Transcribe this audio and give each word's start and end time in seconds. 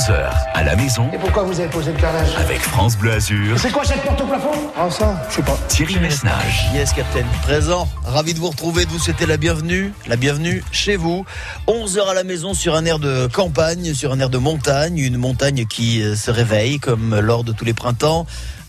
11h 0.00 0.30
à 0.54 0.62
la 0.62 0.76
maison 0.76 1.10
Et 1.12 1.18
pourquoi 1.18 1.42
vous 1.42 1.60
avez 1.60 1.68
posé 1.68 1.92
le 1.92 1.98
carrelage 1.98 2.34
avec 2.38 2.60
France 2.60 2.96
Bleu 2.96 3.12
Azur, 3.12 3.58
C'est 3.58 3.70
quoi 3.70 3.84
cette 3.84 4.02
porte 4.02 4.18
au 4.22 4.24
plafond? 4.24 4.50
Ah 4.74 4.88
ça, 4.90 5.22
je 5.28 5.34
sais 5.34 5.42
pas. 5.42 5.58
Thierry 5.68 5.98
Messnage. 5.98 6.70
Yes, 6.72 6.94
Captain. 6.94 7.26
Présent. 7.42 7.86
Ravi 8.06 8.32
de 8.32 8.38
vous 8.38 8.48
retrouver, 8.48 8.86
de 8.86 8.90
vous 8.90 8.98
souhaiter 8.98 9.26
la 9.26 9.36
bienvenue. 9.36 9.92
La 10.06 10.16
bienvenue 10.16 10.64
chez 10.72 10.96
vous. 10.96 11.26
11h 11.68 12.08
à 12.08 12.14
la 12.14 12.24
maison 12.24 12.54
sur 12.54 12.76
un 12.76 12.86
air 12.86 12.98
de 12.98 13.26
campagne, 13.26 13.92
sur 13.92 14.12
un 14.12 14.20
air 14.20 14.30
de 14.30 14.38
montagne. 14.38 14.96
Une 14.96 15.18
montagne 15.18 15.66
qui 15.66 16.02
euh, 16.02 16.16
se 16.16 16.30
réveille 16.30 16.78
comme 16.78 17.20
lors 17.20 17.44
de 17.44 17.52
tous 17.52 17.66
les 17.66 17.74
printemps. 17.74 18.26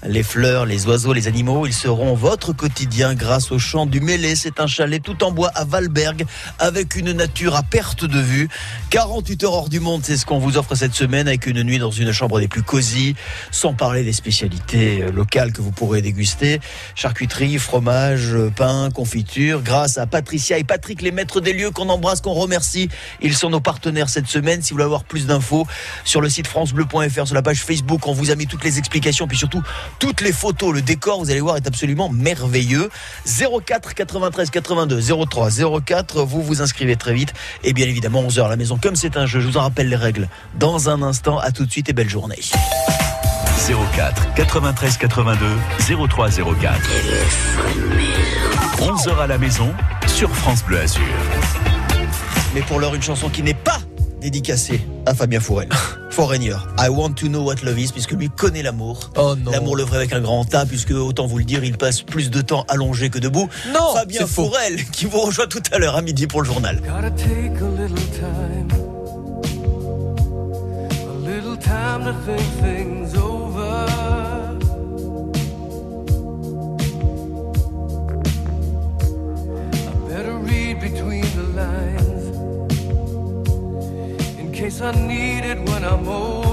Les 0.07 0.23
fleurs, 0.23 0.65
les 0.65 0.87
oiseaux, 0.87 1.13
les 1.13 1.27
animaux, 1.27 1.67
ils 1.67 1.73
seront 1.73 2.15
votre 2.15 2.53
quotidien 2.53 3.13
grâce 3.13 3.51
au 3.51 3.59
chant 3.59 3.85
du 3.85 4.01
Mêlé. 4.01 4.35
C'est 4.35 4.59
un 4.59 4.65
chalet 4.65 5.01
tout 5.01 5.23
en 5.23 5.31
bois 5.31 5.51
à 5.53 5.63
Valberg 5.63 6.25
avec 6.57 6.95
une 6.95 7.11
nature 7.11 7.55
à 7.55 7.61
perte 7.61 8.05
de 8.05 8.19
vue. 8.19 8.49
48 8.89 9.43
heures 9.43 9.53
hors 9.53 9.69
du 9.69 9.79
monde, 9.79 10.01
c'est 10.03 10.17
ce 10.17 10.25
qu'on 10.25 10.39
vous 10.39 10.57
offre 10.57 10.73
cette 10.73 10.95
semaine 10.95 11.27
avec 11.27 11.45
une 11.45 11.61
nuit 11.61 11.77
dans 11.77 11.91
une 11.91 12.11
chambre 12.11 12.39
des 12.39 12.47
plus 12.47 12.63
cosy, 12.63 13.15
sans 13.51 13.75
parler 13.75 14.03
des 14.03 14.11
spécialités 14.11 15.03
euh, 15.03 15.11
locales 15.11 15.53
que 15.53 15.61
vous 15.61 15.71
pourrez 15.71 16.01
déguster. 16.01 16.59
Charcuterie, 16.95 17.59
fromage, 17.59 18.33
euh, 18.33 18.49
pain, 18.49 18.89
confiture. 18.89 19.61
Grâce 19.61 19.99
à 19.99 20.07
Patricia 20.07 20.57
et 20.57 20.63
Patrick, 20.63 21.03
les 21.03 21.11
maîtres 21.11 21.41
des 21.41 21.53
lieux 21.53 21.69
qu'on 21.69 21.89
embrasse, 21.89 22.21
qu'on 22.21 22.33
remercie. 22.33 22.89
Ils 23.21 23.35
sont 23.35 23.51
nos 23.51 23.61
partenaires 23.61 24.09
cette 24.09 24.27
semaine. 24.27 24.63
Si 24.63 24.71
vous 24.71 24.77
voulez 24.77 24.85
avoir 24.85 25.03
plus 25.03 25.27
d'infos 25.27 25.67
sur 26.05 26.21
le 26.21 26.29
site 26.29 26.47
francebleu.fr, 26.47 27.27
sur 27.27 27.35
la 27.35 27.43
page 27.43 27.63
Facebook, 27.63 28.07
on 28.07 28.13
vous 28.13 28.31
a 28.31 28.35
mis 28.35 28.47
toutes 28.47 28.63
les 28.63 28.79
explications, 28.79 29.27
puis 29.27 29.37
surtout 29.37 29.61
toutes 29.99 30.21
les 30.21 30.31
photos, 30.31 30.73
le 30.73 30.81
décor, 30.81 31.19
vous 31.19 31.31
allez 31.31 31.41
voir, 31.41 31.57
est 31.57 31.67
absolument 31.67 32.09
merveilleux. 32.09 32.89
04 33.65 33.93
93 33.93 34.49
82 34.49 35.01
03 35.25 35.49
04, 35.85 36.23
vous 36.23 36.41
vous 36.41 36.61
inscrivez 36.61 36.95
très 36.95 37.13
vite. 37.13 37.33
Et 37.63 37.73
bien 37.73 37.87
évidemment, 37.87 38.23
11h 38.23 38.45
à 38.45 38.49
la 38.49 38.55
maison, 38.55 38.77
comme 38.81 38.95
c'est 38.95 39.17
un 39.17 39.25
jeu, 39.25 39.39
je 39.39 39.47
vous 39.47 39.57
en 39.57 39.61
rappelle 39.61 39.89
les 39.89 39.95
règles 39.95 40.27
dans 40.55 40.89
un 40.89 41.01
instant. 41.01 41.39
À 41.39 41.51
tout 41.51 41.65
de 41.65 41.71
suite 41.71 41.89
et 41.89 41.93
belle 41.93 42.09
journée. 42.09 42.39
04 43.95 44.33
93 44.35 44.97
82 44.97 45.45
03 46.09 46.29
04. 46.29 46.79
11h 48.79 49.19
à 49.19 49.27
la 49.27 49.37
maison 49.37 49.71
sur 50.07 50.35
France 50.35 50.63
Bleu 50.63 50.79
Azur. 50.79 51.03
Mais 52.53 52.61
pour 52.61 52.79
l'heure, 52.79 52.95
une 52.95 53.01
chanson 53.01 53.29
qui 53.29 53.43
n'est 53.43 53.53
pas 53.53 53.79
dédicacée 54.21 54.79
à 55.05 55.13
Fabien 55.13 55.39
Fourel. 55.39 55.67
Foreigner. 56.11 56.55
I 56.79 56.89
want 56.89 57.13
to 57.15 57.27
know 57.27 57.41
what 57.43 57.55
love 57.63 57.79
is, 57.79 57.91
puisque 57.91 58.11
lui 58.11 58.29
connaît 58.29 58.63
l'amour. 58.63 59.09
Oh 59.17 59.35
non. 59.35 59.51
L'amour 59.51 59.75
le 59.75 59.83
vrai 59.83 59.97
avec 59.97 60.13
un 60.13 60.21
grand 60.21 60.53
A, 60.53 60.65
puisque 60.65 60.91
autant 60.91 61.25
vous 61.25 61.39
le 61.39 61.43
dire, 61.43 61.63
il 61.63 61.77
passe 61.77 62.01
plus 62.01 62.29
de 62.29 62.41
temps 62.41 62.65
allongé 62.69 63.09
que 63.09 63.19
debout. 63.19 63.49
Non, 63.73 63.93
Fabien 63.93 64.21
faux. 64.21 64.45
Fourel, 64.45 64.85
qui 64.91 65.05
vous 65.05 65.19
rejoint 65.19 65.47
tout 65.47 65.63
à 65.71 65.79
l'heure 65.79 65.95
à 65.95 66.01
midi 66.01 66.27
pour 66.27 66.41
le 66.41 66.47
journal. 66.47 66.81
Gotta 66.81 67.09
take 67.11 67.59
a 67.59 67.69
little 67.81 67.97
time, 68.11 68.67
a 71.07 71.27
little 71.27 71.57
time 71.57 72.05
to 72.05 72.13
think 72.25 72.41
things 72.61 73.15
over. 73.17 74.20
Case 84.61 84.79
I 84.79 84.91
need 84.91 85.43
it 85.43 85.57
when 85.67 85.83
I'm 85.83 86.07
older. 86.07 86.50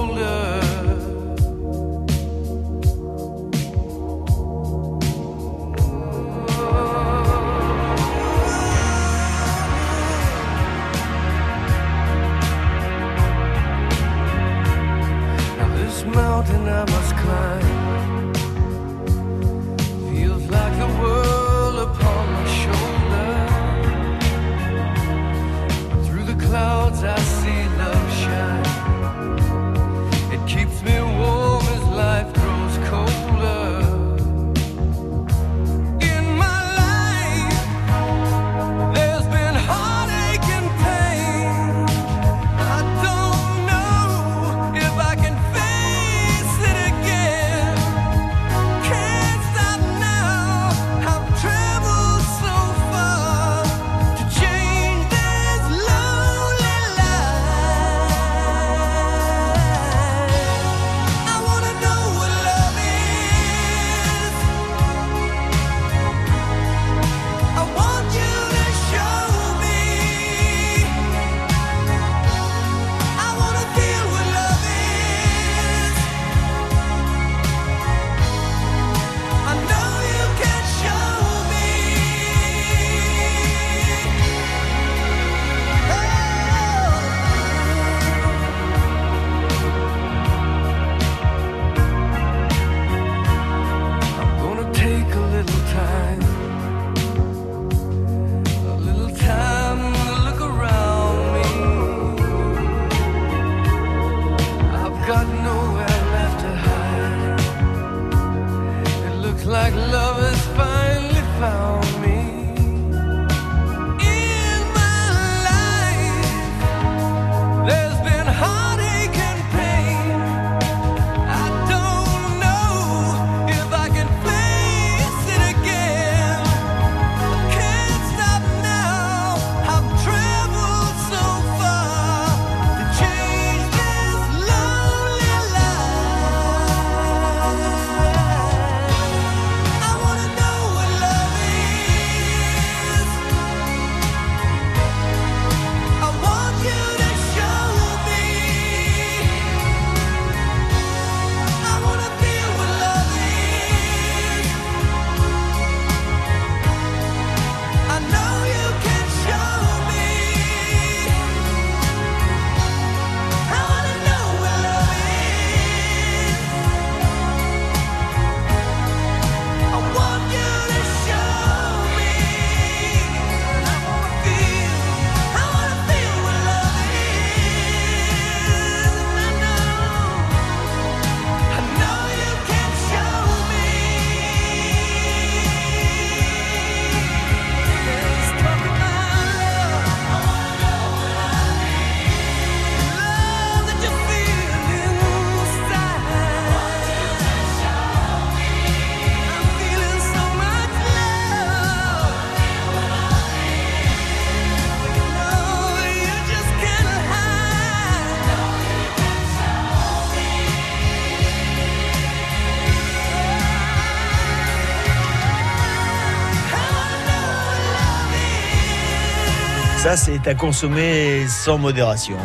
Ça, 219.88 219.96
c'est 219.96 220.29
à 220.29 220.35
consommer 220.35 221.26
sans 221.29 221.56
modération. 221.56 222.19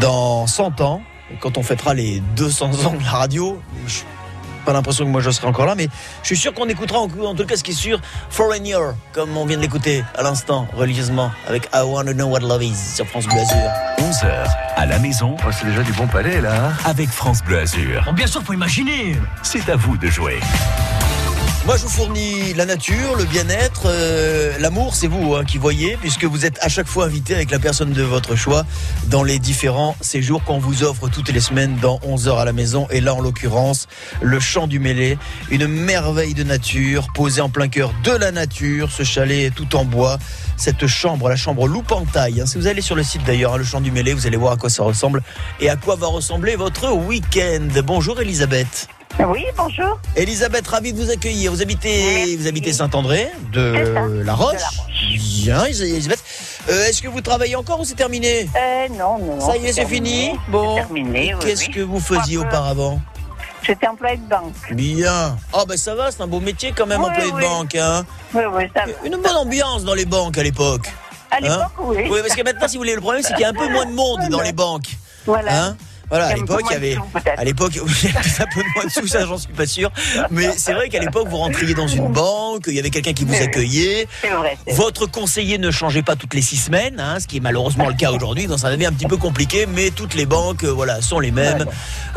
Dans 0.00 0.46
100 0.46 0.80
ans, 0.80 1.02
quand 1.40 1.58
on 1.58 1.64
fêtera 1.64 1.94
les 1.94 2.20
200 2.36 2.66
ans 2.86 2.92
de 2.92 3.02
la 3.02 3.10
radio, 3.10 3.60
je 3.88 4.02
pas 4.64 4.72
l'impression 4.72 5.04
que 5.04 5.10
moi 5.10 5.20
je 5.20 5.30
serai 5.30 5.48
encore 5.48 5.66
là, 5.66 5.74
mais 5.74 5.88
je 6.22 6.26
suis 6.28 6.36
sûr 6.36 6.54
qu'on 6.54 6.68
écoutera 6.68 7.00
en, 7.00 7.08
en 7.24 7.34
tout 7.34 7.44
cas 7.44 7.56
ce 7.56 7.64
qui 7.64 7.72
est 7.72 7.74
sûr, 7.74 8.00
Foreigner, 8.30 8.76
comme 9.12 9.36
on 9.36 9.44
vient 9.46 9.56
de 9.56 9.62
l'écouter 9.62 10.04
à 10.16 10.22
l'instant, 10.22 10.68
religieusement, 10.76 11.32
avec 11.48 11.68
I 11.74 11.80
Wanna 11.84 12.12
Know 12.14 12.28
What 12.28 12.38
Love 12.38 12.62
Is 12.62 12.76
sur 12.94 13.04
France 13.08 13.26
Bleu 13.26 13.40
Azur. 13.40 13.70
11h 13.98 14.46
à 14.76 14.86
la 14.86 15.00
maison 15.00 15.36
Oh, 15.44 15.50
c'est 15.50 15.66
déjà 15.66 15.82
du 15.82 15.92
bon 15.94 16.06
palais, 16.06 16.40
là. 16.40 16.66
hein. 16.68 16.72
avec 16.84 17.08
France 17.08 17.42
Bleu 17.42 17.58
Azur. 17.58 18.04
Bon, 18.06 18.12
bien 18.12 18.28
sûr, 18.28 18.40
faut 18.44 18.52
imaginer. 18.52 19.16
C'est 19.42 19.68
à 19.68 19.74
vous 19.74 19.96
de 19.96 20.06
jouer. 20.06 20.38
Moi, 21.64 21.76
je 21.76 21.82
vous 21.82 21.90
fournis 21.90 22.54
la 22.54 22.66
nature, 22.66 23.14
le 23.16 23.24
bien-être, 23.24 23.82
euh, 23.86 24.58
l'amour, 24.58 24.96
c'est 24.96 25.06
vous 25.06 25.36
hein, 25.36 25.44
qui 25.44 25.58
voyez, 25.58 25.96
puisque 25.96 26.24
vous 26.24 26.44
êtes 26.44 26.58
à 26.60 26.68
chaque 26.68 26.88
fois 26.88 27.04
invité 27.04 27.36
avec 27.36 27.52
la 27.52 27.60
personne 27.60 27.92
de 27.92 28.02
votre 28.02 28.34
choix 28.34 28.66
dans 29.06 29.22
les 29.22 29.38
différents 29.38 29.94
séjours 30.00 30.42
qu'on 30.42 30.58
vous 30.58 30.82
offre 30.82 31.08
toutes 31.08 31.28
les 31.28 31.38
semaines 31.38 31.76
dans 31.80 32.00
11 32.02 32.26
heures 32.26 32.40
à 32.40 32.44
la 32.44 32.52
maison. 32.52 32.88
Et 32.90 33.00
là, 33.00 33.14
en 33.14 33.20
l'occurrence, 33.20 33.86
le 34.20 34.40
Champ 34.40 34.66
du 34.66 34.80
Mêlé, 34.80 35.18
une 35.52 35.68
merveille 35.68 36.34
de 36.34 36.42
nature, 36.42 37.06
posée 37.14 37.40
en 37.40 37.48
plein 37.48 37.68
cœur 37.68 37.92
de 38.02 38.10
la 38.10 38.32
nature, 38.32 38.90
ce 38.90 39.04
chalet 39.04 39.54
tout 39.54 39.76
en 39.76 39.84
bois. 39.84 40.18
Cette 40.56 40.88
chambre, 40.88 41.28
la 41.28 41.36
chambre 41.36 41.68
Loupentaille. 41.68 42.40
hein. 42.40 42.46
Si 42.46 42.58
vous 42.58 42.66
allez 42.66 42.82
sur 42.82 42.96
le 42.96 43.04
site 43.04 43.22
d'ailleurs, 43.24 43.54
hein, 43.54 43.58
le 43.58 43.64
Champ 43.64 43.80
du 43.80 43.92
Mêlé, 43.92 44.14
vous 44.14 44.26
allez 44.26 44.36
voir 44.36 44.54
à 44.54 44.56
quoi 44.56 44.68
ça 44.68 44.82
ressemble 44.82 45.22
et 45.60 45.68
à 45.68 45.76
quoi 45.76 45.94
va 45.94 46.08
ressembler 46.08 46.56
votre 46.56 46.92
week-end. 46.92 47.68
Bonjour 47.84 48.20
Elisabeth. 48.20 48.88
Oui, 49.20 49.44
bonjour. 49.56 49.98
Elisabeth, 50.16 50.66
ravi 50.66 50.92
de 50.92 51.00
vous 51.02 51.10
accueillir. 51.10 51.52
Vous 51.52 51.62
habitez, 51.62 52.14
Merci. 52.16 52.36
vous 52.36 52.46
habitez 52.48 52.72
Saint-André 52.72 53.28
de 53.52 54.22
La 54.24 54.34
Roche. 54.34 54.56
Bien, 55.44 55.64
Elisabeth. 55.66 56.22
Euh, 56.68 56.86
Est-ce 56.86 57.02
que 57.02 57.08
vous 57.08 57.20
travaillez 57.20 57.54
encore 57.56 57.80
ou 57.80 57.84
c'est 57.84 57.94
terminé 57.94 58.48
Euh, 58.56 58.88
non, 58.90 59.18
non. 59.18 59.40
Ça 59.40 59.56
y 59.56 59.66
est, 59.66 59.72
c'est 59.72 59.86
fini 59.86 60.32
Bon. 60.48 60.76
C'est 60.76 60.82
terminé, 60.82 61.34
oui, 61.34 61.40
Qu'est-ce 61.44 61.66
oui. 61.66 61.70
que 61.72 61.80
vous 61.80 62.00
faisiez 62.00 62.38
auparavant 62.38 63.00
J'étais 63.62 63.86
employé 63.86 64.16
de 64.16 64.28
banque. 64.28 64.72
Bien. 64.72 65.36
Oh 65.52 65.62
ben 65.68 65.76
ça 65.76 65.94
va, 65.94 66.10
c'est 66.10 66.20
un 66.20 66.26
beau 66.26 66.40
métier 66.40 66.72
quand 66.76 66.86
même, 66.86 67.00
Oui, 67.00 67.06
employé 67.10 67.30
de 67.30 67.40
banque. 67.40 67.74
Hein. 67.76 68.04
Oui, 68.34 68.42
oui, 68.52 68.64
ça 68.74 68.86
va. 68.86 68.92
Une 69.06 69.16
bonne 69.16 69.36
ambiance 69.36 69.84
dans 69.84 69.94
les 69.94 70.04
banques 70.04 70.36
à 70.36 70.42
l'époque. 70.42 70.88
À 71.30 71.38
l'époque, 71.38 71.70
oui. 71.78 72.08
Oui, 72.10 72.18
parce 72.22 72.34
que 72.34 72.42
maintenant, 72.42 72.66
si 72.66 72.76
vous 72.76 72.80
voulez, 72.80 72.94
le 72.96 73.00
problème, 73.00 73.22
c'est 73.22 73.32
qu'il 73.34 73.42
y 73.42 73.44
a 73.44 73.50
un 73.50 73.54
peu 73.54 73.68
moins 73.68 73.86
de 73.86 73.92
monde 73.92 74.20
dans 74.30 74.40
les 74.40 74.52
banques. 74.52 74.96
Voilà. 75.26 75.64
Hein 75.66 75.76
voilà, 76.12 76.26
à 76.26 76.34
l'époque, 76.34 76.62
il 76.68 76.72
y 76.72 76.76
avait. 76.76 76.96
À 77.38 77.42
l'époque, 77.44 77.72
un 77.78 78.44
peu 78.54 78.60
moins 78.74 78.84
de 78.84 78.90
sous, 78.90 79.06
ça, 79.06 79.24
j'en 79.24 79.38
suis 79.38 79.52
pas 79.52 79.64
sûr. 79.66 79.90
Mais 80.30 80.50
c'est 80.56 80.74
vrai 80.74 80.90
qu'à 80.90 81.00
l'époque, 81.00 81.26
vous 81.28 81.38
rentriez 81.38 81.72
dans 81.72 81.88
une 81.88 82.08
banque, 82.12 82.64
il 82.66 82.74
y 82.74 82.78
avait 82.78 82.90
quelqu'un 82.90 83.14
qui 83.14 83.24
vous 83.24 83.34
accueillait. 83.34 84.06
c'est 84.20 84.28
vrai. 84.28 84.58
Votre 84.68 85.06
conseiller 85.06 85.56
ne 85.56 85.70
changeait 85.70 86.02
pas 86.02 86.14
toutes 86.14 86.34
les 86.34 86.42
six 86.42 86.58
semaines, 86.58 87.00
hein, 87.00 87.18
ce 87.18 87.26
qui 87.26 87.38
est 87.38 87.40
malheureusement 87.40 87.88
le 87.88 87.94
cas 87.94 88.10
aujourd'hui, 88.12 88.46
donc 88.46 88.58
ça 88.58 88.70
devient 88.70 88.86
un 88.86 88.92
petit 88.92 89.06
peu 89.06 89.16
compliqué, 89.16 89.64
mais 89.66 89.90
toutes 89.90 90.12
les 90.14 90.26
banques, 90.26 90.64
euh, 90.64 90.70
voilà, 90.72 91.00
sont 91.00 91.18
les 91.18 91.30
mêmes. 91.30 91.64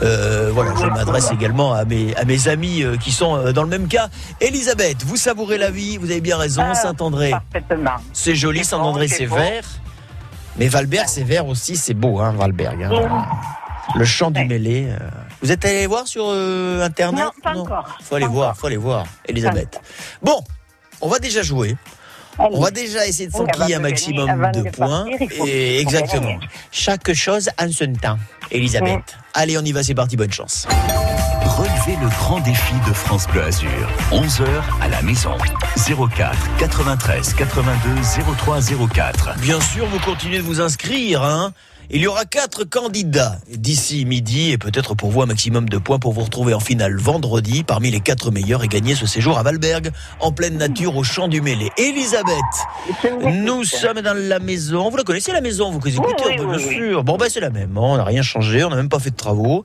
Euh, 0.04 0.52
voilà, 0.54 0.74
je 0.78 0.86
m'adresse 0.88 1.32
également 1.32 1.74
à 1.74 1.86
mes, 1.86 2.14
à 2.18 2.26
mes 2.26 2.50
amis 2.50 2.84
euh, 2.84 2.98
qui 2.98 3.12
sont 3.14 3.52
dans 3.54 3.64
le 3.64 3.70
même 3.70 3.88
cas. 3.88 4.10
Elisabeth, 4.42 5.04
vous 5.06 5.16
savourez 5.16 5.58
la 5.58 5.72
vie, 5.72 5.96
vous 5.98 6.12
avez 6.12 6.20
bien 6.22 6.38
raison, 6.38 6.64
Ah, 6.66 6.76
Saint-André, 6.76 7.32
Parfaitement. 7.32 7.92
c'est 8.12 8.36
joli, 8.36 8.66
Saint-André 8.66 9.08
c'est 9.08 9.26
vert, 9.26 9.64
mais 10.58 10.68
Valberg 10.68 11.06
c'est 11.08 11.24
vert 11.24 11.48
aussi, 11.48 11.78
c'est 11.78 11.94
beau, 11.94 12.20
hein, 12.20 12.34
Valberg. 12.38 12.84
hein. 12.84 13.26
Le 13.96 14.06
chant 14.06 14.32
du 14.32 14.44
mêlé. 14.46 14.88
euh. 14.90 14.98
Vous 15.42 15.52
êtes 15.52 15.64
allé 15.66 15.88
voir 15.88 16.08
sur 16.08 16.26
euh, 16.28 16.84
internet? 16.84 17.24
Non, 17.26 17.32
pas 17.42 17.58
encore. 17.58 17.98
Faut 18.04 18.16
aller 18.16 18.26
Pas 18.26 18.32
voir, 18.32 18.48
encore. 18.50 18.60
faut 18.60 18.68
aller 18.68 18.78
voir, 18.78 19.06
Elisabeth. 19.28 19.80
Bon, 20.22 20.42
on 21.02 21.08
va 21.08 21.20
déjà 21.20 21.42
jouer. 21.44 21.76
Allez. 22.38 22.50
On 22.58 22.60
va 22.62 22.72
déjà 22.72 23.08
essayer 23.08 23.28
de 23.28 23.32
s'enquiller 23.34 23.76
un 23.76 23.80
maximum 23.80 24.52
de 24.52 24.62
de 24.64 24.70
points. 24.70 25.06
partir, 25.10 25.46
Et 25.48 25.80
exactement. 25.80 26.28
gagner. 26.34 26.40
Chaque 26.72 27.14
chose 27.14 27.50
en 27.58 27.72
son 27.72 27.94
temps, 27.94 28.18
Elisabeth. 28.52 29.16
Allez, 29.34 29.58
on 29.58 29.62
y 29.62 29.72
va, 29.72 29.84
c'est 29.84 29.96
parti, 29.96 30.18
bonne 30.18 30.34
chance. 30.34 30.68
Relevez 31.46 31.96
le 32.02 32.10
grand 32.10 32.40
défi 32.42 32.74
de 32.86 32.92
France 32.94 33.28
Bleu 33.28 33.44
Azur. 33.44 33.70
11h 34.12 34.46
à 34.82 34.90
la 34.90 35.02
maison. 35.04 35.38
04 35.78 36.36
93 36.58 37.34
82 37.36 38.02
03 38.38 38.60
04. 38.94 39.36
Bien 39.40 39.62
sûr, 39.62 39.86
vous 39.86 40.00
continuez 40.00 40.40
de 40.40 40.44
vous 40.44 40.60
inscrire. 40.60 41.24
Hein 41.24 41.54
Il 41.92 42.02
y 42.02 42.08
aura 42.08 42.26
quatre 42.26 42.64
candidats 42.64 43.38
d'ici 43.48 44.06
midi 44.06 44.52
et 44.52 44.58
peut-être 44.58 44.96
pour 44.96 45.12
vous 45.12 45.22
un 45.22 45.28
maximum 45.28 45.70
de 45.70 45.78
points 45.78 46.00
pour 46.00 46.14
vous 46.14 46.22
retrouver 46.24 46.54
en 46.54 46.60
finale 46.60 46.98
vendredi 46.98 47.64
parmi 47.64 47.92
les 47.92 48.00
quatre 48.00 48.32
meilleurs 48.32 48.64
et 48.64 48.68
gagner 48.68 48.96
ce 48.96 49.06
séjour 49.06 49.38
à 49.38 49.44
Valberg 49.44 49.92
en 50.20 50.32
pleine 50.32 50.58
nature 50.58 50.98
au 50.98 51.04
champ 51.04 51.28
du 51.28 51.42
Mêlé. 51.42 51.70
Elisabeth, 51.78 52.34
nous 53.24 53.64
sommes 53.64 54.02
dans 54.02 54.18
la 54.18 54.40
maison. 54.40 54.90
Vous 54.90 54.98
la 54.98 55.04
connaissez 55.04 55.32
la 55.32 55.42
maison 55.42 55.72
Vous 55.72 55.78
écoutez 55.88 56.24
Oui, 56.28 56.36
bien 56.38 56.58
oui, 56.58 56.64
sûr. 56.76 57.04
Bon 57.04 57.18
ben 57.18 57.28
c'est 57.30 57.40
la 57.40 57.52
même. 57.52 57.78
hein, 57.78 57.82
On 57.82 57.98
n'a 57.98 58.04
rien 58.04 58.24
changé. 58.24 58.64
On 58.64 58.70
n'a 58.70 58.76
même 58.78 58.90
pas 58.90 59.00
fait 59.00 59.12
de 59.12 59.16
travaux. 59.16 59.64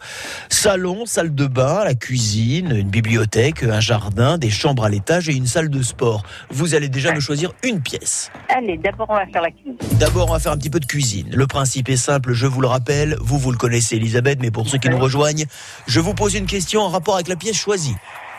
Salon, 0.50 1.06
salle 1.06 1.34
de 1.34 1.46
bain, 1.46 1.84
la 1.84 1.94
cuisine, 1.94 2.70
une 2.76 2.90
bibliothèque, 2.90 3.62
un 3.62 3.80
jardin, 3.80 4.36
des 4.36 4.50
chambres 4.50 4.84
à 4.84 4.88
l'étage 4.90 5.28
et 5.28 5.32
une 5.34 5.46
salle 5.46 5.70
de 5.70 5.82
sport. 5.82 6.22
Vous 6.50 6.74
allez 6.74 6.88
déjà 6.90 7.14
me 7.14 7.20
choisir 7.20 7.52
une 7.64 7.80
pièce. 7.80 8.30
Allez, 8.48 8.76
d'abord, 8.76 9.06
on 9.08 9.14
va 9.14 9.26
faire 9.26 9.42
la 9.42 9.50
cuisine. 9.50 9.76
D'abord, 9.98 10.28
on 10.28 10.32
va 10.34 10.38
faire 10.38 10.52
un 10.52 10.58
petit 10.58 10.70
peu 10.70 10.80
de 10.80 10.86
cuisine. 10.86 11.28
Le 11.32 11.46
principe 11.46 11.88
est 11.88 11.96
simple, 11.96 12.09
je 12.28 12.46
vous 12.46 12.60
le 12.60 12.66
rappelle. 12.66 13.16
Vous, 13.20 13.38
vous 13.38 13.52
le 13.52 13.58
connaissez, 13.58 13.96
Elisabeth, 13.96 14.38
mais 14.40 14.50
pour 14.50 14.68
ceux 14.68 14.78
qui 14.78 14.88
nous 14.88 14.98
rejoignent, 14.98 15.46
je 15.86 16.00
vous 16.00 16.14
pose 16.14 16.34
une 16.34 16.46
question 16.46 16.80
en 16.80 16.88
rapport 16.88 17.14
avec 17.14 17.28
la 17.28 17.36
pièce 17.36 17.56
choisie. 17.56 17.96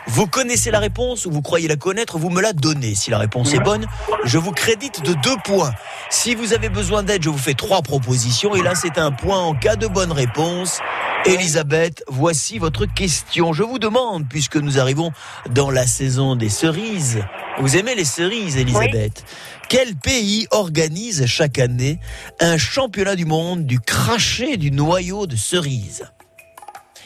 Vous 0.08 0.28
connaissez 0.28 0.72
la 0.72 0.80
réponse 0.80 1.26
ou 1.26 1.32
vous 1.32 1.42
croyez 1.42 1.68
la 1.68 1.76
connaître, 1.76 2.18
vous 2.18 2.30
me 2.30 2.42
la 2.42 2.54
donnez. 2.54 2.96
Si 2.96 3.12
la 3.12 3.18
réponse 3.18 3.54
est 3.54 3.60
bonne, 3.60 3.86
je 4.26 4.38
vous 4.38 4.52
crédite 4.52 5.04
de 5.04 5.14
deux 5.14 5.38
points. 5.44 5.72
Si 6.10 6.36
vous 6.36 6.54
avez 6.54 6.70
besoin 6.70 7.04
d'aide, 7.04 7.24
je 7.24 7.30
vous 7.30 7.38
fais 7.38 7.54
trois 7.54 7.82
propositions 7.82 8.56
et 8.56 8.62
là 8.62 8.74
c'est 8.76 8.98
un 8.98 9.12
point 9.12 9.40
en 9.40 9.54
cas 9.54 9.76
de 9.76 9.88
bonne 9.88 10.12
réponse. 10.12 10.80
Elisabeth, 11.26 12.04
voici 12.08 12.58
votre 12.58 12.86
question. 12.86 13.54
Je 13.54 13.62
vous 13.64 13.78
demande, 13.78 14.28
puisque 14.28 14.58
nous 14.58 14.80
arrivons 14.80 15.12
dans 15.52 15.70
la 15.70 15.86
saison 15.86 16.36
des 16.36 16.50
cerises, 16.50 17.20
vous 17.60 17.78
aimez 17.78 17.94
les 17.94 18.06
cerises, 18.06 18.58
Elisabeth 18.58 19.24
Quel 19.70 19.96
pays 19.96 20.48
organise 20.50 21.26
chaque 21.28 21.60
année 21.60 22.00
un 22.40 22.58
championnat 22.58 23.16
du 23.16 23.26
monde 23.26 23.66
du 23.66 23.80
cracher 23.80 24.58
du 24.58 24.72
noyau 24.72 25.28
de 25.28 25.36
cerises? 25.36 26.06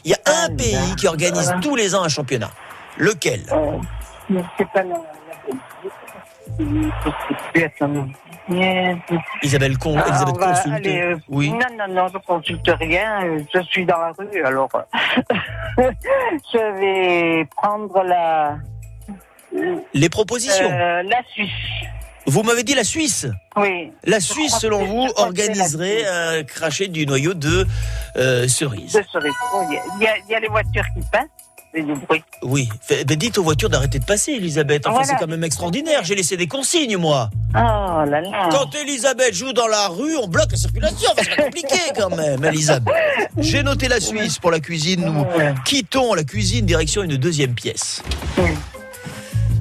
Il 0.06 0.12
y 0.12 0.14
a 0.14 0.46
un 0.46 0.56
pays 0.56 0.96
qui 0.98 1.08
organise 1.08 1.54
tous 1.62 1.76
les 1.76 1.94
ans 1.94 2.04
un 2.04 2.10
championnat. 2.10 2.52
Lequel? 2.98 3.42
Euh. 3.52 3.80
Isabelle 9.44 9.78
Con, 9.78 9.96
Ah, 9.98 10.08
Elisabeth 10.08 10.38
va 10.38 10.48
consulte. 10.54 10.88
euh, 10.88 11.18
Oui. 11.30 11.50
Non, 11.52 11.58
non, 11.88 11.94
non, 11.94 12.08
je 12.14 12.18
consulte 12.20 12.70
rien. 12.80 13.24
euh, 13.26 13.40
Je 13.54 13.62
suis 13.64 13.86
dans 13.86 13.98
la 13.98 14.12
rue, 14.18 14.44
alors 14.44 14.70
je 15.78 16.80
vais 16.80 17.46
prendre 17.56 18.04
la 18.04 18.58
Les 19.94 20.10
propositions. 20.10 20.70
euh, 20.70 21.04
la 21.04 21.22
Suisse. 21.32 21.50
Vous 22.28 22.42
m'avez 22.42 22.64
dit 22.64 22.74
la 22.74 22.84
Suisse. 22.84 23.28
Oui. 23.56 23.92
La 24.04 24.20
Suisse, 24.20 24.56
selon 24.60 24.80
que- 24.80 24.86
vous, 24.86 25.08
organiserait 25.18 26.06
un 26.08 26.44
crachet 26.44 26.88
du 26.88 27.06
noyau 27.06 27.34
de 27.36 27.68
euh, 28.18 28.48
cerises. 28.48 28.94
De 28.94 29.04
cerises. 29.12 29.34
Oui, 29.70 29.78
Il 30.00 30.04
y, 30.04 30.08
a, 30.08 30.18
il 30.18 30.32
y 30.32 30.36
a 30.36 30.40
les 30.40 30.48
voitures 30.48 30.86
qui 30.96 31.02
passent. 31.12 31.28
C'est 31.76 31.84
du 31.84 31.94
bruit. 31.94 32.24
Oui. 32.42 32.70
Fait- 32.82 33.04
ben, 33.04 33.18
dites 33.18 33.38
aux 33.38 33.44
voitures 33.44 33.70
d'arrêter 33.70 34.00
de 34.00 34.06
passer, 34.06 34.32
Elisabeth. 34.34 34.86
Enfin, 34.88 34.94
Voilà. 35.00 35.08
c'est 35.08 35.16
quand 35.20 35.28
même 35.30 35.44
extraordinaire. 35.44 36.02
J'ai 36.04 36.16
laissé 36.16 36.38
des 36.38 36.48
consignes, 36.48 36.96
moi. 36.98 37.30
Oh 37.54 37.58
là 37.58 38.22
là. 38.22 38.50
Quand 38.52 38.74
Elisabeth 38.76 39.34
joue 39.34 39.52
dans 39.54 39.68
la 39.68 39.88
rue, 39.90 40.16
on 40.18 40.28
bloque 40.28 40.52
la 40.52 40.58
circulation. 40.58 41.10
Enfin, 41.12 41.24
C'est 41.30 41.44
compliqué 41.44 41.76
quand 41.98 42.16
même, 42.16 42.44
Elisabeth. 42.46 42.94
J'ai 43.38 43.62
noté 43.64 43.88
la 43.90 44.00
Suisse 44.00 44.40
pour 44.40 44.52
la 44.52 44.60
cuisine. 44.62 45.06
Nous 45.06 45.26
quittons 45.66 46.14
la 46.14 46.24
cuisine, 46.24 46.66
direction 46.66 47.04
une 47.04 47.18
deuxième 47.18 47.54
pièce. 47.56 48.02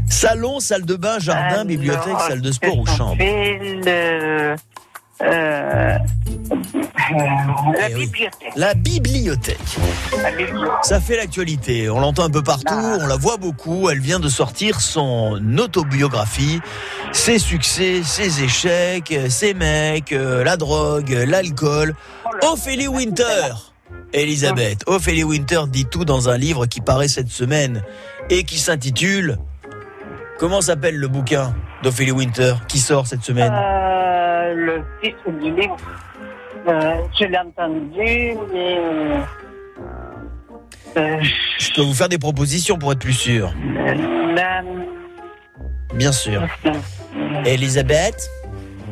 Salon, 0.09 0.61
salle 0.61 0.85
de 0.85 0.95
bain, 0.95 1.19
jardin, 1.19 1.49
Alors, 1.55 1.65
bibliothèque, 1.65 2.21
salle 2.29 2.41
de 2.41 2.53
sport 2.53 2.79
ou 2.79 2.87
chambre. 2.87 3.17
Le, 3.19 4.55
euh, 5.23 5.97
la 7.79 7.91
Eh 7.91 7.95
oui. 7.95 8.07
bibliothèque. 8.07 8.53
La 8.57 8.75
bibliothèque. 8.75 9.59
La 10.23 10.31
bibliothèque. 10.31 10.71
Ça 10.83 11.01
fait 11.01 11.17
l'actualité. 11.17 11.89
On 11.91 12.01
l'entend 12.01 12.25
un 12.25 12.31
peu 12.31 12.43
partout, 12.43 12.75
on 12.75 13.07
la 13.07 13.17
voit 13.17 13.37
beaucoup. 13.37 13.89
Elle 13.91 14.01
vient 14.01 14.21
de 14.21 14.29
sortir 14.29 14.81
son 14.81 15.41
autobiographie, 15.59 16.61
ses 17.13 17.39
succès, 17.39 18.03
ses 18.03 18.43
échecs, 18.43 19.15
ses 19.29 19.55
mecs, 19.55 20.13
euh, 20.13 20.43
la 20.45 20.57
drogue, 20.57 21.11
l'alcool. 21.27 21.95
Ophélie 22.43 22.89
Winter. 22.89 23.55
Elisabeth, 24.13 24.83
Ophélie 24.87 25.25
Winter 25.25 25.63
dit 25.69 25.87
tout 25.87 26.05
dans 26.05 26.29
un 26.29 26.37
livre 26.39 26.67
qui 26.67 26.81
paraît 26.81 27.09
cette 27.09 27.31
semaine 27.31 27.83
et 28.31 28.45
qui 28.45 28.59
s'intitule. 28.59 29.39
Comment 30.39 30.61
s'appelle 30.61 30.97
le 30.97 31.09
bouquin? 31.09 31.55
d'Ophélie 31.85 32.11
Winter 32.13 32.55
qui 32.69 32.79
sort 32.79 33.07
cette 33.07 33.23
semaine 33.23 33.53
Euh, 33.55 34.55
le 34.55 34.83
titre 35.03 35.31
du 35.41 35.55
livre, 35.55 35.77
euh, 36.67 36.95
je 37.19 37.25
l'ai 37.27 37.39
entendu, 37.39 38.35
mais. 38.53 38.79
Euh, 40.97 41.21
Je 41.59 41.73
peux 41.75 41.83
vous 41.83 41.95
faire 41.95 42.09
des 42.09 42.19
propositions 42.19 42.79
pour 42.79 42.93
être 42.93 42.99
plus 43.01 43.13
sûr. 43.13 43.53
la- 44.35 44.63
Bien 45.95 46.13
sûr. 46.13 46.43
Elisabeth 47.45 48.29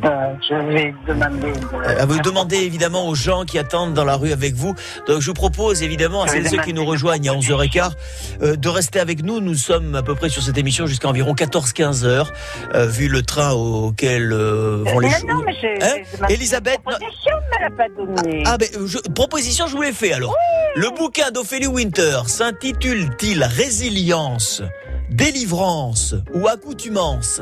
Euh, 0.05 0.33
je 0.49 0.55
vais 0.73 0.93
demander. 1.07 1.51
de- 1.51 2.01
Euh, 2.01 2.05
Vous 2.05 2.19
demandez 2.19 2.57
évidemment 2.57 3.07
aux 3.07 3.15
gens 3.15 3.45
qui 3.45 3.57
attendent 3.57 3.93
dans 3.93 4.03
la 4.03 4.15
rue 4.17 4.31
avec 4.33 4.53
vous. 4.53 4.75
Donc 5.07 5.21
je 5.21 5.27
vous 5.27 5.33
propose 5.33 5.81
évidemment 5.83 6.23
à 6.23 6.27
celles 6.27 6.45
et 6.45 6.49
ceux 6.49 6.57
qui 6.61 6.73
nous 6.73 6.85
rejoignent 6.85 7.29
à 7.29 7.33
11h15 7.33 7.95
euh, 8.41 8.55
de 8.55 8.69
rester 8.69 8.99
avec 8.99 9.23
nous. 9.23 9.39
Nous 9.39 9.55
sommes 9.55 9.95
à 9.95 10.03
peu 10.03 10.15
près 10.15 10.29
sur 10.29 10.41
cette 10.43 10.57
émission 10.57 10.85
jusqu'à 10.87 11.07
environ 11.07 11.33
14-15 11.35 12.03
heures, 12.05 12.31
euh, 12.75 12.85
vu 12.85 13.07
le 13.07 13.21
train 13.21 13.51
auquel 13.53 14.33
vont 14.33 14.99
les 14.99 15.09
choses. 15.09 15.23
non, 15.27 15.41
mais 15.45 15.53
j'ai 15.61 15.73
Hein 15.83 16.27
Elisabeth, 16.29 16.79
proposition, 16.83 17.35
elle 17.59 17.69
n'a 17.69 17.77
pas 17.77 17.89
donné. 17.97 18.43
Ah 18.45 18.57
ben, 18.57 18.67
je- 18.85 18.97
proposition, 19.13 19.67
je 19.67 19.75
vous 19.75 19.81
l'ai 19.81 19.93
fait 19.93 20.13
alors. 20.13 20.35
Le 20.75 20.89
bouquin 20.89 21.31
d'Ophélie 21.31 21.67
Winter 21.67 22.19
s'intitule-t-il 22.27 23.43
Résilience, 23.43 24.61
délivrance 25.09 26.15
ou 26.33 26.47
accoutumance? 26.47 27.41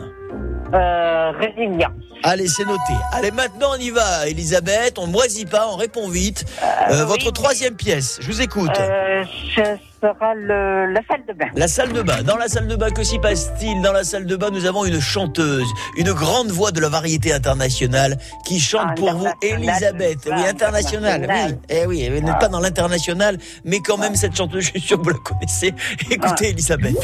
Euh, 0.73 1.31
résilience. 1.39 1.91
Allez, 2.23 2.47
c'est 2.47 2.65
noté. 2.65 2.93
Allez, 3.13 3.31
maintenant 3.31 3.69
on 3.75 3.79
y 3.79 3.89
va, 3.89 4.27
Elisabeth. 4.27 4.97
On 4.99 5.07
ne 5.07 5.11
moisit 5.11 5.45
pas, 5.45 5.67
on 5.71 5.75
répond 5.75 6.07
vite. 6.07 6.45
Euh, 6.61 7.01
oui, 7.01 7.05
votre 7.07 7.25
oui. 7.27 7.33
troisième 7.33 7.73
pièce, 7.75 8.19
je 8.21 8.27
vous 8.27 8.41
écoute. 8.41 8.69
Euh, 8.79 9.23
ce 9.55 9.61
sera 9.99 10.35
le, 10.35 10.91
la 10.93 11.01
salle 11.07 11.23
de 11.27 11.33
bain. 11.33 11.47
La 11.55 11.67
salle 11.67 11.93
de 11.93 12.01
bain. 12.03 12.21
Dans 12.21 12.37
la 12.37 12.47
salle 12.47 12.67
de 12.67 12.75
bain, 12.75 12.91
que 12.91 13.03
s'y 13.03 13.17
passe-t-il 13.17 13.81
Dans 13.81 13.91
la 13.91 14.03
salle 14.03 14.25
de 14.27 14.35
bain, 14.35 14.49
nous 14.51 14.65
avons 14.65 14.85
une 14.85 14.99
chanteuse, 15.01 15.65
une 15.97 16.11
grande 16.13 16.51
voix 16.51 16.71
de 16.71 16.79
la 16.79 16.89
variété 16.89 17.33
internationale 17.33 18.17
qui 18.45 18.59
chante 18.59 18.85
Ah, 18.89 18.93
pour 18.95 19.13
vous, 19.13 19.27
Elisabeth. 19.41 20.19
ah, 20.31 20.35
Oui, 20.37 20.47
internationale. 20.47 21.21
Oui, 21.21 21.25
internationale. 21.25 21.57
eh 21.69 21.85
oui, 21.87 22.01
elle 22.03 22.23
n'est 22.23 22.39
pas 22.39 22.49
dans 22.49 22.59
l'international, 22.59 23.39
mais 23.65 23.79
quand 23.79 23.97
même 23.97 24.15
cette 24.15 24.35
chanteuse, 24.35 24.65
je 24.65 24.69
suis 24.69 24.81
sûr 24.81 24.99
que 24.99 25.03
vous 25.05 25.09
la 25.09 25.17
connaissez. 25.17 25.73
Écoutez, 26.11 26.49
Elisabeth. 26.49 26.95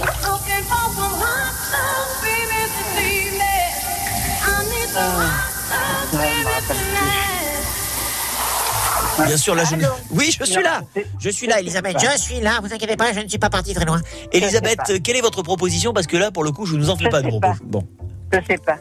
Bien 9.26 9.38
sûr, 9.38 9.56
là, 9.56 9.64
je. 9.66 9.76
Oui, 10.12 10.32
je 10.40 10.46
suis 10.46 10.62
là. 10.62 10.82
Je 11.20 11.30
suis 11.30 11.48
là, 11.48 11.60
Elisabeth. 11.60 11.98
Je 12.00 12.18
suis 12.20 12.40
là, 12.40 12.60
vous 12.62 12.72
inquiétez 12.72 12.96
pas, 12.96 13.14
je 13.14 13.20
ne 13.20 13.28
suis 13.28 13.40
pas 13.40 13.50
parti 13.50 13.74
très 13.74 13.86
loin. 13.86 14.00
Elisabeth, 14.32 14.80
Je 14.90 14.98
quelle 14.98 15.16
est 15.18 15.22
votre 15.22 15.42
proposition? 15.42 15.92
Parce 15.92 16.06
que 16.08 16.18
là, 16.18 16.30
pour 16.32 16.44
le 16.44 16.52
coup, 16.52 16.66
je 16.66 16.76
ne 16.76 16.82
vous 16.82 16.90
en 16.92 16.96
fais 16.96 17.06
Je 17.06 17.10
pas 17.10 17.22
de 17.22 17.28
proposition. 17.28 17.66
Bon, 17.68 17.84
Je 18.32 18.40
sais 18.48 18.58
pas. 18.64 18.78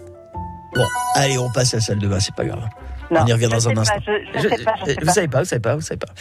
bon, 0.75 0.85
allez, 1.15 1.39
on 1.39 1.51
passe 1.51 1.73
à 1.73 1.79
la 1.79 1.83
salle 1.83 1.99
de 1.99 2.07
bain, 2.07 2.21
c'est 2.21 2.35
pas 2.35 2.45
grave. 2.45 2.65
Non, 3.11 3.21
on 3.23 3.27
y 3.27 3.33
revient 3.33 3.45
je 3.47 3.51
dans 3.51 3.69
un 3.69 3.75
pas, 3.75 3.81
instant. 3.83 3.95
Je, 4.05 4.13
je 4.43 4.49
sais 4.49 4.65
pas, 4.65 4.75
je 4.81 4.85
sais 4.87 4.97
vous 5.01 5.07
pas. 5.07 5.13
savez 5.13 5.29
pas, 5.29 5.39
vous 5.39 5.45
savez 5.47 5.61
pas, 5.61 5.75
vous 5.77 5.81
savez 5.81 5.99
pas. 5.99 6.13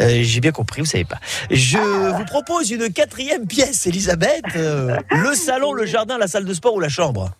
Euh, 0.00 0.18
J'ai 0.22 0.40
bien 0.40 0.50
compris, 0.52 0.80
vous 0.82 0.86
savez 0.86 1.04
pas. 1.04 1.18
Je 1.50 1.78
vous 1.78 2.24
propose 2.24 2.70
une 2.70 2.92
quatrième 2.92 3.46
pièce, 3.46 3.86
Elisabeth. 3.86 4.42
Euh, 4.56 4.96
le 5.12 5.34
salon, 5.34 5.72
le 5.72 5.86
jardin, 5.86 6.18
la 6.18 6.26
salle 6.26 6.44
de 6.44 6.52
sport 6.52 6.74
ou 6.74 6.80
la 6.80 6.88
chambre? 6.88 7.30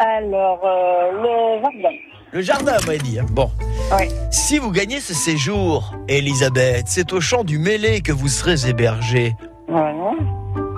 Alors, 0.00 0.60
euh, 0.64 1.12
le 1.12 1.60
jardin. 1.62 1.96
Le 2.32 2.40
jardin, 2.40 2.76
on 2.82 2.86
va 2.86 2.96
dire. 2.96 3.26
Bon. 3.30 3.50
Oui. 3.98 4.08
Si 4.30 4.58
vous 4.58 4.70
gagnez 4.70 4.98
ce 4.98 5.12
séjour, 5.12 5.94
Elisabeth, 6.08 6.84
c'est 6.86 7.12
au 7.12 7.20
champ 7.20 7.44
du 7.44 7.58
mêlé 7.58 8.00
que 8.00 8.10
vous 8.10 8.28
serez 8.28 8.66
hébergée. 8.66 9.36
Ouais. 9.68 9.92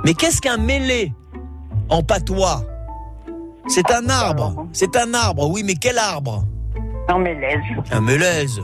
Mais 0.05 0.15
qu'est-ce 0.15 0.41
qu'un 0.41 0.57
mêlé 0.57 1.13
en 1.89 2.03
patois? 2.03 2.63
C'est 3.69 3.93
un 3.93 4.09
arbre. 4.09 4.67
C'est 4.73 4.97
un 4.97 5.15
arbre, 5.15 5.49
oui, 5.49 5.63
mais 5.65 5.75
quel 5.75 5.99
arbre? 5.99 6.45
Mais 7.17 7.35
l'aise. 7.35 7.61
Un 7.93 8.01
mélèze. 8.01 8.61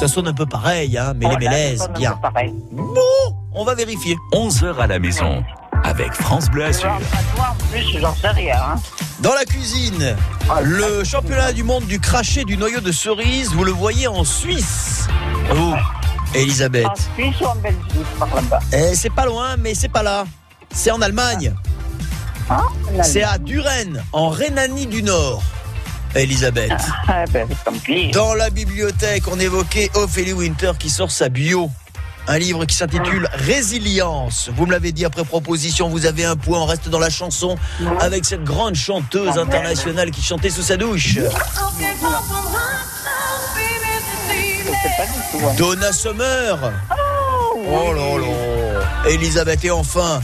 Ça 0.00 0.08
sonne 0.08 0.26
un 0.26 0.32
peu 0.32 0.46
pareil, 0.46 0.98
hein, 0.98 1.12
mais 1.14 1.28
les 1.28 1.36
mélèzes, 1.36 1.88
bien. 1.94 2.18
Pareil. 2.20 2.52
Bon, 2.72 3.36
on 3.54 3.64
va 3.64 3.74
vérifier. 3.74 4.16
11h 4.32 4.76
à 4.78 4.86
la 4.86 4.98
maison 4.98 5.44
avec 5.84 6.12
France 6.12 6.50
Bleu 6.50 6.64
Azur. 6.64 6.90
Hein. 6.90 8.76
Dans 9.20 9.34
la 9.34 9.44
cuisine, 9.44 10.16
le 10.62 11.04
championnat 11.04 11.52
du 11.52 11.62
monde 11.62 11.86
du 11.86 12.00
craché 12.00 12.44
du 12.44 12.56
noyau 12.56 12.80
de 12.80 12.92
cerise, 12.92 13.52
vous 13.52 13.64
le 13.64 13.72
voyez 13.72 14.06
en 14.06 14.24
Suisse. 14.24 15.06
Vous, 15.50 15.74
Elisabeth. 16.34 16.86
En 16.86 16.94
Suisse 17.14 17.40
ou 17.40 17.44
en 17.44 17.54
Belgique, 17.56 18.06
par 18.18 18.34
là-bas. 18.34 18.60
Eh, 18.72 18.94
c'est 18.94 19.12
pas 19.12 19.26
loin, 19.26 19.56
mais 19.56 19.74
c'est 19.74 19.88
pas 19.88 20.02
là. 20.02 20.24
C'est 20.72 20.90
en 20.90 21.00
Allemagne. 21.00 21.54
Hein 22.50 22.62
C'est 23.02 23.22
à 23.22 23.38
Duren, 23.38 24.02
en 24.12 24.28
Rhénanie 24.28 24.86
du 24.86 25.02
Nord. 25.02 25.42
Elisabeth. 26.14 26.72
Ah, 27.08 27.24
ben. 27.30 27.48
Dans 28.12 28.34
la 28.34 28.50
bibliothèque, 28.50 29.24
on 29.30 29.38
évoquait 29.38 29.90
Ophélie 29.94 30.32
Winter 30.32 30.72
qui 30.78 30.88
sort 30.88 31.10
sa 31.10 31.28
bio. 31.28 31.70
Un 32.28 32.38
livre 32.38 32.64
qui 32.64 32.74
s'intitule 32.74 33.28
Résilience. 33.32 34.50
Vous 34.54 34.66
me 34.66 34.72
l'avez 34.72 34.92
dit 34.92 35.04
après 35.04 35.24
proposition, 35.24 35.88
vous 35.88 36.06
avez 36.06 36.24
un 36.24 36.36
point, 36.36 36.58
on 36.58 36.66
reste 36.66 36.88
dans 36.88 36.98
la 36.98 37.10
chanson 37.10 37.56
avec 38.00 38.24
cette 38.24 38.42
grande 38.42 38.74
chanteuse 38.74 39.38
internationale 39.38 40.10
qui 40.10 40.22
chantait 40.22 40.50
sous 40.50 40.62
sa 40.62 40.76
douche. 40.76 41.18
Donna 45.56 45.92
Summer. 45.92 46.72
Oh 47.68 47.92
là 47.92 48.18
là. 48.18 49.10
Elisabeth 49.10 49.64
et 49.64 49.70
enfin, 49.70 50.20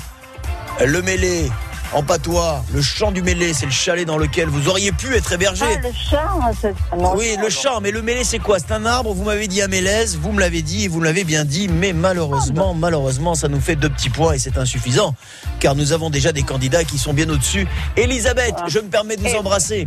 le 0.85 1.03
mêlé 1.03 1.51
en 1.95 2.03
patois, 2.03 2.65
le 2.73 2.81
chant 2.81 3.13
du 3.13 3.23
mêlé, 3.23 3.53
c'est 3.53 3.67
le 3.67 3.73
chalet 3.73 4.07
dans 4.07 4.17
lequel 4.17 4.49
vous 4.49 4.69
auriez 4.69 4.93
pu 4.93 5.15
être 5.15 5.33
hébergé. 5.33 5.65
Ah, 5.69 5.81
le 5.83 5.93
chant, 5.93 6.53
c'est... 6.61 6.75
non, 6.97 7.15
Oui, 7.17 7.37
le 7.41 7.51
chant, 7.51 7.81
mais 7.81 7.91
le 7.91 8.03
mêlé, 8.03 8.25
c'est 8.25 8.39
quoi? 8.39 8.59
C'est 8.59 8.73
un 8.73 8.87
arbre, 8.87 9.13
vous 9.13 9.25
m'avez 9.25 9.49
dit 9.49 9.61
un 9.63 9.69
mélèze, 9.69 10.17
vous 10.17 10.33
me 10.33 10.41
l'avez 10.41 10.63
dit, 10.63 10.85
et 10.85 10.89
vous 10.89 11.01
me 11.01 11.05
l'avez 11.05 11.25
bien 11.25 11.45
dit, 11.45 11.69
mais 11.69 11.93
malheureusement, 11.93 12.75
malheureusement, 12.75 13.35
ça 13.35 13.49
nous 13.49 13.61
fait 13.61 13.77
deux 13.77 13.91
petits 13.91 14.11
points 14.11 14.33
et 14.33 14.39
c'est 14.39 14.59
insuffisant, 14.59 15.15
car 15.61 15.75
nous 15.75 15.93
avons 15.93 16.11
déjà 16.11 16.33
des 16.33 16.43
candidats 16.43 16.85
qui 16.85 16.99
sont 16.99 17.13
bien 17.13 17.29
au-dessus. 17.29 17.67
Elisabeth, 17.97 18.55
je 18.69 18.79
me 18.79 18.89
permets 18.89 19.17
de 19.17 19.23
vous 19.29 19.37
embrasser, 19.37 19.87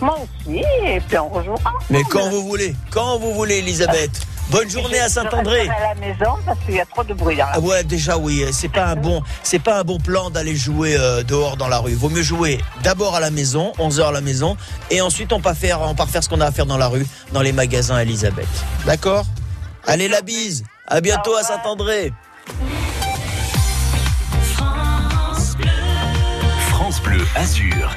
Moi 0.00 0.16
aussi, 0.18 0.62
et 0.86 1.00
puis 1.00 1.18
on 1.18 1.28
rejoue 1.28 1.54
mais 1.90 2.02
quand 2.08 2.30
vous 2.30 2.42
voulez, 2.46 2.74
quand 2.90 3.18
vous 3.18 3.34
voulez, 3.34 3.58
Elisabeth. 3.58 4.10
Bonne 4.50 4.68
journée 4.68 4.98
à 4.98 5.08
Saint-André. 5.08 5.68
À 5.68 5.94
la 5.94 5.94
maison 5.94 6.36
parce 6.44 6.58
qu'il 6.66 6.74
y 6.74 6.80
a 6.80 6.84
trop 6.84 7.04
de 7.04 7.14
bruit 7.14 7.36
dans 7.36 7.44
la 7.46 7.52
Ah 7.54 7.60
ouais, 7.60 7.84
déjà 7.84 8.18
oui, 8.18 8.44
c'est 8.52 8.68
pas 8.68 8.86
un 8.86 8.96
bon, 8.96 9.22
c'est 9.44 9.60
pas 9.60 9.78
un 9.78 9.84
bon 9.84 9.98
plan 9.98 10.30
d'aller 10.30 10.56
jouer 10.56 10.96
euh, 10.98 11.22
dehors 11.22 11.56
dans 11.56 11.68
la 11.68 11.78
rue. 11.78 11.94
Vaut 11.94 12.08
mieux 12.08 12.22
jouer 12.22 12.58
d'abord 12.82 13.14
à 13.14 13.20
la 13.20 13.30
maison, 13.30 13.72
11 13.78 14.00
heures 14.00 14.08
à 14.08 14.12
la 14.12 14.20
maison, 14.20 14.56
et 14.90 15.00
ensuite 15.00 15.32
on 15.32 15.40
part 15.40 15.54
faire, 15.54 15.80
on 15.82 15.94
part 15.94 16.08
faire 16.08 16.24
ce 16.24 16.28
qu'on 16.28 16.40
a 16.40 16.46
à 16.46 16.50
faire 16.50 16.66
dans 16.66 16.78
la 16.78 16.88
rue, 16.88 17.06
dans 17.32 17.42
les 17.42 17.52
magasins 17.52 17.98
Elisabeth. 18.00 18.48
D'accord? 18.86 19.24
Allez 19.86 20.08
la 20.08 20.20
bise. 20.20 20.64
À 20.86 21.00
bientôt 21.00 21.36
à 21.36 21.44
Saint-André. 21.44 22.12
France 26.70 27.00
Bleu 27.02 27.24
Azur. 27.36 27.90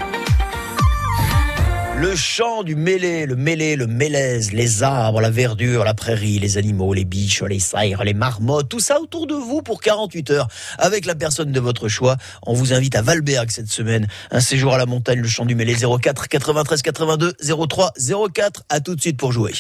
Le 2.04 2.18
chant 2.18 2.64
du 2.64 2.76
mêlé, 2.76 3.26
le 3.26 3.38
mêlé, 3.38 3.78
le 3.78 3.88
mélèze, 3.88 4.52
les 4.52 4.84
arbres, 4.84 5.22
la 5.22 5.30
verdure, 5.30 5.86
la 5.86 5.94
prairie, 5.94 6.38
les 6.38 6.58
animaux, 6.58 6.94
les 6.94 7.06
biches, 7.06 7.44
les 7.44 7.60
saires, 7.60 8.04
les 8.04 8.14
marmottes, 8.14 8.68
tout 8.68 8.82
ça 8.82 9.00
autour 9.00 9.26
de 9.26 9.36
vous 9.36 9.62
pour 9.62 9.80
48 9.80 10.32
heures 10.32 10.50
avec 10.78 11.06
la 11.06 11.16
personne 11.16 11.54
de 11.54 11.60
votre 11.62 11.88
choix. 11.88 12.18
On 12.46 12.56
vous 12.56 12.74
invite 12.74 12.98
à 12.98 13.02
Valberg 13.02 13.50
cette 13.52 13.72
semaine. 13.72 14.10
Un 14.32 14.42
séjour 14.42 14.74
à 14.74 14.78
la 14.78 14.86
montagne, 14.86 15.22
le 15.22 15.30
chant 15.30 15.46
du 15.46 15.56
mêlé 15.56 15.76
04 15.76 16.28
93 16.28 16.82
82 16.82 17.36
03 17.70 17.94
04. 18.34 18.64
À 18.68 18.82
tout 18.82 18.96
de 18.96 19.00
suite 19.00 19.16
pour 19.16 19.32
jouer. 19.32 19.54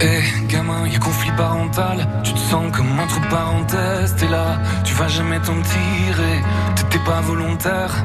Eh 0.00 0.20
gamin, 0.48 0.88
y 0.88 0.96
a 0.96 0.98
conflit 0.98 1.30
parental, 1.36 2.08
tu 2.24 2.32
te 2.32 2.38
sens 2.40 2.76
comme 2.76 2.98
entre 2.98 3.20
parenthèses, 3.28 4.16
t'es 4.18 4.26
là, 4.26 4.60
tu 4.82 4.94
vas 4.94 5.06
jamais 5.06 5.38
t'en 5.38 5.62
tirer, 5.62 6.42
t'étais 6.74 7.04
pas 7.04 7.20
volontaire, 7.20 8.04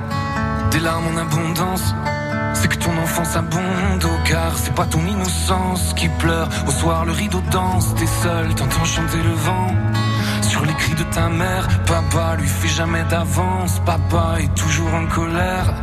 des 0.72 0.80
larmes 0.80 1.08
en 1.08 1.18
abondance, 1.18 1.96
c'est 2.54 2.68
que 2.68 2.78
ton 2.78 2.98
enfance 2.98 3.36
abonde 3.36 4.04
au 4.04 4.30
car 4.30 4.58
c'est 4.58 4.74
pas 4.74 4.86
ton 4.86 5.06
innocence 5.06 5.94
qui 5.96 6.08
pleure, 6.08 6.50
au 6.68 6.72
soir 6.72 7.06
le 7.06 7.12
rideau 7.12 7.42
danse, 7.52 7.94
t'es 7.96 8.08
seul, 8.08 8.54
t'entends 8.56 8.86
chanter 8.86 9.18
le 9.18 9.34
vent. 9.34 9.74
Sur 10.42 10.66
les 10.66 10.74
cris 10.74 10.96
de 10.96 11.04
ta 11.04 11.30
mère, 11.30 11.68
papa 11.86 12.36
lui 12.38 12.48
fait 12.48 12.68
jamais 12.68 13.04
d'avance, 13.04 13.80
papa 13.86 14.38
est 14.40 14.54
toujours 14.56 14.94
en 14.94 15.06
colère. 15.06 15.74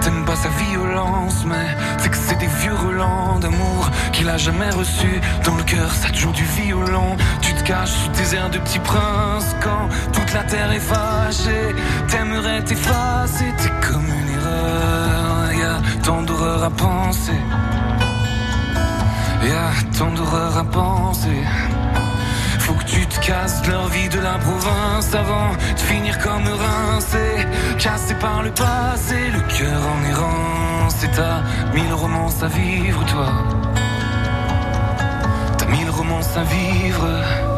T'aimes 0.00 0.24
pas 0.24 0.36
sa 0.36 0.48
violence, 0.48 1.44
mais 1.46 1.66
c'est 1.98 2.08
que 2.08 2.16
c'est 2.16 2.38
des 2.38 2.46
vieux 2.46 2.74
relents 2.74 3.38
d'amour 3.40 3.90
qu'il 4.12 4.28
a 4.28 4.36
jamais 4.36 4.70
reçu. 4.70 5.20
Dans 5.44 5.54
le 5.56 5.62
cœur, 5.64 5.92
ça 5.92 6.08
te 6.08 6.16
joue 6.16 6.32
du 6.32 6.44
violon. 6.44 7.16
Tu 7.40 7.52
te 7.54 7.62
caches 7.62 7.90
sous 7.90 8.10
tes 8.10 8.36
airs 8.36 8.50
de 8.50 8.58
petit 8.58 8.78
prince 8.80 9.56
quand 9.60 9.88
toute 10.12 10.32
la 10.32 10.44
terre 10.44 10.72
est 10.72 10.80
fâchée. 10.80 11.74
T'aimerais 12.08 12.62
t'effacer, 12.62 13.52
t'es 13.58 13.72
comme 13.88 14.21
tant 16.02 16.22
d'horreur 16.22 16.64
à 16.64 16.70
penser. 16.70 17.40
Y 19.42 19.50
a 19.50 19.98
tant 19.98 20.10
d'horreur 20.10 20.56
à 20.58 20.64
penser. 20.64 21.42
Faut 22.60 22.74
que 22.74 22.84
tu 22.84 23.06
te 23.06 23.18
casses 23.26 23.66
leur 23.68 23.88
vie 23.88 24.08
de 24.08 24.20
la 24.20 24.38
province 24.38 25.14
avant 25.14 25.50
de 25.74 25.80
finir 25.80 26.18
comme 26.18 26.46
rincé, 26.46 27.46
cassé 27.78 28.14
par 28.14 28.42
le 28.42 28.50
passé, 28.50 29.30
le 29.32 29.40
cœur 29.56 29.80
en 29.94 30.00
errance. 30.10 31.04
Et 31.04 31.10
t'as 31.16 31.42
mille 31.74 31.92
romances 31.92 32.42
à 32.42 32.48
vivre, 32.48 33.04
toi. 33.06 33.28
T'as 35.58 35.66
mille 35.66 35.90
romances 35.90 36.36
à 36.36 36.44
vivre. 36.44 37.51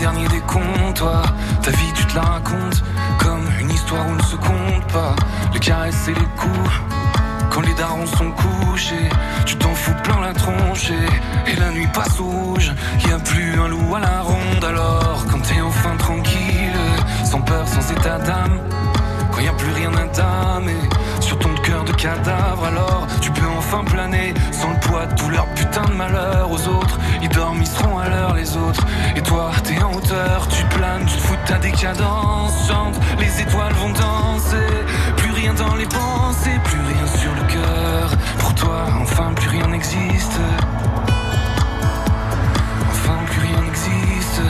Dernier 0.00 0.28
des 0.28 0.40
toi. 0.94 1.22
Ta 1.62 1.70
vie, 1.70 1.92
tu 1.94 2.04
te 2.06 2.14
la 2.14 2.22
racontes 2.22 2.82
comme 3.18 3.46
une 3.60 3.70
histoire 3.70 4.06
où 4.08 4.14
ne 4.14 4.22
se 4.22 4.36
compte 4.36 4.86
pas. 4.92 5.14
Les 5.52 5.60
caresses 5.60 6.08
et 6.08 6.14
les 6.14 6.30
coups. 6.40 6.70
Quand 7.50 7.60
les 7.60 7.74
darons 7.74 8.06
sont 8.06 8.30
couchés, 8.32 9.08
tu 9.44 9.56
t'en 9.56 9.74
fous 9.74 9.94
plein 10.02 10.20
la 10.20 10.32
tronche 10.32 10.90
et, 10.90 11.56
la 11.56 11.70
nuit 11.70 11.88
passe 11.92 12.18
au 12.18 12.24
rouge. 12.24 12.72
Y 13.06 13.12
a 13.12 13.18
plus 13.18 13.60
un 13.60 13.68
loup 13.68 13.94
à 13.94 14.00
la 14.00 14.22
ronde 14.22 14.64
alors 14.64 15.26
quand 15.30 15.40
t'es 15.40 15.60
enfin 15.60 15.96
tranquille, 15.98 16.80
sans 17.24 17.42
peur, 17.42 17.66
sans 17.68 17.92
état 17.92 18.18
d'âme. 18.18 18.58
Quand 19.32 19.40
y 19.40 19.56
plus 19.56 19.72
rien 19.72 19.92
à 19.94 20.06
damer 20.16 20.88
sur 21.30 21.38
ton 21.38 21.54
cœur 21.62 21.84
de 21.84 21.92
cadavre, 21.92 22.64
alors 22.64 23.06
tu 23.20 23.30
peux 23.30 23.46
enfin 23.56 23.84
planer 23.84 24.34
sans 24.50 24.70
le 24.70 24.80
poids 24.80 25.06
de 25.06 25.14
tout 25.14 25.28
leur 25.28 25.46
putain 25.54 25.84
de 25.84 25.92
malheur 25.92 26.50
aux 26.50 26.66
autres. 26.66 26.98
Ils 27.22 27.28
dorment, 27.28 27.62
ils 27.62 28.04
à 28.04 28.08
l'heure 28.08 28.34
les 28.34 28.56
autres. 28.56 28.84
Et 29.14 29.22
toi, 29.22 29.52
t'es 29.62 29.80
en 29.80 29.92
hauteur, 29.92 30.48
tu 30.48 30.64
planes, 30.76 31.06
tu 31.06 31.14
te 31.14 31.22
fous 31.22 31.36
de 31.36 31.48
ta 31.48 31.58
décadence. 31.58 32.66
Chante, 32.66 32.96
les 33.20 33.42
étoiles 33.42 33.72
vont 33.74 33.90
danser. 33.90 34.72
Plus 35.18 35.30
rien 35.30 35.54
dans 35.54 35.76
les 35.76 35.86
pensées, 35.86 36.58
plus 36.64 36.80
rien 36.80 37.06
sur 37.06 37.32
le 37.38 37.44
cœur. 37.54 38.10
Pour 38.40 38.52
toi, 38.56 38.86
enfin, 39.00 39.32
plus 39.34 39.50
rien 39.50 39.68
n'existe. 39.68 40.40
Enfin, 42.90 43.18
plus 43.30 43.40
rien 43.40 43.62
n'existe. 43.62 44.42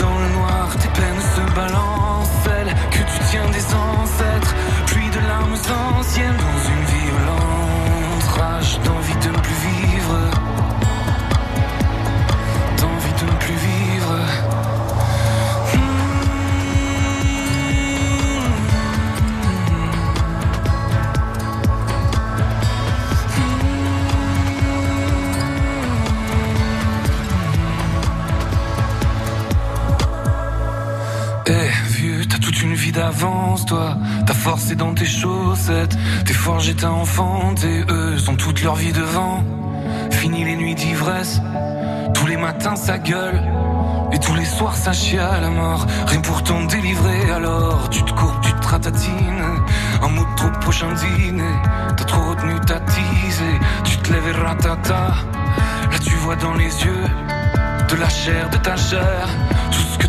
Dans 0.00 0.18
le 0.22 0.28
noir, 0.38 0.66
tes 0.80 0.88
peines 0.88 1.24
se 1.36 1.54
balancent, 1.54 2.36
celles 2.42 2.74
que 2.90 3.02
tu 3.12 3.18
tiens 3.30 3.48
des 3.52 3.66
ancêtres. 3.74 4.09
Pluie 5.62 6.39
toi. 33.56 33.96
Ta 34.26 34.34
force 34.34 34.70
est 34.70 34.76
dans 34.76 34.94
tes 34.94 35.06
chaussettes. 35.06 35.96
T'es 36.24 36.32
forgé, 36.32 36.74
t'as 36.74 36.90
enfanté. 36.90 37.84
Eux 37.88 38.16
ont 38.28 38.36
toute 38.36 38.62
leur 38.62 38.74
vie 38.74 38.92
devant. 38.92 39.42
Fini 40.10 40.44
les 40.44 40.56
nuits 40.56 40.74
d'ivresse. 40.74 41.40
Tous 42.14 42.26
les 42.26 42.36
matins, 42.36 42.76
ça 42.76 42.98
gueule. 42.98 43.40
Et 44.12 44.18
tous 44.18 44.34
les 44.34 44.44
soirs, 44.44 44.76
ça 44.76 44.92
chie 44.92 45.18
à 45.18 45.40
la 45.40 45.50
mort. 45.50 45.86
Rien 46.06 46.20
pour 46.20 46.42
t'en 46.42 46.64
délivrer, 46.64 47.30
alors 47.30 47.88
tu 47.90 48.02
te 48.02 48.12
courbes, 48.12 48.40
tu 48.42 48.52
te 48.52 48.66
ratatines. 48.66 49.44
Un 50.02 50.08
mot 50.08 50.24
de 50.24 50.34
trop 50.36 50.50
prochain 50.60 50.92
dîner. 50.94 51.54
T'as 51.96 52.04
trop 52.04 52.22
retenu 52.30 52.58
ta. 52.66 52.80
Tu 53.84 53.96
te 53.98 54.12
lèves 54.12 54.28
et 54.28 54.32
ratata. 54.32 55.14
Là, 55.90 55.98
tu 56.02 56.14
vois 56.16 56.36
dans 56.36 56.54
les 56.54 56.84
yeux 56.84 57.04
de 57.88 57.96
la 57.96 58.08
chair, 58.08 58.48
de 58.50 58.56
ta 58.58 58.76
chair. 58.76 59.28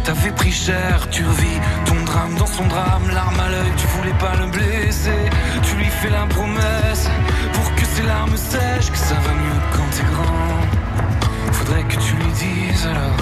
T'avais 0.04 0.32
pris 0.32 0.52
cher, 0.52 1.08
tu 1.12 1.24
revis 1.24 1.60
ton 1.86 2.04
drame 2.04 2.36
dans 2.36 2.48
son 2.48 2.66
drame. 2.66 3.08
L'arme 3.14 3.40
à 3.40 3.50
l'œil, 3.50 3.72
tu 3.78 3.86
voulais 3.88 4.18
pas 4.20 4.36
le 4.40 4.48
blesser. 4.48 5.30
Tu 5.62 5.76
lui 5.76 5.86
fais 5.86 6.10
la 6.10 6.26
promesse 6.26 7.08
pour 7.54 7.76
que 7.76 7.86
ses 7.86 8.04
larmes 8.04 8.36
sèchent, 8.36 8.92
que 8.92 8.98
ça 8.98 9.16
va 9.16 9.32
mieux 9.32 9.62
quand 9.74 9.90
t'es 9.92 10.04
grand. 10.12 11.54
Faudrait 11.54 11.84
que 11.84 11.96
tu 11.96 12.16
lui 12.16 12.32
dises 12.34 12.88
alors. 12.88 13.18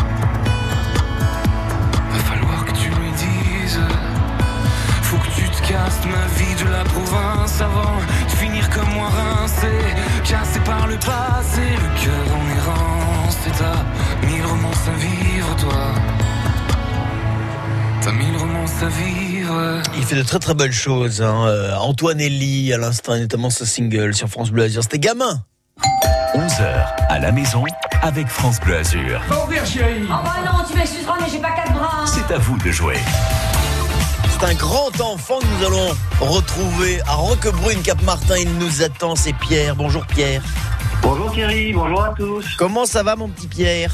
Va 2.13 2.20
falloir 2.20 2.65
que 2.65 2.72
tu 2.72 2.89
lui 2.89 3.12
dises. 3.12 3.82
Faut 5.04 5.18
que 5.18 5.32
tu 5.36 5.50
te 5.50 5.68
casses 5.68 6.02
ma 6.06 6.26
vie 6.38 6.56
de 6.63 6.70
la 6.72 6.84
province 6.86 7.60
avant 7.62 7.98
de 8.26 8.32
finir 8.38 8.70
comme 8.70 8.89
moi 8.94 9.10
rincé, 9.10 9.68
cassé 10.24 10.60
par 10.62 10.88
le 10.88 10.96
passé, 10.96 11.65
le 11.84 11.89
cœur 12.02 12.26
en 12.38 12.46
errance. 12.58 13.38
Et 13.48 13.52
t'as 13.52 14.28
mille 14.28 14.46
romances 14.46 14.88
à 14.88 14.98
vivre, 14.98 15.56
toi. 15.58 16.29
À 18.10 18.12
vivre. 18.12 19.84
Il 19.95 20.04
fait 20.04 20.15
de 20.15 20.24
très 20.24 20.39
très 20.39 20.56
belles 20.56 20.74
choses. 20.74 21.22
Hein. 21.22 21.45
Euh, 21.45 21.76
Antoine 21.76 22.19
Elie, 22.19 22.74
à 22.74 22.80
l'instant, 22.80 23.15
notamment 23.15 23.52
ce 23.52 23.65
single 23.65 24.15
sur 24.15 24.28
France 24.28 24.50
Bleu 24.50 24.63
Azur. 24.63 24.82
C'était 24.82 24.98
gamin. 24.98 25.43
11h 26.34 26.88
à 27.08 27.19
la 27.19 27.32
maison 27.32 27.65
avec 28.02 28.28
France 28.28 28.60
Bleu 28.62 28.78
Azur. 28.78 29.22
Va 29.30 29.43
ouvrir, 29.43 29.63
chérie. 29.63 30.02
Oh 30.06 30.13
bah 30.24 30.38
non, 30.43 30.63
tu 30.67 30.76
m'excuseras, 30.76 31.17
mais 31.22 31.28
j'ai 31.32 31.38
pas 31.38 31.52
quatre 31.52 31.72
bras. 31.74 32.06
C'est 32.08 32.34
à 32.34 32.39
vous 32.39 32.58
de 32.58 32.72
jouer. 32.72 32.98
C'est 34.32 34.48
un 34.48 34.56
grand 34.56 35.00
enfant 35.02 35.38
que 35.38 35.45
nous 35.45 35.67
allons 35.67 35.95
retrouver 36.19 37.02
à 37.06 37.13
Roquebrune, 37.13 37.84
Cap-Martin. 37.84 38.38
Il 38.39 38.58
nous 38.58 38.82
attend, 38.82 39.15
c'est 39.15 39.34
Pierre. 39.34 39.76
Bonjour 39.76 40.04
Pierre. 40.08 40.41
Bonjour 41.04 41.32
Thierry, 41.32 41.74
bonjour 41.74 42.04
à 42.04 42.15
tous. 42.17 42.56
Comment 42.58 42.88
ça 42.88 43.04
va 43.04 43.15
mon 43.15 43.30
petit 43.30 43.48
Pierre? 43.48 43.93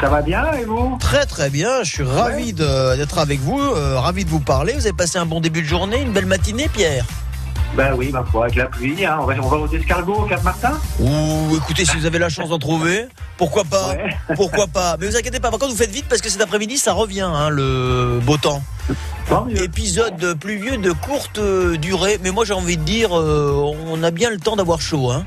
Ça 0.00 0.08
va 0.08 0.22
bien 0.22 0.52
et 0.52 0.64
vous 0.64 0.96
Très 1.00 1.26
très 1.26 1.50
bien, 1.50 1.82
je 1.82 1.90
suis 1.90 2.02
ravi 2.04 2.52
d'être 2.52 3.18
avec 3.18 3.40
vous, 3.40 3.58
euh, 3.58 3.98
ravi 3.98 4.24
de 4.24 4.30
vous 4.30 4.38
parler. 4.38 4.74
Vous 4.74 4.86
avez 4.86 4.92
passé 4.92 5.18
un 5.18 5.26
bon 5.26 5.40
début 5.40 5.62
de 5.62 5.66
journée, 5.66 6.00
une 6.00 6.12
belle 6.12 6.26
matinée 6.26 6.68
Pierre 6.68 7.04
Ben 7.76 7.94
oui, 7.96 8.10
ma 8.12 8.22
foi, 8.22 8.44
avec 8.44 8.54
la 8.54 8.66
pluie, 8.66 9.04
hein. 9.04 9.18
on, 9.20 9.24
va, 9.24 9.34
on 9.42 9.48
va 9.48 9.56
aux 9.56 9.68
escargots 9.68 10.14
au 10.14 10.26
Cap-Martin 10.26 10.78
Ou 11.00 11.56
écoutez, 11.56 11.84
si 11.84 11.96
vous 11.96 12.06
avez 12.06 12.20
la 12.20 12.28
chance 12.28 12.50
d'en 12.50 12.60
trouver, 12.60 13.08
pourquoi 13.36 13.64
pas 13.64 13.88
Ouais. 13.88 14.16
Pourquoi 14.36 14.68
pas 14.68 14.96
Mais 15.00 15.08
vous 15.08 15.16
inquiétez 15.16 15.40
pas, 15.40 15.50
par 15.50 15.58
contre 15.58 15.72
vous 15.72 15.78
faites 15.78 15.90
vite 15.90 16.06
parce 16.08 16.20
que 16.20 16.28
cet 16.28 16.40
après-midi 16.40 16.78
ça 16.78 16.92
revient, 16.92 17.22
hein, 17.22 17.48
le 17.50 18.20
beau 18.22 18.36
temps. 18.36 18.62
Épisode 19.50 20.38
pluvieux 20.38 20.78
de 20.78 20.92
courte 20.92 21.38
euh, 21.38 21.76
durée, 21.76 22.18
mais 22.22 22.30
moi 22.30 22.44
j'ai 22.44 22.54
envie 22.54 22.76
de 22.76 22.82
dire, 22.82 23.18
euh, 23.18 23.74
on 23.86 24.02
a 24.04 24.10
bien 24.12 24.30
le 24.30 24.38
temps 24.38 24.54
d'avoir 24.54 24.80
chaud. 24.80 25.10
Hein. 25.10 25.26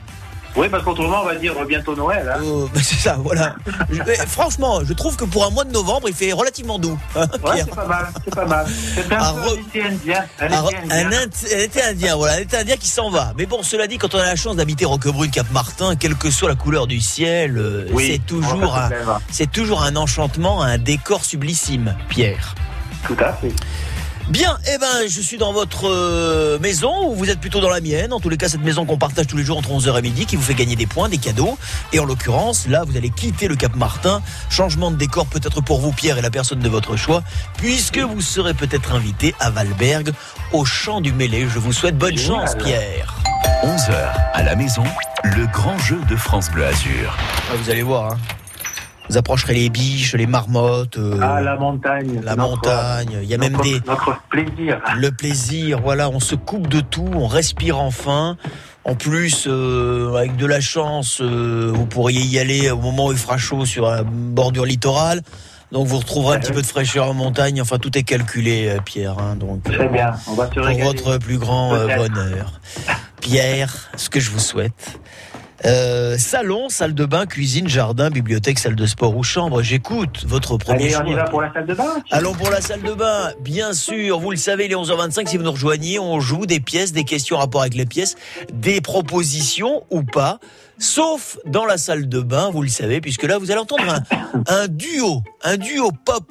Oui, 0.55 0.67
parce 0.69 0.83
qu'autrement, 0.83 1.21
on 1.21 1.25
va 1.25 1.35
dire 1.35 1.53
bientôt 1.65 1.95
Noël. 1.95 2.29
Hein. 2.35 2.39
Euh, 2.43 2.65
bah, 2.73 2.79
c'est 2.83 2.95
ça, 2.97 3.17
voilà. 3.19 3.55
Je- 3.89 4.01
franchement, 4.27 4.81
je 4.83 4.93
trouve 4.93 5.15
que 5.15 5.23
pour 5.25 5.45
un 5.45 5.49
mois 5.49 5.63
de 5.63 5.71
novembre, 5.71 6.09
il 6.09 6.13
fait 6.13 6.33
relativement 6.33 6.77
doux. 6.77 6.99
hein, 7.15 7.25
Ouais, 7.43 7.61
c'est 7.63 7.73
pas 7.75 7.85
mal, 7.87 8.07
c'est 8.25 8.35
pas 8.35 8.45
mal. 8.45 8.65
C'est 8.95 9.13
un 9.13 9.17
re- 9.33 9.59
été 9.59 9.83
indien. 9.83 10.25
Un 10.39 10.45
Un, 10.51 10.67
été 10.67 10.75
indien. 10.75 11.19
un 11.21 11.59
été 11.59 11.83
indien, 11.83 12.15
voilà, 12.17 12.33
un 12.33 12.39
été 12.39 12.57
indien 12.57 12.75
qui 12.77 12.89
s'en 12.89 13.09
va. 13.09 13.33
Mais 13.37 13.45
bon, 13.45 13.63
cela 13.63 13.87
dit, 13.87 13.97
quand 13.97 14.13
on 14.13 14.19
a 14.19 14.25
la 14.25 14.35
chance 14.35 14.55
d'habiter 14.57 14.83
Roquebrune, 14.85 15.31
Cap-Martin, 15.31 15.95
quelle 15.95 16.15
que 16.15 16.29
soit 16.29 16.49
la 16.49 16.55
couleur 16.55 16.85
du 16.87 16.99
ciel, 16.99 17.57
euh, 17.57 17.87
Oui, 17.93 18.09
c'est 18.13 18.25
toujours, 18.25 18.77
c'est 19.31 19.49
toujours 19.51 19.83
un 19.83 19.95
enchantement, 19.95 20.61
un 20.61 20.77
décor 20.77 21.23
sublissime, 21.23 21.95
Pierre. 22.09 22.55
Tout 23.07 23.17
à 23.19 23.33
fait. 23.33 23.51
Bien, 24.29 24.57
eh 24.73 24.77
ben, 24.77 25.07
je 25.07 25.21
suis 25.21 25.37
dans 25.37 25.51
votre 25.51 25.89
euh, 25.89 26.57
maison 26.59 27.09
ou 27.09 27.15
vous 27.15 27.29
êtes 27.29 27.39
plutôt 27.39 27.59
dans 27.59 27.69
la 27.69 27.81
mienne. 27.81 28.13
En 28.13 28.19
tous 28.19 28.29
les 28.29 28.37
cas, 28.37 28.47
cette 28.47 28.61
maison 28.61 28.85
qu'on 28.85 28.97
partage 28.97 29.27
tous 29.27 29.35
les 29.35 29.43
jours 29.43 29.57
entre 29.57 29.69
11h 29.69 29.99
et 29.99 30.01
midi 30.01 30.25
qui 30.25 30.35
vous 30.35 30.41
fait 30.41 30.53
gagner 30.53 30.75
des 30.75 30.85
points, 30.85 31.09
des 31.09 31.17
cadeaux. 31.17 31.57
Et 31.91 31.99
en 31.99 32.05
l'occurrence, 32.05 32.67
là, 32.67 32.83
vous 32.85 32.95
allez 32.95 33.09
quitter 33.09 33.47
le 33.47 33.55
Cap 33.55 33.75
Martin. 33.75 34.21
Changement 34.49 34.91
de 34.91 34.95
décor 34.95 35.25
peut-être 35.25 35.61
pour 35.61 35.81
vous, 35.81 35.91
Pierre, 35.91 36.17
et 36.17 36.21
la 36.21 36.29
personne 36.29 36.59
de 36.59 36.69
votre 36.69 36.95
choix, 36.95 37.23
puisque 37.57 37.99
vous 37.99 38.21
serez 38.21 38.53
peut-être 38.53 38.93
invité 38.93 39.35
à 39.39 39.49
Valberg 39.49 40.13
au 40.53 40.65
Champ 40.65 41.01
du 41.01 41.11
Mêlé. 41.11 41.47
Je 41.49 41.59
vous 41.59 41.73
souhaite 41.73 41.97
bonne 41.97 42.17
chance, 42.17 42.55
Pierre. 42.55 43.15
11h 43.63 43.91
à 44.33 44.43
la 44.43 44.55
maison, 44.55 44.83
le 45.23 45.45
grand 45.47 45.77
jeu 45.79 45.99
de 46.09 46.15
France 46.15 46.49
Bleu 46.51 46.65
Azur. 46.65 47.17
Ah, 47.51 47.55
vous 47.61 47.69
allez 47.69 47.83
voir, 47.83 48.13
hein. 48.13 48.17
Vous 49.09 49.17
approcherez 49.17 49.53
les 49.55 49.69
biches, 49.69 50.15
les 50.15 50.25
marmottes, 50.27 50.97
euh, 50.97 51.19
Ah, 51.21 51.41
la 51.41 51.57
montagne. 51.57 52.21
la 52.23 52.35
notre- 52.35 52.49
montagne. 52.51 53.19
Il 53.21 53.27
y 53.29 53.33
a 53.33 53.37
même 53.37 53.57
des, 53.57 53.81
Notre 53.85 54.21
plaisir. 54.29 54.79
le 54.97 55.11
plaisir, 55.11 55.81
voilà, 55.81 56.09
on 56.09 56.19
se 56.19 56.35
coupe 56.35 56.67
de 56.67 56.79
tout, 56.79 57.09
on 57.13 57.27
respire 57.27 57.79
enfin. 57.79 58.37
En 58.85 58.95
plus, 58.95 59.45
euh, 59.47 60.15
avec 60.15 60.37
de 60.37 60.45
la 60.45 60.59
chance, 60.61 61.19
euh, 61.21 61.71
vous 61.73 61.85
pourriez 61.85 62.21
y 62.21 62.39
aller 62.39 62.71
au 62.71 62.77
moment 62.79 63.07
où 63.07 63.11
il 63.11 63.17
fera 63.17 63.37
chaud 63.37 63.65
sur 63.65 63.87
la 63.89 64.03
bordure 64.03 64.65
littorale. 64.65 65.21
Donc 65.71 65.87
vous 65.87 65.99
retrouverez 65.99 66.37
un 66.37 66.39
petit 66.39 66.51
peu 66.51 66.61
de 66.61 66.65
fraîcheur 66.67 67.07
en 67.09 67.13
montagne. 67.13 67.61
Enfin, 67.61 67.77
tout 67.79 67.95
est 67.97 68.03
calculé, 68.03 68.75
Pierre. 68.85 69.17
hein. 69.19 69.35
donc 69.35 69.63
Très 69.63 69.87
bien, 69.87 70.13
on 70.27 70.33
va 70.33 70.47
se 70.47 70.53
pour 70.53 70.63
régaler. 70.65 70.83
votre 70.85 71.17
plus 71.17 71.37
grand 71.37 71.69
bonheur, 71.95 72.59
Pierre, 73.21 73.73
ce 73.97 74.09
que 74.09 74.19
je 74.19 74.31
vous 74.31 74.39
souhaite. 74.39 74.99
Euh, 75.65 76.17
salon, 76.17 76.69
salle 76.69 76.95
de 76.95 77.05
bain, 77.05 77.25
cuisine, 77.25 77.67
jardin, 77.67 78.09
bibliothèque, 78.09 78.57
salle 78.57 78.75
de 78.75 78.85
sport 78.85 79.15
ou 79.15 79.23
chambre. 79.23 79.61
J'écoute 79.61 80.25
votre 80.25 80.57
premier 80.57 80.95
Allez, 80.95 81.09
on 81.09 81.11
y 81.11 81.13
va 81.13 81.25
pour 81.25 81.41
la 81.41 81.53
salle 81.53 81.65
de 81.67 81.73
bain 81.73 81.95
Allons 82.09 82.33
pour 82.33 82.49
la 82.49 82.61
salle 82.61 82.81
de 82.81 82.93
bain, 82.93 83.31
bien 83.41 83.73
sûr. 83.73 84.19
Vous 84.19 84.31
le 84.31 84.37
savez, 84.37 84.65
il 84.65 84.71
est 84.71 84.75
11h25. 84.75 85.27
Si 85.27 85.37
vous 85.37 85.43
nous 85.43 85.51
rejoignez, 85.51 85.99
on 85.99 86.19
joue 86.19 86.45
des 86.45 86.59
pièces, 86.59 86.93
des 86.93 87.03
questions 87.03 87.35
en 87.35 87.39
rapport 87.39 87.61
avec 87.61 87.75
les 87.75 87.85
pièces, 87.85 88.15
des 88.51 88.81
propositions 88.81 89.83
ou 89.91 90.03
pas. 90.03 90.39
Sauf 90.79 91.37
dans 91.45 91.65
la 91.65 91.77
salle 91.77 92.09
de 92.09 92.21
bain, 92.21 92.49
vous 92.49 92.63
le 92.63 92.69
savez, 92.69 93.01
puisque 93.01 93.23
là, 93.23 93.37
vous 93.37 93.51
allez 93.51 93.59
entendre 93.59 93.83
un, 93.87 94.43
un 94.47 94.67
duo, 94.67 95.21
un 95.43 95.57
duo 95.57 95.91
pop 95.91 96.25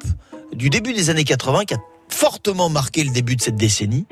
du 0.53 0.71
début 0.71 0.93
des 0.93 1.11
années 1.11 1.25
80 1.25 1.67
qui 1.67 1.75
a 1.75 1.79
fortement 2.09 2.69
marqué 2.69 3.05
le 3.05 3.11
début 3.11 3.37
de 3.37 3.43
cette 3.43 3.57
décennie, 3.57 4.07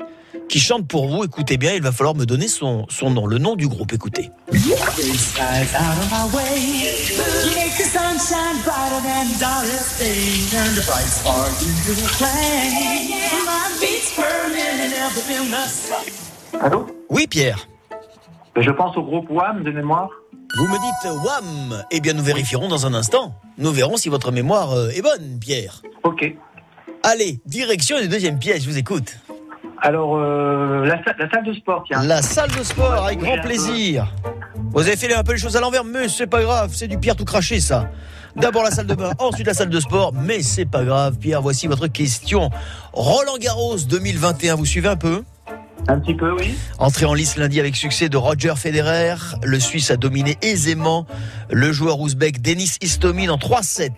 qui 0.49 0.59
chante 0.59 0.87
pour 0.87 1.07
vous. 1.07 1.23
Écoutez 1.23 1.57
bien, 1.57 1.73
il 1.73 1.81
va 1.81 1.91
falloir 1.91 2.15
me 2.15 2.25
donner 2.25 2.47
son, 2.47 2.85
son 2.89 3.11
nom, 3.11 3.27
le 3.27 3.37
nom 3.37 3.55
du 3.55 3.67
groupe. 3.67 3.93
Écoutez. 3.93 4.31
Allô 16.59 16.87
Oui, 17.09 17.27
Pierre. 17.27 17.69
Je 18.57 18.71
pense 18.71 18.97
au 18.97 19.03
groupe 19.03 19.29
WAM 19.29 19.63
de 19.63 19.71
mémoire. 19.71 20.09
Vous 20.57 20.67
me 20.67 20.73
dites 20.73 21.23
WAM 21.25 21.83
Eh 21.91 21.99
bien, 21.99 22.13
nous 22.13 22.23
vérifierons 22.23 22.67
dans 22.67 22.87
un 22.87 22.93
instant. 22.95 23.35
Nous 23.59 23.71
verrons 23.71 23.97
si 23.97 24.09
votre 24.09 24.31
mémoire 24.31 24.73
euh, 24.73 24.89
est 24.89 25.03
bonne, 25.03 25.37
Pierre. 25.39 25.83
Ok. 26.03 26.25
Allez, 27.03 27.39
direction 27.45 27.99
une 27.99 28.07
deuxième 28.07 28.39
pièce, 28.39 28.63
je 28.63 28.69
vous 28.69 28.77
écoute. 28.77 29.15
Alors, 29.81 30.15
euh, 30.17 30.85
la, 30.85 30.97
sa- 31.03 31.15
la 31.17 31.29
salle 31.29 31.45
de 31.45 31.53
sport, 31.53 31.83
tiens. 31.87 32.03
La 32.03 32.21
salle 32.21 32.49
de 32.51 32.63
sport, 32.63 33.05
avec 33.05 33.19
grand 33.19 33.39
plaisir. 33.39 34.07
Vous 34.73 34.81
avez 34.81 34.95
fait 34.97 35.13
un 35.13 35.23
peu 35.23 35.33
les 35.33 35.37
choses 35.39 35.55
à 35.55 35.61
l'envers, 35.61 35.83
mais 35.83 36.07
c'est 36.09 36.27
pas 36.27 36.41
grave, 36.41 36.71
c'est 36.73 36.87
du 36.87 36.97
Pierre 36.97 37.15
tout 37.15 37.25
craché, 37.25 37.59
ça. 37.59 37.89
D'abord 38.35 38.63
la 38.63 38.71
salle 38.71 38.85
de 38.87 38.93
bain, 38.93 39.11
ensuite 39.19 39.47
la 39.47 39.53
salle 39.53 39.69
de 39.69 39.79
sport, 39.79 40.13
mais 40.13 40.41
c'est 40.43 40.65
pas 40.65 40.83
grave, 40.83 41.17
Pierre, 41.17 41.41
voici 41.41 41.67
votre 41.67 41.87
question. 41.87 42.49
Roland 42.93 43.37
Garros 43.39 43.77
2021, 43.77 44.55
vous 44.55 44.65
suivez 44.65 44.87
un 44.89 44.95
peu? 44.95 45.23
Un 45.87 45.99
petit 45.99 46.13
peu, 46.13 46.33
oui. 46.33 46.55
Entré 46.77 47.05
en 47.05 47.13
lice 47.13 47.37
lundi 47.37 47.59
avec 47.59 47.75
succès 47.75 48.09
de 48.09 48.17
Roger 48.17 48.53
Federer, 48.55 49.15
le 49.43 49.59
Suisse 49.59 49.91
a 49.91 49.97
dominé 49.97 50.37
aisément 50.41 51.07
le 51.49 51.71
joueur 51.71 51.99
ouzbek 51.99 52.41
Denis 52.41 52.73
Istomin 52.81 53.29
en 53.29 53.37
3-7. 53.37 53.91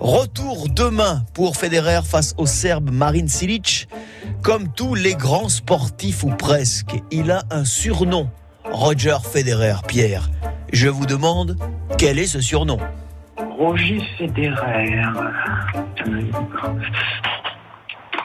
Retour 0.00 0.68
demain 0.68 1.24
pour 1.34 1.56
Federer 1.56 2.00
face 2.04 2.34
au 2.36 2.46
Serbe 2.46 2.90
Marin 2.90 3.28
Cilic. 3.28 3.88
Comme 4.42 4.68
tous 4.72 4.94
les 4.94 5.14
grands 5.14 5.48
sportifs 5.48 6.24
ou 6.24 6.30
presque, 6.30 6.94
il 7.10 7.30
a 7.30 7.44
un 7.50 7.64
surnom. 7.64 8.28
Roger 8.64 9.16
Federer, 9.22 9.76
Pierre. 9.86 10.30
Je 10.72 10.88
vous 10.88 11.06
demande, 11.06 11.56
quel 11.98 12.18
est 12.18 12.26
ce 12.26 12.40
surnom? 12.40 12.78
Roger 13.58 14.00
Federer. 14.18 15.02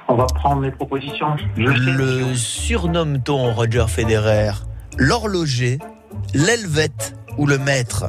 On 0.09 0.15
va 0.15 0.25
prendre 0.25 0.61
les 0.61 0.71
propositions. 0.71 1.35
Je 1.57 1.65
sais. 1.65 1.77
Le 1.77 2.33
surnomme-t-on 2.33 3.53
Roger 3.53 3.85
Federer? 3.87 4.51
L'horloger, 4.97 5.79
l'helvète 6.33 7.13
ou 7.37 7.45
le 7.45 7.57
maître? 7.57 8.05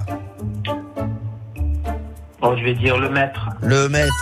Oh, 2.41 2.55
je 2.57 2.65
vais 2.65 2.75
dire 2.75 2.99
le 2.99 3.11
maître. 3.11 3.49
Le 3.63 3.89
maître. 3.89 4.13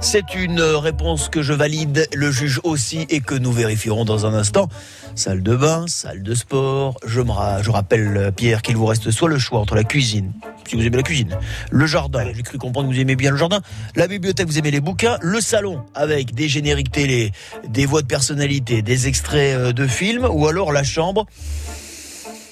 C'est 0.00 0.34
une 0.36 0.60
réponse 0.60 1.28
que 1.28 1.42
je 1.42 1.52
valide, 1.52 2.06
le 2.14 2.30
juge 2.30 2.60
aussi, 2.62 3.04
et 3.10 3.20
que 3.20 3.34
nous 3.34 3.52
vérifierons 3.52 4.04
dans 4.04 4.26
un 4.26 4.32
instant. 4.34 4.68
Salle 5.16 5.42
de 5.42 5.56
bain, 5.56 5.86
salle 5.88 6.22
de 6.22 6.34
sport. 6.34 6.98
Je, 7.04 7.20
me 7.20 7.32
ra- 7.32 7.60
rappelle, 7.66 8.32
Pierre, 8.34 8.62
qu'il 8.62 8.76
vous 8.76 8.86
reste 8.86 9.10
soit 9.10 9.28
le 9.28 9.38
choix 9.38 9.58
entre 9.58 9.74
la 9.74 9.82
cuisine, 9.84 10.32
si 10.68 10.76
vous 10.76 10.82
aimez 10.86 10.96
la 10.98 11.02
cuisine, 11.02 11.36
le 11.70 11.86
jardin, 11.86 12.24
j'ai 12.34 12.42
cru 12.42 12.58
comprendre 12.58 12.88
que 12.88 12.94
vous 12.94 13.00
aimez 13.00 13.16
bien 13.16 13.32
le 13.32 13.36
jardin, 13.36 13.60
la 13.96 14.06
bibliothèque, 14.06 14.46
vous 14.46 14.58
aimez 14.58 14.70
les 14.70 14.80
bouquins, 14.80 15.18
le 15.20 15.40
salon, 15.40 15.82
avec 15.94 16.32
des 16.34 16.48
génériques 16.48 16.92
télé, 16.92 17.32
des 17.68 17.84
voix 17.84 18.02
de 18.02 18.06
personnalité, 18.06 18.82
des 18.82 19.08
extraits 19.08 19.56
euh, 19.56 19.72
de 19.72 19.86
films, 19.86 20.28
ou 20.30 20.46
alors 20.46 20.70
la 20.72 20.84
chambre, 20.84 21.26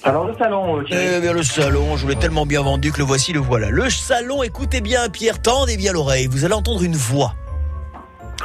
Alors, 0.07 0.25
le 0.29 0.37
salon, 0.39 0.79
euh, 0.79 0.85
eh 0.89 1.21
bien, 1.21 1.33
le 1.33 1.43
salon, 1.43 1.97
je 1.97 2.03
vous 2.03 2.09
l'ai 2.09 2.15
tellement 2.15 2.47
bien 2.47 2.63
vendu 2.63 2.93
que 2.93 2.99
le 2.99 3.05
voici, 3.05 3.33
le 3.33 3.41
voilà. 3.41 3.71
Le 3.71 3.91
salon, 3.91 4.45
écoutez 4.45 4.81
bien, 4.81 5.09
Pierre, 5.09 5.43
tendez 5.43 5.77
bien 5.77 5.93
l'oreille. 5.93 6.29
Vous 6.29 6.45
allez 6.45 6.55
entendre 6.55 6.85
une 6.85 6.95
voix. 6.95 7.35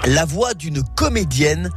La 0.07 0.25
voix 0.25 0.55
d'une 0.55 0.81
comédienne 0.95 1.69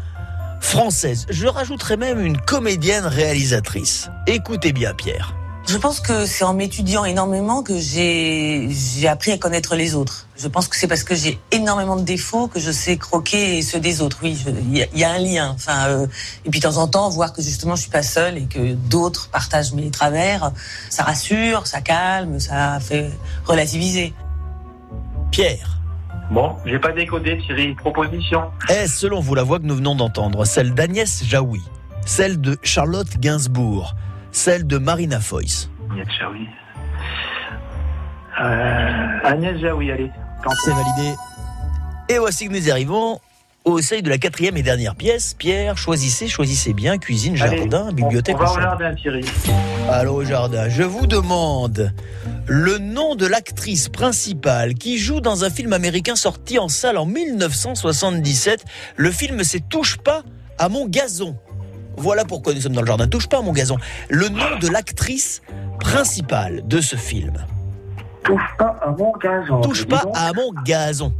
française. 0.62 1.26
Je 1.28 1.46
rajouterai 1.46 1.98
même 1.98 2.24
une 2.24 2.38
comédienne 2.38 3.04
réalisatrice. 3.04 4.08
Écoutez 4.26 4.72
bien, 4.72 4.94
Pierre. 4.94 5.34
Je 5.66 5.78
pense 5.78 5.98
que 6.00 6.26
c'est 6.26 6.44
en 6.44 6.52
m'étudiant 6.52 7.04
énormément 7.06 7.62
que 7.62 7.78
j'ai 7.78 8.68
j'ai 8.70 9.08
appris 9.08 9.32
à 9.32 9.38
connaître 9.38 9.74
les 9.76 9.94
autres. 9.94 10.26
Je 10.36 10.46
pense 10.46 10.68
que 10.68 10.76
c'est 10.76 10.86
parce 10.86 11.04
que 11.04 11.14
j'ai 11.14 11.38
énormément 11.52 11.96
de 11.96 12.02
défauts 12.02 12.48
que 12.48 12.60
je 12.60 12.70
sais 12.70 12.98
croquer 12.98 13.62
ceux 13.62 13.80
des 13.80 14.02
autres. 14.02 14.18
Oui, 14.22 14.38
il 14.70 14.76
y, 14.76 14.82
a- 14.82 14.86
il 14.92 14.98
y 14.98 15.04
a 15.04 15.10
un 15.12 15.18
lien. 15.18 15.52
Enfin, 15.54 15.86
euh, 15.88 16.06
et 16.44 16.50
puis 16.50 16.60
de 16.60 16.66
temps 16.66 16.76
en 16.76 16.86
temps, 16.86 17.08
voir 17.08 17.32
que 17.32 17.40
justement 17.40 17.76
je 17.76 17.82
suis 17.82 17.90
pas 17.90 18.02
seule 18.02 18.36
et 18.36 18.44
que 18.44 18.74
d'autres 18.74 19.30
partagent 19.30 19.72
mes 19.72 19.90
travers, 19.90 20.52
ça 20.90 21.02
rassure, 21.02 21.66
ça 21.66 21.80
calme, 21.80 22.40
ça 22.40 22.78
fait 22.80 23.10
relativiser. 23.46 24.12
Pierre. 25.30 25.78
Bon, 26.30 26.56
j'ai 26.66 26.78
pas 26.78 26.92
décodé, 26.92 27.38
Thierry. 27.46 27.74
Proposition. 27.74 28.42
Est-ce 28.68 28.98
selon 28.98 29.20
vous 29.20 29.34
la 29.34 29.42
voix 29.42 29.58
que 29.58 29.64
nous 29.64 29.76
venons 29.76 29.94
d'entendre 29.94 30.44
Celle 30.44 30.74
d'Agnès 30.74 31.24
Jaoui 31.24 31.62
Celle 32.04 32.38
de 32.40 32.58
Charlotte 32.62 33.18
Gainsbourg 33.18 33.94
Celle 34.34 34.66
de 34.66 34.78
Marina 34.78 35.20
Jaoui. 35.20 35.68
Euh, 38.40 39.18
Agnès 39.22 39.60
Jaoui, 39.60 39.92
allez. 39.92 40.10
C'est 40.64 40.72
validé. 40.72 41.14
Et 42.08 42.18
voici 42.18 42.48
que 42.48 42.52
nous 42.52 42.68
arrivons 42.68 43.20
au 43.64 43.80
seuil 43.80 44.02
de 44.02 44.10
la 44.10 44.18
quatrième 44.18 44.56
et 44.56 44.64
dernière 44.64 44.96
pièce. 44.96 45.34
Pierre, 45.34 45.78
choisissez, 45.78 46.26
choisissez 46.26 46.72
bien. 46.72 46.98
Cuisine, 46.98 47.36
jardin, 47.36 47.92
bibliothèque 47.92 48.34
On, 48.34 48.44
va 48.44 48.52
au 48.52 48.60
jardin, 48.60 48.94
Thierry. 48.96 49.24
Allô 49.88 50.14
au 50.14 50.24
jardin. 50.24 50.68
Je 50.68 50.82
vous 50.82 51.06
demande 51.06 51.94
le 52.48 52.78
nom 52.78 53.14
de 53.14 53.26
l'actrice 53.26 53.88
principale 53.88 54.74
qui 54.74 54.98
joue 54.98 55.20
dans 55.20 55.44
un 55.44 55.50
film 55.50 55.72
américain 55.72 56.16
sorti 56.16 56.58
en 56.58 56.68
salle 56.68 56.98
en 56.98 57.06
1977. 57.06 58.64
Le 58.96 59.12
film 59.12 59.44
c'est 59.44 59.68
Touche 59.68 59.96
pas 59.98 60.22
à 60.58 60.68
mon 60.68 60.88
gazon. 60.88 61.36
Voilà 61.96 62.24
pourquoi 62.24 62.54
nous 62.54 62.60
sommes 62.60 62.72
dans 62.72 62.80
le 62.80 62.86
jardin. 62.86 63.06
Touche 63.06 63.28
pas 63.28 63.38
à 63.38 63.42
mon 63.42 63.52
gazon. 63.52 63.76
Le 64.08 64.28
nom 64.28 64.58
de 64.60 64.68
l'actrice 64.68 65.42
principale 65.80 66.66
de 66.66 66.80
ce 66.80 66.96
film. 66.96 67.34
Touche 68.22 68.56
pas 68.58 68.76
à 68.82 68.90
mon 68.90 69.12
gazon. 69.12 69.60
Touche 69.60 69.86
pas 69.86 70.02
donc. 70.02 70.12
à 70.16 70.32
mon 70.32 70.50
gazon. 70.64 71.12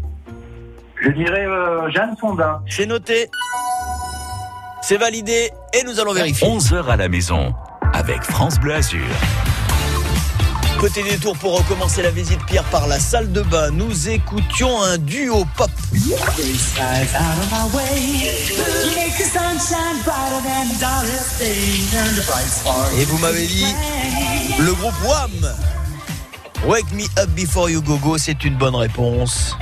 Je 1.03 1.11
dirais 1.11 1.45
euh, 1.47 1.91
Jeanne 1.91 2.17
Fonda. 2.19 2.63
C'est 2.69 2.87
noté. 2.87 3.29
C'est 4.81 4.97
validé 4.97 5.51
et 5.73 5.83
nous 5.85 6.01
allons 6.01 6.13
vérifier. 6.13 6.47
11h 6.47 6.87
à 6.87 6.97
la 6.97 7.09
maison 7.09 7.55
avec 7.93 8.23
France 8.23 8.59
Bleu 8.59 8.75
Azur. 8.75 9.01
Côté 10.85 11.03
détour 11.03 11.35
pour 11.39 11.57
recommencer 11.57 12.03
la 12.03 12.11
visite 12.11 12.45
Pierre 12.45 12.65
par 12.65 12.87
la 12.87 13.01
salle 13.01 13.33
de 13.33 13.41
bain, 13.41 13.71
nous 13.71 14.11
écoutions 14.11 14.83
un 14.83 14.99
duo 14.99 15.47
pop. 15.57 15.71
Et 22.99 23.05
vous 23.07 23.17
m'avez 23.17 23.47
dit 23.47 23.75
le 24.59 24.75
groupe 24.75 24.93
Wham. 25.07 25.55
Wake 26.67 26.93
Me 26.93 27.05
Up 27.19 27.31
Before 27.31 27.71
You 27.71 27.81
Go 27.81 27.97
Go, 27.97 28.19
c'est 28.19 28.45
une 28.45 28.57
bonne 28.57 28.77
réponse. 28.77 29.57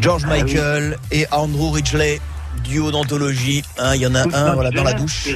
George 0.00 0.24
Michael 0.24 0.96
et 1.12 1.26
Andrew 1.30 1.72
Ridgely, 1.72 2.22
duo 2.64 2.90
d'anthologie. 2.90 3.62
Hein, 3.76 3.96
Il 3.96 4.00
y 4.00 4.06
en 4.06 4.14
a 4.14 4.22
un 4.34 4.54
voilà, 4.54 4.70
dans 4.70 4.82
la 4.82 4.94
douche. 4.94 5.28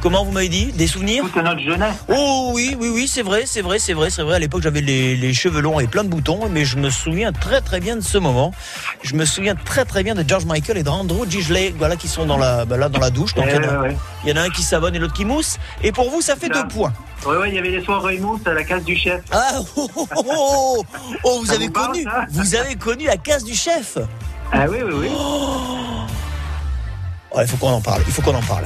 Comment 0.00 0.24
vous 0.24 0.30
m'avez 0.30 0.48
dit 0.48 0.66
Des 0.72 0.86
souvenirs 0.86 1.24
Toute 1.24 1.42
notre 1.42 1.58
jeunesse. 1.60 1.96
Oh 2.08 2.52
oui, 2.54 2.76
oui, 2.78 2.88
oui, 2.94 3.08
c'est 3.08 3.22
vrai, 3.22 3.42
c'est 3.46 3.62
vrai, 3.62 3.80
c'est 3.80 3.94
vrai, 3.94 4.10
c'est 4.10 4.22
vrai. 4.22 4.36
À 4.36 4.38
l'époque, 4.38 4.62
j'avais 4.62 4.80
les, 4.80 5.16
les 5.16 5.34
cheveux 5.34 5.60
longs 5.60 5.80
et 5.80 5.88
plein 5.88 6.04
de 6.04 6.08
boutons, 6.08 6.48
mais 6.48 6.64
je 6.64 6.76
me 6.76 6.88
souviens 6.88 7.32
très 7.32 7.60
très 7.60 7.80
bien 7.80 7.96
de 7.96 8.00
ce 8.00 8.16
moment. 8.16 8.52
Je 9.02 9.16
me 9.16 9.24
souviens 9.24 9.56
très 9.56 9.84
très 9.84 10.04
bien 10.04 10.14
de 10.14 10.24
George 10.26 10.44
Michael 10.44 10.78
et 10.78 10.82
d'Andrew 10.84 11.22
Ridgely, 11.22 11.74
voilà, 11.76 11.96
qui 11.96 12.06
sont 12.06 12.26
dans 12.26 12.36
la, 12.38 12.64
bah, 12.64 12.76
là, 12.76 12.88
dans 12.88 13.00
la 13.00 13.10
douche. 13.10 13.34
Donc, 13.34 13.46
Eh 13.48 13.56
il 13.56 13.56
y 13.56 13.58
en 13.58 13.68
a- 13.68 13.72
ouais, 13.80 13.88
ouais. 13.88 13.96
il 14.24 14.30
y 14.30 14.32
en 14.32 14.36
a 14.36 14.42
un 14.42 14.50
qui 14.50 14.62
savonne 14.62 14.94
et 14.94 15.00
l'autre 15.00 15.14
qui 15.14 15.24
mousse. 15.24 15.56
Et 15.82 15.90
pour 15.90 16.08
vous, 16.10 16.20
ça 16.20 16.36
fait 16.36 16.48
Là. 16.48 16.62
deux 16.62 16.68
points. 16.68 16.92
Ouais, 17.26 17.36
ouais, 17.36 17.48
il 17.48 17.56
y 17.56 17.58
avait 17.58 17.70
les 17.70 17.82
soirées 17.84 18.18
mousse 18.18 18.42
à 18.46 18.52
la 18.52 18.62
case 18.62 18.84
du 18.84 18.94
chef. 18.96 19.22
Ah, 19.32 19.50
oh, 19.76 19.90
oh, 19.96 20.08
oh, 20.14 20.22
oh, 20.24 20.84
oh, 21.24 21.40
vous 21.44 21.50
avez 21.50 21.66
vous 21.66 21.72
connu, 21.72 22.06
vous 22.30 22.54
avez 22.54 22.76
connu 22.76 23.06
la 23.06 23.16
case 23.16 23.42
du 23.42 23.54
chef. 23.56 23.98
Ah 24.52 24.66
oui, 24.70 24.78
oui, 24.84 24.92
oui. 24.94 25.08
Oh, 27.32 27.38
il 27.40 27.48
faut 27.48 27.56
qu'on 27.56 27.70
en 27.72 27.80
parle, 27.80 28.02
il 28.06 28.12
faut 28.12 28.22
qu'on 28.22 28.36
en 28.36 28.42
parle. 28.42 28.64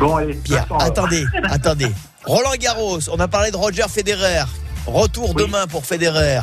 Bon, 0.00 0.16
allez. 0.16 0.34
Pierre, 0.34 0.66
attendez, 0.78 1.24
attendez. 1.44 1.92
Roland 2.24 2.54
Garros, 2.58 2.98
on 3.12 3.20
a 3.20 3.28
parlé 3.28 3.50
de 3.50 3.56
Roger 3.56 3.84
Federer. 3.88 4.44
Retour 4.86 5.34
Oui. 5.36 5.44
demain 5.44 5.66
pour 5.66 5.84
Federer. 5.84 6.40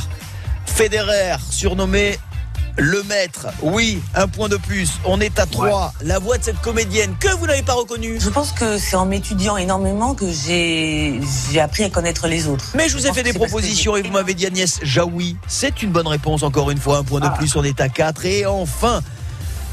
Federer, 0.67 1.35
surnommé 1.49 2.17
le 2.77 3.01
maître. 3.03 3.47
Oui, 3.63 3.99
un 4.13 4.27
point 4.27 4.47
de 4.47 4.57
plus. 4.57 4.91
On 5.05 5.19
est 5.19 5.39
à 5.39 5.47
3. 5.47 5.91
La 6.01 6.19
voix 6.19 6.37
de 6.37 6.43
cette 6.43 6.61
comédienne 6.61 7.15
que 7.19 7.29
vous 7.37 7.47
n'avez 7.47 7.63
pas 7.63 7.73
reconnue. 7.73 8.19
Je 8.21 8.29
pense 8.29 8.51
que 8.51 8.77
c'est 8.77 8.95
en 8.95 9.07
m'étudiant 9.07 9.57
énormément 9.57 10.13
que 10.13 10.25
j'ai 10.31 11.19
appris 11.59 11.83
à 11.83 11.89
connaître 11.89 12.27
les 12.27 12.47
autres. 12.47 12.65
Mais 12.75 12.87
je 12.87 12.95
vous 12.95 13.07
ai 13.07 13.13
fait 13.13 13.23
des 13.23 13.33
propositions 13.33 13.95
et 13.97 14.03
vous 14.03 14.11
m'avez 14.11 14.35
dit 14.35 14.45
Agnès 14.45 14.79
Jaoui. 14.83 15.35
C'est 15.47 15.81
une 15.81 15.91
bonne 15.91 16.07
réponse 16.07 16.43
encore 16.43 16.69
une 16.69 16.77
fois. 16.77 16.99
Un 16.99 17.03
point 17.03 17.19
de 17.19 17.25
Ah. 17.25 17.35
plus, 17.35 17.55
on 17.55 17.63
est 17.63 17.81
à 17.81 17.89
4. 17.89 18.23
Et 18.25 18.45
enfin, 18.45 19.01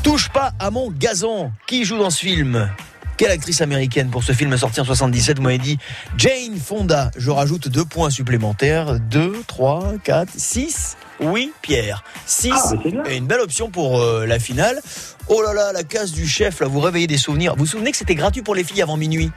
touche 0.03 0.31
pas 0.31 0.53
à 0.59 0.70
mon 0.70 0.90
gazon. 0.90 1.51
Qui 1.66 1.85
joue 1.85 1.99
dans 1.99 2.09
ce 2.11 2.20
film? 2.20 2.70
Quelle 3.16 3.31
actrice 3.31 3.61
américaine 3.61 4.11
pour 4.11 4.22
ce 4.24 4.33
film 4.33 4.57
sorti 4.57 4.81
en 4.81 4.85
77 4.85 5.37
Vous 5.38 5.42
m'avez 5.44 5.59
dit 5.59 5.79
Jane 6.16 6.57
Fonda. 6.62 7.11
Je 7.16 7.31
rajoute 7.31 7.68
deux 7.68 7.85
points 7.85 8.11
supplémentaires. 8.11 8.98
2, 9.00 9.42
3, 9.46 9.92
4, 10.03 10.29
6. 10.37 10.96
Oui, 11.20 11.53
Pierre. 11.62 12.03
6. 12.27 12.53
Ah, 12.55 12.72
bah, 13.05 13.12
une 13.12 13.27
belle 13.27 13.40
option 13.40 13.70
pour 13.70 14.00
euh, 14.00 14.27
la 14.27 14.38
finale. 14.38 14.81
Oh 15.29 15.42
là 15.42 15.53
là, 15.55 15.72
la 15.72 15.85
case 15.85 16.12
du 16.12 16.27
chef, 16.27 16.61
là, 16.61 16.66
vous 16.66 16.81
réveillez 16.81 17.07
des 17.07 17.18
souvenirs. 17.18 17.53
Vous 17.55 17.61
vous 17.61 17.66
souvenez 17.70 17.90
que 17.92 17.96
c'était 17.96 18.14
gratuit 18.16 18.42
pour 18.42 18.55
les 18.55 18.64
filles 18.64 18.83
avant 18.83 18.96
minuit? 18.96 19.31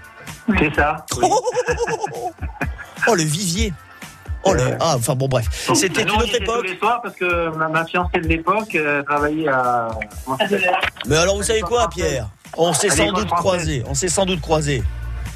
C'est 0.60 0.74
ça. 0.76 1.06
oui. 1.22 1.30
Oh, 3.10 3.14
le 3.16 3.24
vivier. 3.24 3.74
Oh 4.44 4.54
là, 4.54 4.78
ah, 4.80 4.96
enfin 4.98 5.14
bon 5.16 5.28
bref, 5.28 5.46
c'était 5.76 6.04
une 6.04 6.12
autre 6.12 6.26
était 6.28 6.38
tous 6.40 6.44
époque. 6.44 6.68
les 6.68 6.78
soirs 6.78 7.00
parce 7.02 7.16
que 7.16 7.56
ma, 7.58 7.68
ma 7.70 7.86
fiancée 7.86 8.20
de 8.20 8.28
l'époque 8.28 8.76
euh, 8.76 9.04
travaillait 9.04 9.48
à. 9.50 9.90
Mais 11.06 11.16
alors 11.18 11.36
vous 11.38 11.44
savez 11.44 11.62
quoi, 11.62 11.90
Pierre? 11.90 12.30
On 12.56 12.74
s'est 12.74 12.90
sans 12.90 13.12
doute 13.12 13.30
croisés. 13.30 13.84
On 13.88 13.94
s'est 13.94 14.10
sans 14.10 14.26
doute 14.26 14.42
croisés. 14.42 14.84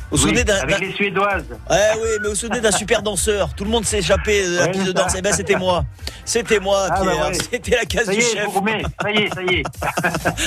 Vous 0.09 0.17
vous 0.17 0.23
Oui, 0.25 0.29
souvenez 0.31 0.43
d'un 0.43 0.57
avec 0.59 0.79
les 0.81 0.91
Suédoises. 0.91 1.45
Ouais, 1.69 1.77
oui, 1.95 2.09
mais 2.19 2.23
vous 2.25 2.29
vous 2.31 2.35
souvenez 2.35 2.59
d'un 2.59 2.71
super 2.73 3.01
danseur 3.01 3.53
Tout 3.55 3.63
le 3.63 3.69
monde 3.69 3.85
s'est 3.85 3.99
échappé 3.99 4.45
de 4.45 4.55
la 4.57 4.67
piste 4.67 4.83
de 4.83 4.91
danse. 4.91 5.13
Eh 5.17 5.21
ben, 5.21 5.31
c'était 5.33 5.55
moi. 5.55 5.85
C'était 6.25 6.59
moi, 6.59 6.87
Ah, 6.91 7.01
bah 7.01 7.29
ouais. 7.29 7.33
C'était 7.49 7.71
la 7.77 7.85
case 7.85 8.07
Ça 8.07 8.11
du 8.11 8.17
est, 8.19 8.21
chef. 8.21 8.45
Ça 9.01 9.09
y 9.09 9.17
est, 9.23 9.33
ça 9.33 9.41
y 9.41 9.55
est. 9.55 9.63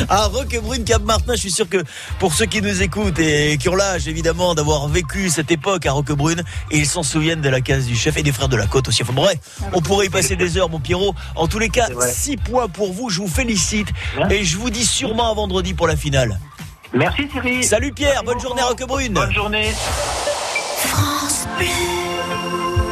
À 0.10 0.26
Roquebrune, 0.26 0.84
Cap 0.84 1.02
Martin, 1.02 1.32
je 1.34 1.40
suis 1.40 1.50
sûr 1.50 1.66
que 1.66 1.82
pour 2.18 2.34
ceux 2.34 2.44
qui 2.44 2.60
nous 2.60 2.82
écoutent 2.82 3.18
et 3.18 3.56
qui 3.56 3.70
ont 3.70 3.74
l'âge 3.74 4.06
évidemment 4.06 4.54
d'avoir 4.54 4.86
vécu 4.86 5.30
cette 5.30 5.50
époque 5.50 5.86
à 5.86 5.92
Roquebrune, 5.92 6.42
et 6.70 6.76
ils 6.78 6.86
s'en 6.86 7.02
souviennent 7.02 7.40
de 7.40 7.48
la 7.48 7.62
case 7.62 7.86
du 7.86 7.96
chef 7.96 8.18
et 8.18 8.22
des 8.22 8.32
frères 8.32 8.48
de 8.50 8.56
la 8.56 8.66
côte 8.66 8.88
aussi. 8.88 9.02
Enfin 9.02 9.14
bref, 9.14 9.38
on 9.72 9.80
pourrait 9.80 10.06
y 10.06 10.10
passer 10.10 10.36
des 10.36 10.58
heures, 10.58 10.68
mon 10.68 10.78
Pierrot. 10.78 11.14
En 11.36 11.48
tous 11.48 11.58
les 11.58 11.70
cas, 11.70 11.86
C'est 11.88 11.94
vrai. 11.94 12.12
6 12.12 12.36
points 12.36 12.68
pour 12.68 12.92
vous. 12.92 13.08
Je 13.08 13.20
vous 13.22 13.28
félicite 13.28 13.88
Bien. 14.16 14.28
et 14.28 14.44
je 14.44 14.58
vous 14.58 14.68
dis 14.68 14.84
sûrement 14.84 15.30
à 15.30 15.34
vendredi 15.34 15.72
pour 15.72 15.86
la 15.86 15.96
finale. 15.96 16.38
Merci 16.94 17.28
Cyril. 17.32 17.64
Salut 17.64 17.92
Pierre, 17.92 18.10
Merci 18.22 18.24
bonne 18.26 18.34
beaucoup. 18.34 18.46
journée 18.48 18.62
à 18.62 18.66
Roquebrune. 18.66 19.12
Bonne 19.14 19.32
journée. 19.32 19.72
France 20.78 21.46
Bleu. 21.58 21.66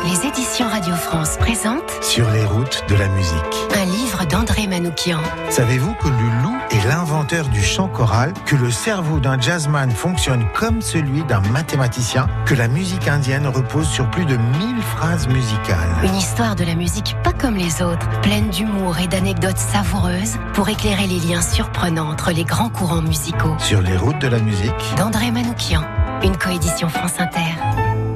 Les 0.04 0.26
éditions 0.28 0.68
Radio 0.68 0.94
France 0.94 1.36
présentent 1.38 2.02
Sur 2.02 2.28
les 2.30 2.44
routes 2.44 2.84
de 2.88 2.96
la 2.96 3.06
musique. 3.08 3.56
un 3.76 3.84
livre 3.84 4.24
d'André 4.26 4.66
Manoukian. 4.66 5.20
Savez-vous 5.48 5.94
que 5.94 6.08
le 6.08 6.42
loup 6.42 6.56
est 6.84 6.88
l'inventeur 6.88 7.48
du 7.48 7.62
chant 7.62 7.88
choral, 7.88 8.32
que 8.46 8.56
le 8.56 8.70
cerveau 8.70 9.20
d'un 9.20 9.40
jazzman 9.40 9.90
fonctionne 9.90 10.44
comme 10.54 10.80
celui 10.80 11.22
d'un 11.24 11.40
mathématicien, 11.52 12.26
que 12.46 12.54
la 12.54 12.68
musique 12.68 13.08
indienne 13.08 13.46
repose 13.46 13.88
sur 13.88 14.08
plus 14.10 14.24
de 14.24 14.36
1000 14.36 14.82
phrases 14.82 15.28
musicales 15.28 15.90
Une 16.04 16.14
histoire 16.14 16.56
de 16.56 16.64
la 16.64 16.74
musique 16.74 17.16
pas 17.22 17.32
comme 17.32 17.56
les 17.56 17.82
autres, 17.82 18.08
pleine 18.20 18.50
d'humour 18.50 18.98
et 18.98 19.06
d'anecdotes 19.06 19.58
savoureuses 19.58 20.36
pour 20.54 20.68
éclairer 20.68 21.06
les 21.06 21.20
liens 21.20 21.42
surprenants 21.42 22.10
entre 22.10 22.32
les 22.32 22.44
grands 22.44 22.70
courants 22.70 23.02
musicaux. 23.02 23.56
Sur 23.58 23.80
les 23.80 23.96
routes 23.96 24.20
de 24.20 24.28
la 24.28 24.38
musique, 24.38 24.72
D'André 24.96 25.30
Manoukian, 25.30 25.82
une 26.22 26.36
coédition 26.36 26.88
France 26.88 27.18
Inter. 27.18 27.40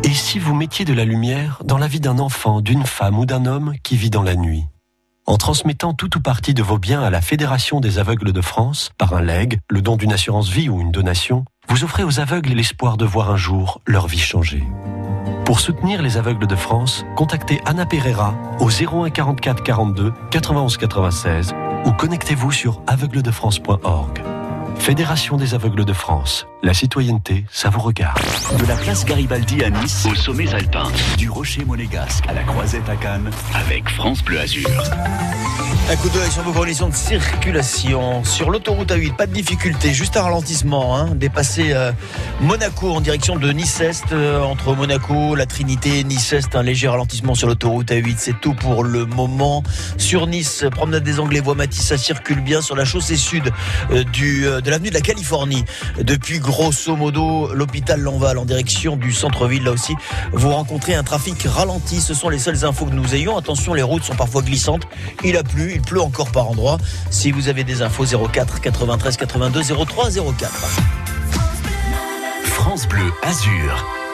Et 0.02 0.14
si 0.14 0.38
vous 0.38 0.54
mettiez 0.54 0.84
de 0.84 0.92
la 0.92 1.04
lumière 1.04 1.60
dans 1.64 1.78
la 1.78 1.88
vie 1.88 2.00
d'un 2.00 2.18
enfant, 2.18 2.60
d'une 2.60 2.84
femme 2.84 3.18
ou 3.18 3.26
d'un 3.26 3.44
homme 3.44 3.74
qui 3.82 3.96
vit 3.96 4.10
dans 4.10 4.22
la 4.22 4.36
nuit? 4.36 4.66
En 5.28 5.38
transmettant 5.38 5.92
tout 5.92 6.16
ou 6.16 6.20
partie 6.20 6.54
de 6.54 6.62
vos 6.62 6.78
biens 6.78 7.02
à 7.02 7.10
la 7.10 7.20
Fédération 7.20 7.80
des 7.80 7.98
aveugles 7.98 8.32
de 8.32 8.40
France, 8.40 8.90
par 8.96 9.12
un 9.12 9.22
legs, 9.22 9.58
le 9.68 9.82
don 9.82 9.96
d'une 9.96 10.12
assurance 10.12 10.48
vie 10.48 10.68
ou 10.68 10.80
une 10.80 10.92
donation, 10.92 11.44
vous 11.68 11.82
offrez 11.82 12.04
aux 12.04 12.20
aveugles 12.20 12.50
l'espoir 12.50 12.96
de 12.96 13.04
voir 13.04 13.32
un 13.32 13.36
jour 13.36 13.80
leur 13.86 14.06
vie 14.06 14.20
changer. 14.20 14.62
Pour 15.44 15.58
soutenir 15.58 16.00
les 16.00 16.16
aveugles 16.16 16.46
de 16.46 16.54
France, 16.54 17.04
contactez 17.16 17.60
Anna 17.66 17.86
Pereira 17.86 18.34
au 18.60 18.70
01 18.70 19.10
44 19.10 19.64
42 19.64 20.12
91 20.30 20.76
96 20.76 21.54
ou 21.84 21.92
connectez-vous 21.92 22.52
sur 22.52 22.80
aveugledefrance.org. 22.86 24.35
Fédération 24.86 25.36
des 25.36 25.52
aveugles 25.52 25.84
de 25.84 25.92
France. 25.92 26.46
La 26.62 26.72
citoyenneté, 26.72 27.44
ça 27.50 27.70
vous 27.70 27.80
regarde. 27.80 28.20
De 28.56 28.64
la 28.66 28.76
place 28.76 29.04
Garibaldi 29.04 29.64
à 29.64 29.70
Nice, 29.70 30.06
aux 30.08 30.14
sommets 30.14 30.54
alpins, 30.54 30.92
du 31.18 31.28
rocher 31.28 31.64
monégasque 31.64 32.24
à 32.28 32.32
la 32.32 32.44
croisette 32.44 32.88
à 32.88 32.94
Cannes, 32.94 33.32
avec 33.52 33.88
France 33.88 34.22
Bleu 34.22 34.38
Azur. 34.38 34.70
Un 35.88 35.94
coup 35.96 36.08
d'œil 36.08 36.28
sur 36.30 36.42
vos 36.42 36.52
conditions 36.52 36.88
de 36.88 36.94
circulation. 36.94 38.24
Sur 38.24 38.50
l'autoroute 38.50 38.90
A8, 38.90 39.14
pas 39.14 39.26
de 39.26 39.32
difficulté, 39.32 39.94
juste 39.94 40.16
un 40.16 40.22
ralentissement. 40.22 40.96
Hein, 40.96 41.14
dépasser 41.14 41.72
euh, 41.74 41.92
Monaco 42.40 42.90
en 42.90 43.00
direction 43.00 43.36
de 43.36 43.52
Nice-Est. 43.52 44.12
euh, 44.12 44.42
entre 44.42 44.74
Monaco, 44.74 45.36
la 45.36 45.46
Trinité, 45.46 46.02
Nice-Est, 46.02 46.56
un 46.56 46.64
léger 46.64 46.88
ralentissement 46.88 47.34
sur 47.36 47.46
l'autoroute 47.46 47.90
A8. 47.90 48.16
C'est 48.18 48.40
tout 48.40 48.54
pour 48.54 48.82
le 48.82 49.06
moment. 49.06 49.62
Sur 49.96 50.26
Nice, 50.26 50.64
promenade 50.72 51.04
des 51.04 51.20
Anglais, 51.20 51.38
voie 51.38 51.54
Matisse, 51.54 51.86
ça 51.86 51.98
circule 51.98 52.40
bien 52.40 52.62
sur 52.62 52.74
la 52.74 52.84
chaussée 52.84 53.16
sud 53.16 53.52
euh, 53.92 54.02
du, 54.02 54.44
euh, 54.44 54.60
de 54.60 54.70
l'avenue 54.76 54.90
de 54.90 54.94
la 54.94 55.00
Californie. 55.00 55.64
Depuis 56.02 56.38
grosso 56.38 56.96
modo 56.96 57.54
l'hôpital 57.54 57.98
Lanval 57.98 58.36
en 58.36 58.44
direction 58.44 58.96
du 58.96 59.10
centre-ville. 59.10 59.64
Là 59.64 59.72
aussi, 59.72 59.94
vous 60.34 60.50
rencontrez 60.50 60.94
un 60.94 61.02
trafic 61.02 61.44
ralenti. 61.44 62.02
Ce 62.02 62.12
sont 62.12 62.28
les 62.28 62.38
seules 62.38 62.66
infos 62.66 62.84
que 62.84 62.94
nous 62.94 63.14
ayons. 63.14 63.38
Attention, 63.38 63.72
les 63.72 63.82
routes 63.82 64.04
sont 64.04 64.16
parfois 64.16 64.42
glissantes. 64.42 64.86
Il 65.24 65.38
a 65.38 65.42
plu, 65.42 65.72
il 65.74 65.80
pleut 65.80 66.02
encore 66.02 66.30
par 66.30 66.50
endroits. 66.50 66.76
Si 67.10 67.30
vous 67.30 67.48
avez 67.48 67.64
des 67.64 67.80
infos, 67.80 68.04
04 68.04 68.60
93 68.60 69.16
82 69.16 69.62
03 69.62 70.10
04. 70.10 70.52
France 72.44 72.86
Bleu 72.86 73.10
Azur. 73.22 74.05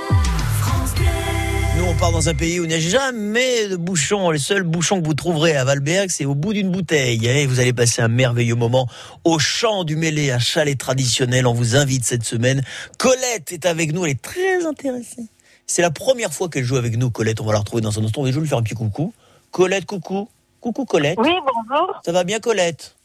On 2.02 2.06
part 2.06 2.10
dans 2.10 2.28
un 2.28 2.34
pays 2.34 2.58
où 2.58 2.64
il 2.64 2.68
n'y 2.68 2.74
a 2.74 2.80
jamais 2.80 3.68
de 3.68 3.76
bouchons. 3.76 4.30
Les 4.30 4.40
seuls 4.40 4.64
bouchons 4.64 5.00
que 5.00 5.06
vous 5.06 5.14
trouverez 5.14 5.56
à 5.56 5.64
Valberg, 5.64 6.10
c'est 6.10 6.24
au 6.24 6.34
bout 6.34 6.52
d'une 6.52 6.68
bouteille. 6.68 7.24
Et 7.28 7.46
vous 7.46 7.60
allez 7.60 7.72
passer 7.72 8.02
un 8.02 8.08
merveilleux 8.08 8.56
moment 8.56 8.88
au 9.22 9.38
champ 9.38 9.84
du 9.84 9.94
Mêlé, 9.94 10.32
un 10.32 10.40
chalet 10.40 10.76
traditionnel. 10.76 11.46
On 11.46 11.52
vous 11.52 11.76
invite 11.76 12.04
cette 12.04 12.24
semaine. 12.24 12.64
Colette 12.98 13.52
est 13.52 13.66
avec 13.66 13.92
nous, 13.92 14.04
elle 14.04 14.10
est 14.10 14.20
très 14.20 14.66
intéressée. 14.66 15.26
C'est 15.68 15.80
la 15.80 15.92
première 15.92 16.34
fois 16.34 16.48
qu'elle 16.48 16.64
joue 16.64 16.74
avec 16.74 16.96
nous, 16.96 17.08
Colette. 17.12 17.40
On 17.40 17.44
va 17.44 17.52
la 17.52 17.60
retrouver 17.60 17.82
dans 17.82 17.96
un 17.96 18.04
instant. 18.04 18.26
Je 18.26 18.32
vais 18.32 18.40
lui 18.40 18.48
faire 18.48 18.58
un 18.58 18.64
petit 18.64 18.74
coucou. 18.74 19.14
Colette, 19.52 19.86
coucou. 19.86 20.28
Coucou, 20.60 20.84
Colette. 20.84 21.18
Oui, 21.20 21.30
bonjour. 21.46 22.00
Ça 22.04 22.10
va 22.10 22.24
bien, 22.24 22.40
Colette? 22.40 22.96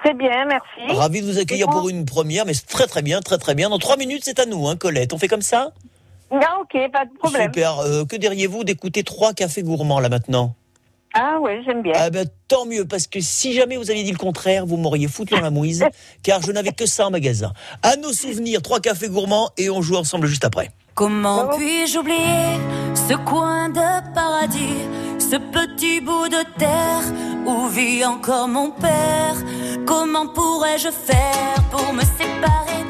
Très 0.00 0.14
bien, 0.14 0.44
merci. 0.46 0.96
Ravi 0.96 1.22
de 1.22 1.30
vous 1.30 1.38
accueillir 1.38 1.68
pour 1.68 1.88
une 1.88 2.04
première, 2.04 2.46
mais 2.46 2.54
c'est 2.54 2.66
très 2.66 2.88
très 2.88 3.02
bien, 3.02 3.20
très 3.20 3.38
très 3.38 3.54
bien. 3.54 3.70
Dans 3.70 3.78
trois 3.78 3.96
minutes, 3.96 4.22
c'est 4.24 4.40
à 4.40 4.46
nous, 4.46 4.66
hein, 4.66 4.74
Colette. 4.74 5.12
On 5.12 5.18
fait 5.18 5.28
comme 5.28 5.40
ça? 5.40 5.72
Ah, 6.30 6.58
ok, 6.60 6.90
pas 6.92 7.04
de 7.04 7.10
problème. 7.18 7.42
Super. 7.52 7.78
Euh, 7.80 8.04
que 8.04 8.16
diriez-vous 8.16 8.64
d'écouter 8.64 9.02
trois 9.02 9.32
cafés 9.32 9.62
gourmands 9.62 10.00
là 10.00 10.08
maintenant? 10.08 10.54
Ah, 11.12 11.38
oui, 11.40 11.52
j'aime 11.64 11.82
bien. 11.82 11.92
Ah 11.96 12.10
ben, 12.10 12.26
tant 12.46 12.66
mieux, 12.66 12.84
parce 12.84 13.08
que 13.08 13.20
si 13.20 13.52
jamais 13.52 13.76
vous 13.76 13.90
aviez 13.90 14.04
dit 14.04 14.12
le 14.12 14.18
contraire, 14.18 14.64
vous 14.64 14.76
m'auriez 14.76 15.08
foutu 15.08 15.34
dans 15.34 15.40
la 15.40 15.50
mouise, 15.50 15.84
car 16.22 16.40
je 16.40 16.52
n'avais 16.52 16.70
que 16.70 16.86
ça 16.86 17.08
en 17.08 17.10
magasin. 17.10 17.52
À 17.82 17.96
nos 17.96 18.12
souvenirs, 18.12 18.62
trois 18.62 18.78
cafés 18.78 19.08
gourmands, 19.08 19.50
et 19.58 19.70
on 19.70 19.82
joue 19.82 19.96
ensemble 19.96 20.28
juste 20.28 20.44
après. 20.44 20.70
Comment 20.94 21.48
puis-je 21.56 21.98
oublier 21.98 22.58
ce 22.94 23.14
coin 23.14 23.70
de 23.70 24.14
paradis, 24.14 24.86
ce 25.18 25.36
petit 25.36 26.00
bout 26.00 26.28
de 26.28 26.58
terre 26.58 27.02
où 27.46 27.66
vit 27.68 28.04
encore 28.04 28.46
mon 28.46 28.70
père? 28.70 29.34
Comment 29.86 30.28
pourrais-je 30.28 30.90
faire 30.90 31.64
pour 31.72 31.92
me 31.92 32.02
séparer 32.02 32.89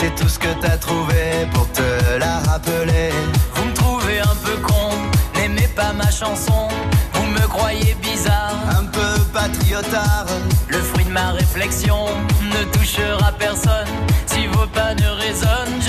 c'est 0.00 0.14
tout 0.14 0.28
ce 0.28 0.38
que 0.38 0.48
t'as 0.62 0.78
trouvé 0.78 1.46
pour 1.52 1.70
te 1.72 2.18
la 2.18 2.38
rappeler. 2.50 3.10
Vous 3.54 3.64
me 3.66 3.74
trouvez 3.74 4.20
un 4.20 4.36
peu 4.44 4.56
con, 4.62 4.88
n'aimez 5.36 5.68
pas 5.76 5.92
ma 5.92 6.10
chanson. 6.10 6.68
Vous 7.12 7.26
me 7.26 7.46
croyez 7.46 7.94
bizarre, 8.00 8.56
un 8.78 8.84
peu 8.84 9.12
patriotard. 9.32 10.26
Le 10.68 10.78
fruit 10.78 11.04
de 11.04 11.10
ma 11.10 11.32
réflexion 11.32 12.06
ne 12.54 12.64
touchera 12.72 13.32
personne. 13.32 13.92
Si 14.26 14.46
vos 14.46 14.66
pas 14.68 14.94
ne 14.94 15.08
résonnent 15.24 15.79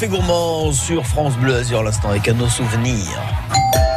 Cafés 0.00 0.16
gourmands 0.16 0.72
sur 0.72 1.06
France 1.06 1.34
Bleu 1.36 1.56
Azur 1.56 1.82
l'instant 1.82 2.08
avec 2.08 2.26
un 2.26 2.32
nos 2.32 2.48
souvenirs. 2.48 3.20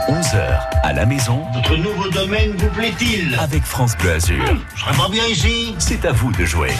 11h 0.10 0.60
à 0.84 0.92
la 0.92 1.06
maison 1.06 1.46
Notre 1.54 1.78
nouveau 1.78 2.10
domaine 2.10 2.52
vous 2.58 2.68
plaît-il? 2.72 3.38
Avec 3.40 3.64
France 3.64 3.96
Bleu 3.98 4.12
Azur. 4.12 4.44
Je 4.76 4.82
serais 4.82 4.98
pas 4.98 5.08
bien 5.08 5.26
ici 5.28 5.74
C'est 5.80 6.04
à 6.04 6.12
vous 6.12 6.34
de 6.34 6.44
jouer. 6.44 6.72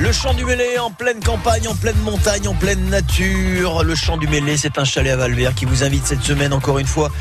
Le 0.00 0.10
Champ 0.10 0.34
du 0.34 0.44
Mêlé 0.44 0.80
en 0.80 0.90
pleine 0.90 1.20
campagne, 1.22 1.68
en 1.68 1.74
pleine 1.76 1.98
montagne, 1.98 2.48
en 2.48 2.54
pleine 2.54 2.84
nature. 2.88 3.84
Le 3.84 3.94
Champ 3.94 4.16
du 4.16 4.26
Mêlé, 4.26 4.56
c'est 4.56 4.78
un 4.78 4.84
chalet 4.84 5.12
à 5.12 5.16
Valvert 5.16 5.54
qui 5.54 5.64
vous 5.64 5.84
invite 5.84 6.04
cette 6.04 6.22
semaine 6.22 6.52
encore 6.52 6.80
une 6.80 6.88
fois. 6.88 7.12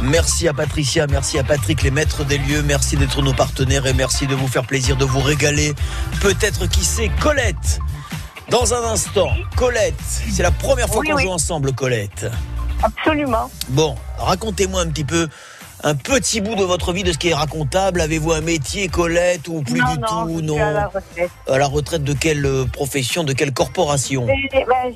Merci 0.00 0.48
à 0.48 0.54
Patricia, 0.54 1.06
merci 1.10 1.38
à 1.38 1.44
Patrick, 1.44 1.82
les 1.82 1.90
maîtres 1.90 2.24
des 2.24 2.38
lieux. 2.38 2.62
Merci 2.62 2.96
d'être 2.96 3.20
nos 3.20 3.34
partenaires 3.34 3.84
et 3.84 3.92
merci 3.92 4.26
de 4.26 4.34
vous 4.34 4.48
faire 4.48 4.64
plaisir, 4.64 4.96
de 4.96 5.04
vous 5.04 5.20
régaler. 5.20 5.74
Peut-être 6.22 6.66
qui 6.70 6.86
sait, 6.86 7.10
Colette. 7.20 7.80
Dans 8.50 8.72
un 8.72 8.82
instant, 8.92 9.30
Colette. 9.56 9.94
C'est 10.00 10.42
la 10.42 10.50
première 10.50 10.88
fois 10.88 11.00
Oui, 11.00 11.08
qu'on 11.08 11.16
oui. 11.16 11.22
joue 11.24 11.30
ensemble, 11.30 11.72
Colette. 11.74 12.26
Absolument. 12.82 13.50
Bon, 13.68 13.94
racontez-moi 14.18 14.80
un 14.80 14.86
petit 14.88 15.04
peu 15.04 15.28
un 15.84 15.94
petit 15.94 16.40
bout 16.40 16.54
de 16.56 16.64
votre 16.64 16.92
vie, 16.92 17.02
de 17.04 17.12
ce 17.12 17.18
qui 17.18 17.28
est 17.28 17.34
racontable. 17.34 18.00
Avez-vous 18.00 18.32
un 18.32 18.40
métier, 18.40 18.88
Colette, 18.88 19.48
ou 19.48 19.62
plus 19.62 19.78
non, 19.80 19.92
du 19.94 19.98
non, 20.00 20.06
tout 20.06 20.38
je 20.38 20.44
Non. 20.44 20.54
suis 20.54 20.62
à 20.62 20.72
la 20.72 20.86
retraite. 20.88 21.30
À 21.48 21.58
la 21.58 21.66
retraite 21.66 22.04
de 22.04 22.12
quelle 22.12 22.44
euh, 22.46 22.64
profession, 22.64 23.24
de 23.24 23.32
quelle 23.32 23.52
corporation 23.52 24.26
ben, 24.26 24.36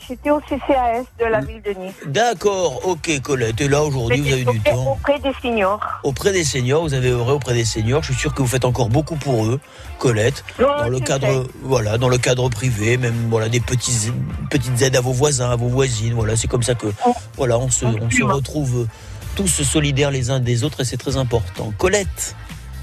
J'étais 0.08 0.30
au 0.30 0.40
CCAS 0.40 1.04
de 1.20 1.24
la 1.26 1.40
ville 1.40 1.62
de 1.62 1.70
Nice. 1.70 1.94
D'accord, 2.06 2.80
ok 2.86 3.20
Colette. 3.22 3.60
Et 3.60 3.68
là 3.68 3.82
aujourd'hui 3.82 4.20
vous 4.20 4.32
avez 4.32 4.44
du 4.44 4.60
temps. 4.60 4.92
auprès 4.92 5.18
des 5.20 5.32
seniors. 5.40 5.80
Auprès 6.02 6.32
des 6.32 6.44
seniors, 6.44 6.82
vous 6.82 6.94
avez 6.94 7.10
œuvré 7.10 7.32
auprès 7.32 7.54
des 7.54 7.64
seniors. 7.64 8.02
Je 8.02 8.12
suis 8.12 8.20
sûr 8.20 8.34
que 8.34 8.42
vous 8.42 8.48
faites 8.48 8.64
encore 8.64 8.88
beaucoup 8.88 9.16
pour 9.16 9.44
eux, 9.46 9.60
Colette. 9.98 10.44
Dans 10.58 10.88
le 10.88 11.00
cadre, 11.00 11.44
sais. 11.44 11.50
voilà, 11.62 11.98
dans 11.98 12.08
le 12.08 12.18
cadre 12.18 12.48
privé, 12.48 12.96
même 12.96 13.28
voilà 13.30 13.48
des 13.48 13.60
petits, 13.60 14.10
petites 14.50 14.82
aides 14.82 14.96
à 14.96 15.00
vos 15.00 15.12
voisins, 15.12 15.50
à 15.50 15.56
vos 15.56 15.68
voisines. 15.68 16.14
Voilà, 16.14 16.36
c'est 16.36 16.48
comme 16.48 16.62
ça 16.62 16.74
que, 16.74 16.88
voilà, 17.36 17.58
on 17.58 17.70
se, 17.70 17.84
on 17.84 17.92
se 17.92 17.98
Absolument. 18.04 18.34
retrouve 18.34 18.86
tous 19.34 19.62
solidaires 19.62 20.10
les 20.10 20.30
uns 20.30 20.40
des 20.40 20.64
autres 20.64 20.80
et 20.80 20.84
c'est 20.84 20.96
très 20.96 21.16
important. 21.16 21.72
Colette. 21.78 22.36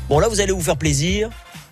Bon 0.10 0.20
là, 0.20 0.28
vous 0.28 0.42
allez 0.42 0.52
vous 0.52 0.62
faire 0.62 0.78
plaisir. 0.78 1.30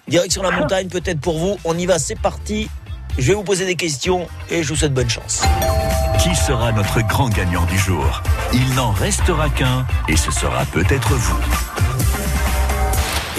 Direction 0.08 0.42
la 0.42 0.52
montagne, 0.52 0.88
peut-être 0.88 1.20
pour 1.20 1.38
vous. 1.38 1.58
On 1.66 1.78
y 1.78 1.86
va, 1.86 2.00
c'est 2.00 2.20
parti. 2.20 2.70
Je 3.18 3.30
vais 3.30 3.34
vous 3.34 3.44
poser 3.44 3.66
des 3.66 3.76
questions 3.76 4.28
et 4.50 4.64
je 4.64 4.70
vous 4.70 4.76
souhaite 4.76 4.94
bonne 4.94 5.10
chance. 5.10 5.42
Qui 6.22 6.36
sera 6.36 6.72
notre 6.72 7.02
grand 7.02 7.30
gagnant 7.30 7.66
du 7.66 7.78
jour? 7.78 8.22
Il 8.54 8.74
n'en 8.76 8.92
restera 8.92 9.50
qu'un 9.50 9.86
et 10.08 10.16
ce 10.16 10.32
sera 10.32 10.66
peut-être 10.66 11.14
vous. 11.14 11.67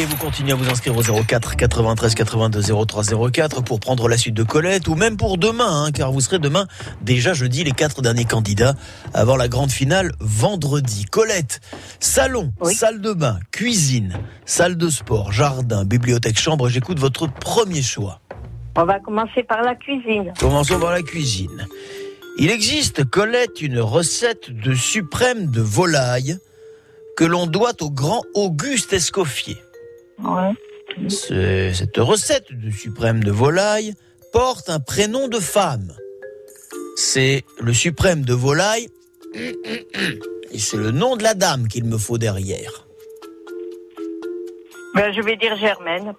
Et 0.00 0.04
vous 0.04 0.16
continuez 0.16 0.52
à 0.52 0.54
vous 0.54 0.70
inscrire 0.70 0.96
au 0.96 1.02
04 1.02 1.56
93 1.56 2.14
82 2.14 2.87
03 2.87 3.30
04 3.32 3.64
pour 3.64 3.80
prendre 3.80 4.06
la 4.06 4.16
suite 4.16 4.34
de 4.34 4.44
Colette 4.44 4.87
ou 4.87 4.94
même 4.94 5.16
pour 5.16 5.38
demain, 5.38 5.87
hein, 5.87 5.90
car 5.90 6.12
vous 6.12 6.20
serez 6.20 6.38
demain 6.38 6.68
déjà 7.02 7.34
jeudi 7.34 7.64
les 7.64 7.72
quatre 7.72 8.00
derniers 8.00 8.24
candidats 8.24 8.74
avant 9.12 9.34
la 9.34 9.48
grande 9.48 9.72
finale 9.72 10.12
vendredi. 10.20 11.04
Colette, 11.06 11.61
salon, 11.98 12.52
salle 12.62 13.00
de 13.00 13.12
bain, 13.12 13.40
cuisine, 13.50 14.14
salle 14.44 14.76
de 14.76 14.88
sport, 14.88 15.32
jardin, 15.32 15.84
bibliothèque, 15.84 16.38
chambre, 16.38 16.68
j'écoute 16.68 17.00
votre 17.00 17.28
premier 17.28 17.82
choix. 17.82 18.20
On 18.76 18.84
va 18.84 19.00
commencer 19.00 19.42
par 19.42 19.62
la 19.62 19.74
cuisine. 19.74 20.32
Commençons 20.38 20.78
par 20.78 20.92
la 20.92 21.02
cuisine. 21.02 21.66
Il 22.38 22.52
existe, 22.52 23.02
Colette, 23.02 23.61
une 23.62 23.80
recette 23.80 24.52
de 24.52 24.74
suprême 24.74 25.50
de 25.50 25.61
volaille 25.61 26.38
que 27.16 27.24
l'on 27.24 27.48
doit 27.48 27.72
au 27.80 27.90
grand 27.90 28.22
Auguste 28.34 28.92
Escoffier. 28.92 29.56
Ce- 31.09 31.72
cette 31.74 31.96
recette 31.96 32.46
de 32.52 32.70
suprême 32.70 33.22
de 33.22 33.31
volaille 33.31 33.94
porte 34.33 34.68
un 34.68 34.81
prénom 34.81 35.28
de 35.28 35.38
femme. 35.38 35.92
C'est 36.96 37.44
le 37.61 37.72
suprême 37.72 38.22
de 38.24 38.35
volaille 38.35 38.88
et 39.35 40.59
c'est 40.59 40.76
le 40.76 40.90
nom 40.90 41.16
de 41.16 41.22
la 41.22 41.35
dame 41.35 41.68
qu'il 41.68 41.85
me 41.85 41.98
faut 41.98 42.18
derrière. 42.18 42.87
Ben, 44.94 45.12
je 45.14 45.20
vais 45.20 45.37
dire 45.37 45.57
Germaine. 45.57 46.14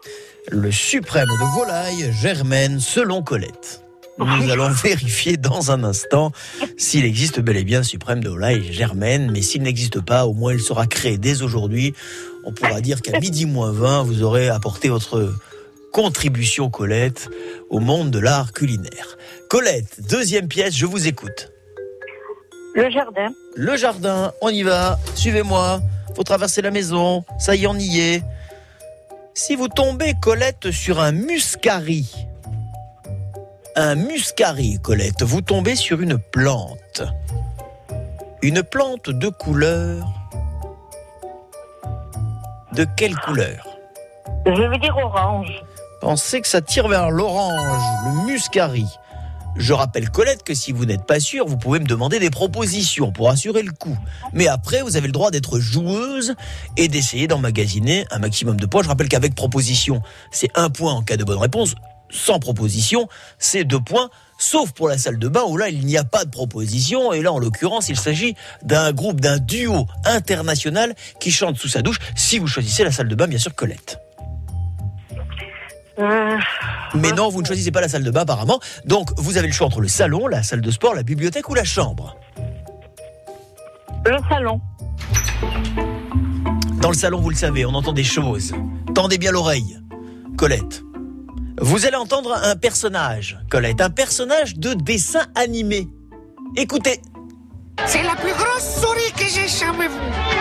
Le 0.49 0.71
suprême 0.71 1.27
de 1.27 1.55
volaille 1.59 2.13
Germaine 2.13 2.79
selon 2.79 3.21
Colette. 3.21 3.83
Nous 4.17 4.49
allons 4.51 4.69
vérifier 4.69 5.38
dans 5.38 5.71
un 5.71 5.83
instant 5.85 6.31
s'il 6.77 7.05
existe 7.05 7.39
bel 7.39 7.55
et 7.55 7.63
bien 7.63 7.83
suprême 7.83 8.21
de 8.21 8.27
volaille 8.29 8.71
Germaine, 8.73 9.31
mais 9.31 9.41
s'il 9.41 9.63
n'existe 9.63 10.01
pas, 10.01 10.25
au 10.25 10.33
moins 10.33 10.53
il 10.53 10.59
sera 10.59 10.88
créé 10.88 11.17
dès 11.17 11.41
aujourd'hui. 11.41 11.93
On 12.49 12.51
pourra 12.51 12.81
dire 12.81 13.03
qu'à 13.03 13.19
midi 13.19 13.45
moins 13.45 13.71
20, 13.71 14.01
vous 14.01 14.23
aurez 14.23 14.49
apporté 14.49 14.89
votre 14.89 15.31
contribution, 15.93 16.71
Colette, 16.71 17.29
au 17.69 17.79
monde 17.79 18.09
de 18.09 18.17
l'art 18.17 18.53
culinaire. 18.53 19.19
Colette, 19.51 20.01
deuxième 20.09 20.47
pièce, 20.47 20.75
je 20.75 20.88
vous 20.88 21.07
écoute. 21.07 21.51
Le 22.73 22.89
jardin. 22.89 23.27
Le 23.55 23.77
jardin, 23.77 24.33
on 24.41 24.49
y 24.49 24.63
va, 24.63 24.97
suivez-moi, 25.13 25.79
faut 26.15 26.23
traverser 26.23 26.63
la 26.63 26.71
maison, 26.71 27.23
ça 27.38 27.55
y 27.55 27.65
est, 27.65 27.67
on 27.67 27.77
y 27.77 27.99
est. 27.99 28.23
Si 29.35 29.55
vous 29.55 29.67
tombez, 29.67 30.15
Colette, 30.19 30.71
sur 30.71 30.99
un 30.99 31.12
muscari, 31.12 32.12
un 33.75 33.93
muscari, 33.93 34.79
Colette, 34.81 35.21
vous 35.21 35.41
tombez 35.41 35.75
sur 35.75 36.01
une 36.01 36.17
plante. 36.17 37.03
Une 38.41 38.63
plante 38.63 39.12
de 39.12 39.29
couleur. 39.29 40.08
De 42.80 42.88
quelle 42.96 43.17
couleur 43.17 43.67
Je 44.46 44.63
vais 44.63 44.77
dire 44.77 44.96
orange. 44.96 45.52
Pensez 46.00 46.40
que 46.40 46.48
ça 46.48 46.62
tire 46.62 46.88
vers 46.88 47.12
l'orange, 47.12 47.84
le 48.06 48.25
muscari. 48.25 48.86
Je 49.58 49.73
rappelle 49.73 50.10
Colette 50.10 50.44
que 50.44 50.54
si 50.54 50.71
vous 50.71 50.86
n'êtes 50.86 51.06
pas 51.06 51.19
sûr, 51.19 51.46
vous 51.46 51.58
pouvez 51.58 51.80
me 51.80 51.86
demander 51.86 52.19
des 52.19 52.30
propositions 52.30 53.12
pour 53.12 53.30
assurer 53.30 53.63
le 53.63 53.73
coup. 53.73 53.98
Mais 54.32 54.48
après, 54.48 54.82
vous 54.82 54.96
avez 54.96 55.08
le 55.08 55.12
droit 55.12 55.30
d'être 55.30 55.60
joueuse 55.60 56.36
et 56.77 56.88
d'essayer 56.88 57.27
d'emmagasiner 57.27 58.06
un 58.12 58.19
maximum 58.19 58.58
de 58.58 58.65
points. 58.65 58.84
Je 58.84 58.88
rappelle 58.88 59.10
qu'avec 59.10 59.36
proposition, 59.36 60.02
c'est 60.32 60.58
un 60.58 60.69
point 60.69 60.94
en 60.94 61.02
cas 61.02 61.17
de 61.17 61.25
bonne 61.25 61.38
réponse. 61.38 61.75
Sans 62.10 62.40
proposition, 62.40 63.10
c'est 63.40 63.65
deux 63.65 63.82
points, 63.82 64.10
sauf 64.40 64.71
pour 64.71 64.90
la 64.90 64.98
salle 64.98 65.19
de 65.19 65.27
bain 65.27 65.44
où 65.48 65.58
là, 65.58 65.69
il 65.69 65.85
n'y 65.85 65.98
a 65.98 66.04
pas 66.04 66.25
de 66.25 66.31
proposition. 66.31 67.13
Et 67.13 67.21
là, 67.21 67.31
en 67.31 67.37
l'occurrence, 67.37 67.90
il 67.90 67.98
s'agit 68.00 68.35
d'un 68.63 68.92
groupe, 68.92 69.21
d'un 69.21 69.37
duo 69.37 69.85
international 70.06 70.96
qui 71.19 71.29
chante 71.29 71.58
sous 71.58 71.67
sa 71.67 71.83
douche. 71.83 72.00
Si 72.15 72.40
vous 72.40 72.48
choisissez 72.48 72.83
la 72.83 72.92
salle 72.92 73.08
de 73.08 73.15
bain, 73.15 73.27
bien 73.27 73.37
sûr, 73.37 73.54
Colette. 73.54 74.00
Euh, 76.00 76.37
Mais 76.96 77.12
non, 77.12 77.29
vous 77.29 77.42
ne 77.42 77.46
choisissez 77.46 77.71
pas 77.71 77.81
la 77.81 77.90
salle 77.90 78.04
de 78.04 78.12
bain 78.12 78.21
apparemment. 78.21 78.60
Donc, 78.85 79.12
vous 79.17 79.37
avez 79.37 79.48
le 79.48 79.54
choix 79.54 79.67
entre 79.67 79.81
le 79.81 79.90
salon, 79.90 80.27
la 80.27 80.42
salle 80.44 80.62
de 80.62 80.71
sport, 80.71 80.96
la 80.96 81.04
bibliothèque 81.04 81.50
ou 81.50 81.54
la 81.54 81.65
chambre. 81.65 82.15
le 84.06 84.17
salon. 84.29 84.62
Dans 86.81 86.90
le 86.90 86.96
salon, 86.96 87.19
vous 87.19 87.29
le 87.29 87.35
savez, 87.35 87.65
on 87.65 87.73
entend 87.73 87.92
des 87.92 88.06
choses. 88.06 88.54
Tendez 88.96 89.17
bien 89.17 89.31
l'oreille. 89.31 89.77
Colette. 90.37 90.81
Vous 91.62 91.85
allez 91.85 91.95
entendre 91.97 92.33
un 92.41 92.55
personnage, 92.55 93.37
Colette, 93.49 93.81
un 93.81 93.89
personnage 93.89 94.55
de 94.57 94.73
dessin 94.73 95.25
animé. 95.35 95.87
Écoutez. 96.55 97.01
C'est 97.85 98.03
la 98.03 98.15
plus 98.15 98.33
grosse 98.33 98.81
souris 98.81 99.12
que 99.13 99.25
j'ai 99.25 99.47
jamais 99.47 99.87
vue. 99.87 99.93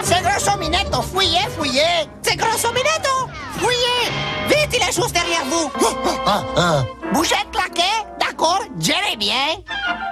C'est 0.02 0.20
Grosso 0.22 0.58
Minetto, 0.58 1.02
fouillez, 1.02 1.46
fouillez. 1.56 2.08
C'est 2.22 2.36
Grosso 2.36 2.68
Minetto, 2.72 3.28
fouillez. 3.58 4.10
Vite, 4.48 4.76
il 4.76 4.82
est 4.82 4.92
juste 4.94 5.12
derrière 5.12 5.44
vous. 5.44 5.70
Bougez, 7.12 7.34
claquez, 7.52 7.82
d'accord, 8.20 8.62
gérez 8.78 9.16
bien. 9.16 9.34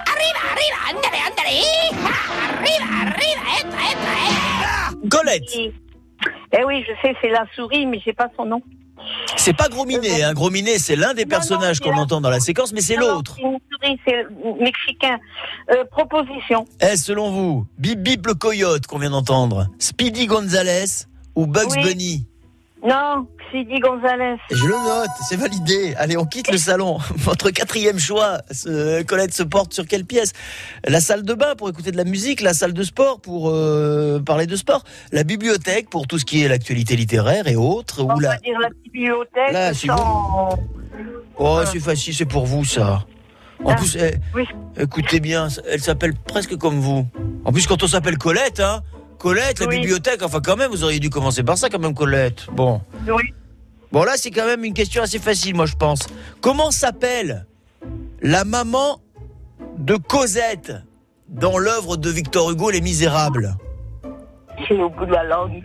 Arriva, 0.07 0.43
arriva, 0.53 0.79
andare, 0.91 1.21
andare. 1.27 1.63
Ah, 2.05 2.59
Arriva, 2.59 2.87
arriva, 3.11 3.43
entra, 3.61 3.83
entra, 3.93 4.15
entra. 5.01 5.09
Colette. 5.11 5.73
Eh 6.53 6.65
oui, 6.65 6.85
je 6.87 6.93
sais, 7.03 7.15
c'est 7.21 7.29
la 7.31 7.45
souris, 7.55 7.87
mais 7.87 8.01
j'ai 8.05 8.13
pas 8.13 8.29
son 8.37 8.47
nom. 8.47 8.63
C'est 9.37 9.57
pas 9.57 9.69
Gros 9.69 9.85
Minet, 9.85 10.23
hein. 10.23 10.33
Gros 10.33 10.51
Minet, 10.51 10.79
c'est 10.79 10.97
l'un 10.97 11.15
des 11.15 11.27
personnages 11.27 11.81
qu'on 11.81 11.97
entend 11.97 12.21
dans 12.21 12.31
la 12.31 12.41
séquence, 12.41 12.73
mais 12.73 12.81
c'est 12.81 12.97
l'autre. 12.97 13.37
C'est 14.07 14.27
mexicain. 14.61 15.19
Euh, 15.71 15.85
proposition. 15.91 16.65
Est-ce 16.81 17.05
selon 17.05 17.31
vous, 17.31 17.67
Bip 17.79 18.01
Bip 18.01 18.27
le 18.27 18.35
coyote 18.35 18.87
qu'on 18.87 18.99
vient 18.99 19.11
d'entendre, 19.11 19.69
Speedy 19.79 20.27
Gonzales 20.27 21.07
ou 21.35 21.47
Bugs 21.47 21.63
Oui. 21.71 21.83
Bunny? 21.83 22.27
Non, 22.85 23.27
Sidi 23.51 23.79
Gonzalez. 23.81 24.37
Je 24.51 24.65
le 24.67 24.73
note, 24.73 25.09
c'est 25.29 25.37
validé. 25.37 25.95
Allez, 25.97 26.17
on 26.17 26.25
quitte 26.27 26.51
le 26.53 26.59
salon. 26.59 26.99
Votre 27.17 27.51
quatrième 27.51 27.99
choix, 27.99 28.39
Colette 29.07 29.33
se 29.33 29.43
porte 29.43 29.73
sur 29.73 29.87
quelle 29.87 30.05
pièce? 30.05 30.33
La 30.87 31.01
salle 31.01 31.23
de 31.23 31.35
bain 31.35 31.55
pour 31.57 31.69
écouter 31.69 31.91
de 31.91 31.97
la 31.97 32.05
musique, 32.05 32.41
la 32.43 32.53
salle 32.55 32.75
de 32.75 32.83
sport 32.83 33.21
pour 33.21 33.51
euh, 33.51 34.21
parler 34.21 34.47
de 34.47 34.57
sport, 34.57 34.85
la 35.11 35.25
bibliothèque 35.25 35.89
pour 35.91 36.07
tout 36.07 36.19
ce 36.19 36.25
qui 36.25 36.43
est 36.45 36.49
l'actualité 36.49 36.97
littéraire 36.97 37.49
et 37.49 37.57
autres, 37.57 38.05
On 38.05 38.15
ou 38.15 38.21
la... 38.21 38.31
va 38.31 38.37
dire 38.39 38.59
la 38.61 38.69
bibliothèque 38.85 39.53
Là, 39.53 39.73
sans... 39.75 40.59
Oh, 41.39 41.61
c'est 41.71 41.81
facile, 41.81 42.15
c'est 42.15 42.25
pour 42.27 42.47
vous 42.47 42.65
ça. 42.65 43.05
En 43.65 43.71
Ah, 43.71 43.75
plus, 43.75 43.97
eh, 43.97 44.15
oui. 44.35 44.45
écoutez 44.79 45.19
bien, 45.19 45.49
elle 45.71 45.81
s'appelle 45.81 46.13
presque 46.15 46.57
comme 46.57 46.79
vous. 46.79 47.07
En 47.45 47.53
plus, 47.53 47.67
quand 47.67 47.83
on 47.83 47.87
s'appelle 47.87 48.19
Colette, 48.19 48.61
hein, 48.61 48.83
Colette, 49.19 49.61
la 49.61 49.67
Oui. 49.67 49.77
bibliothèque, 49.81 50.23
enfin 50.23 50.41
quand 50.45 50.57
même, 50.57 50.71
vous 50.71 50.85
auriez 50.85 51.01
dû 51.01 51.11
commencer 51.11 51.43
par 51.43 51.57
ça 51.59 51.69
quand 51.69 51.79
même, 51.79 51.95
Colette. 51.95 52.47
Bon. 52.53 52.81
Oui. 53.09 53.33
Bon, 53.93 54.03
là, 54.05 54.13
c'est 54.17 54.31
quand 54.31 54.45
même 54.47 54.65
une 54.65 54.75
question 54.75 55.03
assez 55.03 55.19
facile, 55.19 55.55
moi, 55.55 55.67
je 55.67 55.75
pense. 55.77 56.01
Comment 56.41 56.71
s'appelle 56.71 57.47
la 58.21 58.45
maman 58.45 59.01
de 59.79 59.97
Cosette 59.97 60.73
dans 61.29 61.57
l'œuvre 61.57 61.97
de 61.97 62.11
Victor 62.11 62.51
Hugo, 62.51 62.71
Les 62.71 62.81
Misérables? 62.81 63.57
C'est 64.69 64.75
au 64.75 64.91
bout 64.91 65.07
de 65.07 65.13
la 65.13 65.25
langue. 65.25 65.63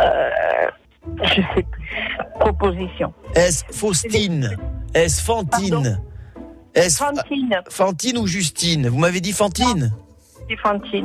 Euh, 0.00 0.30
je 1.22 1.34
sais 1.54 1.62
plus. 1.62 1.82
Proposition. 2.40 3.12
Est-ce 3.34 3.64
Faustine? 3.72 4.56
Est-ce 4.94 5.22
Fantine? 5.22 6.00
Est-ce 6.74 6.98
Fantine. 6.98 7.60
Fantine 7.68 8.18
ou 8.18 8.26
Justine? 8.26 8.88
Vous 8.88 8.98
m'avez 8.98 9.20
dit 9.20 9.32
Fantine? 9.32 9.92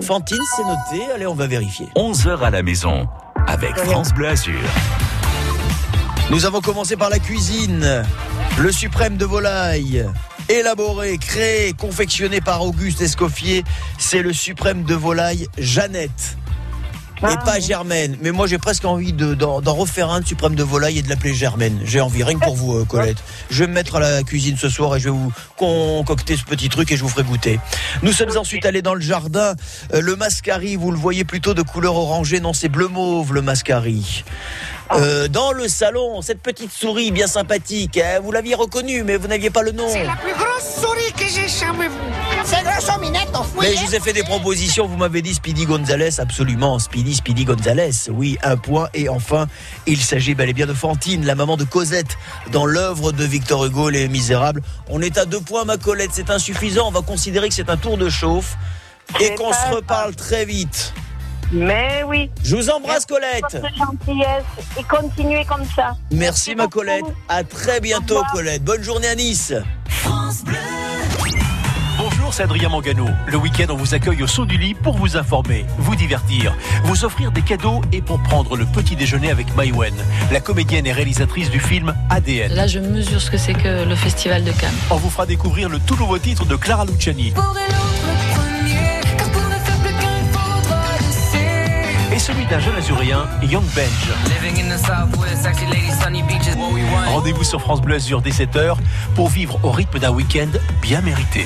Fantine, 0.02 0.40
c'est 0.56 0.64
noté. 0.64 1.12
Allez, 1.14 1.28
on 1.28 1.36
va 1.36 1.48
vérifier. 1.48 1.88
11h 1.96 2.40
à 2.40 2.50
la 2.50 2.64
maison 2.64 3.08
avec 3.48 3.76
France 3.78 4.14
Bleu 4.14 4.28
Azur. 4.28 4.60
Nous 6.32 6.46
avons 6.46 6.62
commencé 6.62 6.96
par 6.96 7.10
la 7.10 7.20
cuisine. 7.20 8.04
Le 8.58 8.72
suprême 8.72 9.18
de 9.18 9.26
volaille. 9.26 10.06
Élaboré, 10.50 11.18
créé, 11.18 11.74
confectionné 11.74 12.40
par 12.40 12.64
Auguste 12.64 13.02
Escoffier, 13.02 13.64
c'est 13.98 14.22
le 14.22 14.32
suprême 14.32 14.84
de 14.84 14.94
volaille 14.94 15.48
Jeannette. 15.58 16.38
Et 17.22 17.26
Ah, 17.28 17.38
pas 17.38 17.60
Germaine. 17.60 18.18
Mais 18.22 18.32
moi, 18.32 18.46
j'ai 18.46 18.58
presque 18.58 18.84
envie 18.86 19.14
de- 19.14 19.34
d'en 19.34 19.62
d'en 19.62 19.74
refaire 19.74 20.10
un 20.12 20.20
de 20.20 20.28
suprême 20.28 20.54
de 20.56 20.64
volaille 20.64 21.00
et 21.00 21.02
de 21.02 21.10
l'appeler 21.10 21.34
Germaine. 21.34 21.80
J'ai 21.86 22.02
envie, 22.02 22.24
rien 22.24 22.38
que 22.38 22.44
pour 22.44 22.56
vous, 22.56 22.76
euh, 22.76 22.86
Colette. 22.90 23.18
Je 23.50 23.64
vais 23.64 23.68
me 23.68 23.74
mettre 23.74 23.96
à 23.96 24.00
la 24.00 24.22
cuisine 24.24 24.58
ce 24.58 24.68
soir 24.70 24.96
et 24.96 25.00
je 25.00 25.06
vais 25.06 25.16
vous 25.16 25.32
concocter 25.58 26.36
ce 26.38 26.44
petit 26.44 26.70
truc 26.70 26.92
et 26.92 26.98
je 26.98 27.02
vous 27.04 27.10
ferai 27.10 27.24
goûter. 27.24 27.60
Nous 28.04 28.12
sommes 28.12 28.36
ensuite 28.38 28.66
allés 28.66 28.82
dans 28.82 28.94
le 28.94 29.02
jardin. 29.02 29.56
Euh, 29.94 30.02
le 30.02 30.16
mascari, 30.16 30.76
vous 30.76 30.92
le 30.92 30.98
voyez 30.98 31.24
plutôt 31.24 31.54
de 31.54 31.62
couleur 31.62 31.96
orangée. 31.96 32.40
Non, 32.42 32.54
c'est 32.54 32.70
bleu 32.70 32.88
mauve, 32.90 33.34
le 33.34 33.42
mascari. 33.42 34.24
Euh, 34.92 35.28
dans 35.28 35.52
le 35.52 35.68
salon, 35.68 36.22
cette 36.22 36.42
petite 36.42 36.72
souris 36.72 37.12
bien 37.12 37.28
sympathique, 37.28 37.98
hein, 37.98 38.20
vous 38.22 38.32
l'aviez 38.32 38.54
reconnue, 38.56 39.04
mais 39.04 39.18
vous 39.18 39.28
n'aviez 39.28 39.50
pas 39.50 39.64
le 39.64 39.72
nom. 39.72 39.88
C'est 39.90 40.04
la 40.04 40.16
plus 40.16 40.34
grosse 40.34 40.82
souris 40.82 41.12
que 41.14 41.26
j'ai 41.28 41.48
jamais 41.48 41.88
vue. 41.88 41.96
C'est 42.44 42.64
grosso 42.64 43.00
minette 43.00 43.30
Mais 43.32 43.38
enfouie. 43.38 43.78
je 43.78 43.86
vous 43.86 43.96
ai 43.96 44.00
fait 44.00 44.14
des 44.14 44.24
propositions, 44.24 44.86
vous 44.86 44.98
m'avez 44.98 45.24
dit 45.24 45.34
Speedy 45.34 45.66
Gonzalez, 45.66 46.20
absolument, 46.20 46.78
Speedy, 46.78 47.16
Speedy 47.16 47.46
Gonzalez, 47.46 48.10
oui, 48.12 48.38
un 48.44 48.58
point. 48.58 48.88
Et 48.94 49.10
enfin, 49.10 49.48
il 49.88 50.00
s'agit 50.00 50.36
bel 50.36 50.50
et 50.50 50.54
bien 50.54 50.68
de 50.68 50.74
Fantine, 50.74 51.26
la 51.26 51.34
maman 51.34 51.58
de 51.58 51.64
Cosette, 51.64 52.18
dans 52.52 52.68
l'œuvre 52.68 53.12
de 53.12 53.24
Victor 53.24 53.66
Hugo, 53.66 53.90
Les 53.90 54.08
Misérables. 54.08 54.62
On 54.90 55.02
est 55.02 55.18
à 55.18 55.26
deux 55.26 55.42
points, 55.42 55.66
ma 55.66 55.78
Colette, 55.78 56.12
c'est 56.14 56.30
insuffisant, 56.30 56.88
on 56.88 56.92
va 56.92 57.02
considérer 57.02 57.50
que 57.50 57.56
c'est 57.56 57.70
un 57.72 57.78
tour 57.78 57.98
de 57.98 58.10
chauffe 58.10 58.56
et 59.20 59.34
qu'on 59.36 59.52
se 59.52 59.76
reparle 59.76 60.16
très 60.16 60.46
vite. 60.46 60.94
Mais 61.52 62.04
oui. 62.08 62.30
Je 62.44 62.56
vous 62.56 62.70
embrasse, 62.70 63.06
Merci 63.10 63.58
pour 63.78 64.06
Colette. 64.06 64.54
et 64.80 64.84
continuez 64.84 65.46
comme 65.46 65.66
ça. 65.76 65.96
Merci, 66.12 66.56
ma 66.56 66.64
beaucoup. 66.64 66.80
Colette. 66.80 67.06
À 67.30 67.44
très 67.44 67.80
bientôt. 67.80 68.22
Colette. 68.34 68.64
Bonne 68.64 68.84
journée 68.84 69.08
à 69.08 69.16
Nice. 69.16 69.54
Bonjour, 71.98 72.34
c'est 72.34 72.44
Adrien 72.44 72.70
Mangano. 72.70 73.08
Le 73.28 73.38
week-end, 73.38 73.68
on 73.70 73.76
vous 73.78 73.94
accueille 73.94 74.22
au 74.22 74.28
saut 74.28 74.46
du 74.46 74.58
lit 74.58 74.74
pour 74.74 74.98
vous 74.98 75.16
informer, 75.16 75.66
vous 75.78 75.96
divertir, 75.96 76.54
vous 76.84 77.06
offrir 77.06 77.32
des 77.32 77.42
cadeaux 77.42 77.82
et 77.94 78.02
pour 78.02 78.22
prendre 78.22 78.58
le 78.58 78.66
petit 78.66 78.96
déjeuner 78.96 79.32
avec 79.32 79.56
Maïwen, 79.56 79.94
la 80.32 80.42
comédienne 80.42 80.86
et 80.86 80.92
réalisatrice 80.92 81.50
du 81.50 81.60
film 81.60 81.96
ADN. 82.10 82.54
Là, 82.54 82.68
je 82.68 82.80
mesure 82.80 83.22
ce 83.22 83.32
que 83.32 83.38
c'est 83.38 83.54
que 83.54 83.86
le 83.88 83.96
Festival 83.96 84.44
de 84.44 84.52
Cannes. 84.52 84.76
On 84.92 84.98
vous 84.98 85.10
fera 85.10 85.26
découvrir 85.26 85.70
le 85.70 85.80
tout 85.80 85.96
nouveau 85.96 86.18
titre 86.20 86.46
de 86.46 86.56
Clara 86.58 86.86
Luciani. 86.86 87.30
Et 87.30 88.25
celui 92.26 92.46
d'un 92.48 92.58
jeune 92.58 92.76
azurien, 92.76 93.28
Young 93.44 93.64
Benj. 93.76 94.10
Rendez-vous 97.08 97.44
sur 97.44 97.62
France 97.62 97.82
Bleu 97.82 97.98
Azur 97.98 98.24
dès 98.24 98.32
7h 98.32 98.78
pour 99.14 99.30
vivre 99.30 99.60
au 99.62 99.70
rythme 99.70 100.00
d'un 100.00 100.10
week-end 100.10 100.50
bien 100.82 101.02
mérité. 101.02 101.46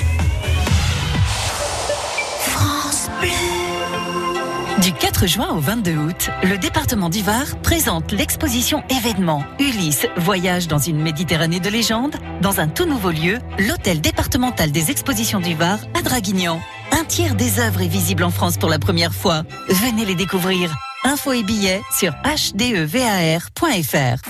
Du 4.80 4.92
4 4.94 5.26
juin 5.26 5.50
au 5.50 5.60
22 5.60 5.96
août, 5.96 6.30
le 6.44 6.56
département 6.56 7.10
du 7.10 7.20
Var 7.20 7.58
présente 7.62 8.12
l'exposition 8.12 8.82
événement 8.88 9.44
Ulysse 9.58 10.06
Voyage 10.16 10.66
dans 10.66 10.78
une 10.78 11.02
Méditerranée 11.02 11.60
de 11.60 11.68
légende 11.68 12.16
dans 12.40 12.60
un 12.60 12.68
tout 12.68 12.86
nouveau 12.86 13.10
lieu, 13.10 13.38
l'hôtel 13.58 14.00
départemental 14.00 14.72
des 14.72 14.90
expositions 14.90 15.40
du 15.40 15.54
Var 15.54 15.78
à 15.92 16.00
Draguignan. 16.00 16.58
Un 16.92 17.04
tiers 17.04 17.34
des 17.34 17.60
œuvres 17.60 17.82
est 17.82 17.88
visible 17.88 18.24
en 18.24 18.30
France 18.30 18.56
pour 18.56 18.68
la 18.68 18.78
première 18.78 19.14
fois. 19.14 19.42
Venez 19.68 20.04
les 20.04 20.14
découvrir. 20.14 20.74
Infos 21.04 21.32
et 21.32 21.42
billets 21.42 21.80
sur 21.96 22.12
hdevar.fr. 22.24 24.20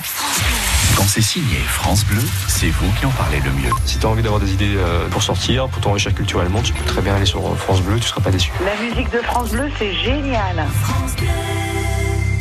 Quand 0.97 1.07
c'est 1.07 1.23
signé 1.23 1.57
France 1.67 2.05
Bleu, 2.05 2.23
c'est 2.47 2.69
vous 2.69 2.91
qui 2.99 3.07
en 3.07 3.11
parlez 3.11 3.41
le 3.41 3.51
mieux. 3.53 3.71
Si 3.87 3.99
tu 3.99 4.07
as 4.07 4.09
envie 4.09 4.23
d'avoir 4.23 4.41
des 4.41 4.53
idées 4.53 4.75
euh, 4.77 5.09
pour 5.09 5.23
sortir, 5.23 5.69
pour 5.69 5.81
t'enrichir 5.81 6.15
culturellement, 6.15 6.63
tu 6.63 6.73
peux 6.73 6.85
très 6.85 7.01
bien 7.01 7.15
aller 7.15 7.27
sur 7.27 7.41
euh, 7.47 7.55
France 7.55 7.81
Bleu, 7.81 7.99
tu 7.99 8.07
seras 8.07 8.21
pas 8.21 8.31
déçu. 8.31 8.53
La 8.65 8.77
musique 8.87 9.11
de 9.11 9.19
France 9.19 9.51
Bleu, 9.51 9.71
c'est 9.79 9.95
génial. 9.95 10.67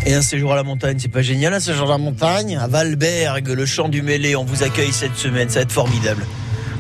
Et 0.06 0.14
un 0.14 0.22
séjour 0.22 0.54
à 0.54 0.56
la 0.56 0.64
montagne, 0.64 0.98
c'est 1.00 1.08
pas 1.08 1.22
génial, 1.22 1.54
un 1.54 1.60
séjour 1.60 1.88
à 1.88 1.92
la 1.92 1.98
montagne? 1.98 2.58
À 2.58 2.68
Valberg, 2.68 3.48
le 3.48 3.66
champ 3.66 3.90
du 3.90 4.02
Mêlé, 4.02 4.36
on 4.36 4.44
vous 4.44 4.64
accueille 4.64 4.92
cette 4.92 5.16
semaine, 5.16 5.50
ça 5.50 5.60
va 5.60 5.64
être 5.64 5.72
formidable. 5.72 6.26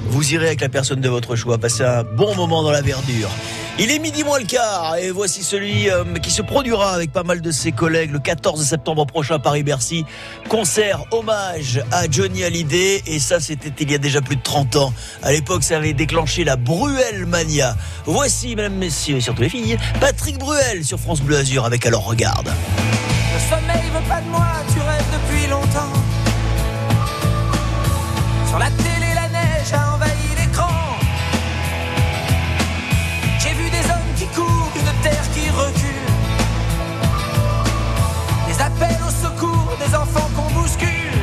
Vous 0.09 0.33
irez 0.33 0.47
avec 0.47 0.61
la 0.61 0.69
personne 0.69 1.01
de 1.01 1.09
votre 1.09 1.35
choix, 1.35 1.59
passer 1.59 1.83
un 1.83 2.03
bon 2.03 2.35
moment 2.35 2.63
dans 2.63 2.71
la 2.71 2.81
verdure. 2.81 3.29
Il 3.77 3.91
est 3.91 3.99
midi 3.99 4.23
moins 4.23 4.39
le 4.39 4.45
quart 4.45 4.97
et 4.97 5.11
voici 5.11 5.43
celui 5.43 5.89
euh, 5.89 6.03
qui 6.21 6.31
se 6.31 6.41
produira 6.41 6.91
avec 6.91 7.13
pas 7.13 7.23
mal 7.23 7.41
de 7.41 7.51
ses 7.51 7.71
collègues 7.71 8.11
le 8.11 8.19
14 8.19 8.61
septembre 8.61 9.05
prochain 9.05 9.35
à 9.35 9.39
Paris-Bercy. 9.39 10.03
Concert 10.49 11.05
hommage 11.11 11.81
à 11.91 12.09
Johnny 12.09 12.43
Hallyday 12.43 13.03
et 13.05 13.19
ça 13.19 13.39
c'était 13.39 13.71
il 13.79 13.91
y 13.91 13.95
a 13.95 13.99
déjà 13.99 14.19
plus 14.21 14.35
de 14.35 14.41
30 14.41 14.75
ans. 14.77 14.93
À 15.21 15.31
l'époque 15.31 15.63
ça 15.63 15.77
avait 15.77 15.93
déclenché 15.93 16.43
la 16.43 16.55
Bruel 16.55 17.27
Mania. 17.27 17.77
Voici 18.05 18.55
mesdames, 18.55 18.73
messieurs 18.73 19.17
et 19.17 19.21
surtout 19.21 19.43
les 19.43 19.49
filles, 19.49 19.77
Patrick 20.01 20.39
Bruel 20.39 20.83
sur 20.83 20.99
France 20.99 21.21
Bleu 21.21 21.37
Azur 21.37 21.65
avec 21.65 21.85
Alors 21.85 22.05
Regarde. 22.05 22.49
Terre 35.01 35.27
qui 35.33 35.49
recule. 35.49 36.09
Des 38.47 38.61
appels 38.61 39.01
au 39.07 39.11
secours, 39.25 39.71
des 39.83 39.95
enfants 39.95 40.29
qu'on 40.35 40.49
bouscule. 40.53 41.19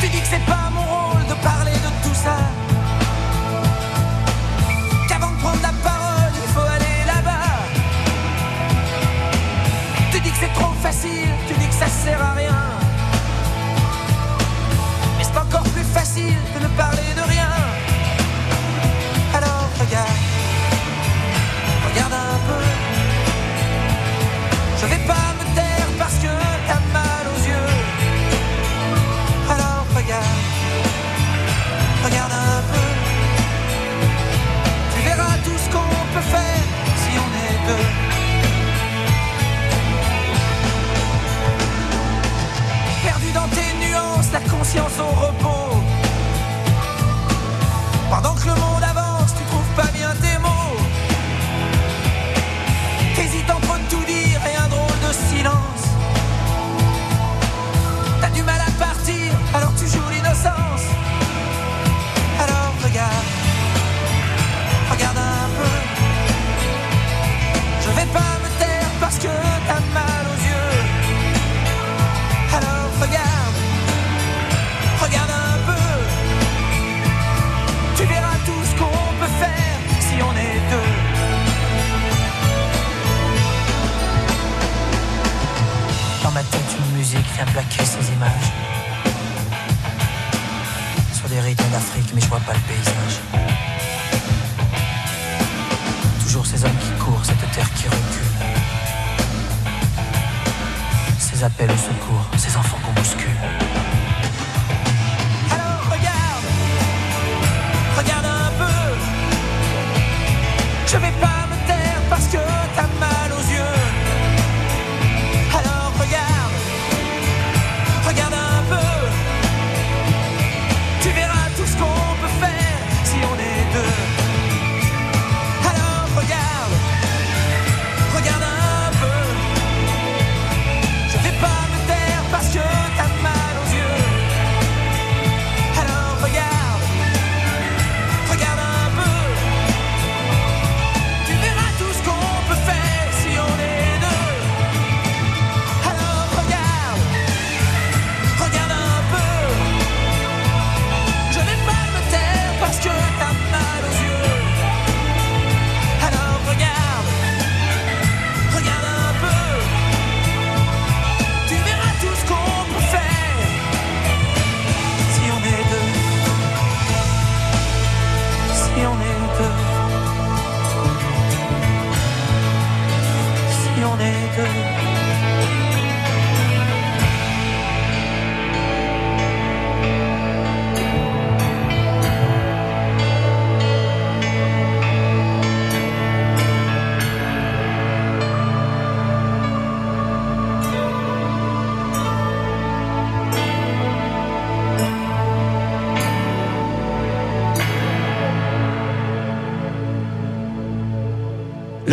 Tu 0.00 0.08
dis 0.08 0.20
que 0.20 0.26
c'est 0.26 0.46
pas 0.46 0.70
mon 0.72 0.82
rôle 0.82 1.26
de 1.26 1.34
parler 1.42 1.72
de 1.72 1.90
tout 2.04 2.14
ça. 2.14 2.36
Qu'avant 5.08 5.30
de 5.30 5.40
prendre 5.40 5.62
la 5.62 5.74
parole, 5.88 6.32
il 6.34 6.52
faut 6.54 6.68
aller 6.76 6.98
là-bas. 7.06 7.58
Tu 10.12 10.20
dis 10.20 10.30
que 10.30 10.38
c'est 10.40 10.52
trop 10.54 10.74
facile, 10.82 11.30
tu 11.46 11.54
dis 11.54 11.66
que 11.66 11.74
ça 11.74 11.86
sert 11.86 12.22
à 12.22 12.32
rien. 12.32 12.37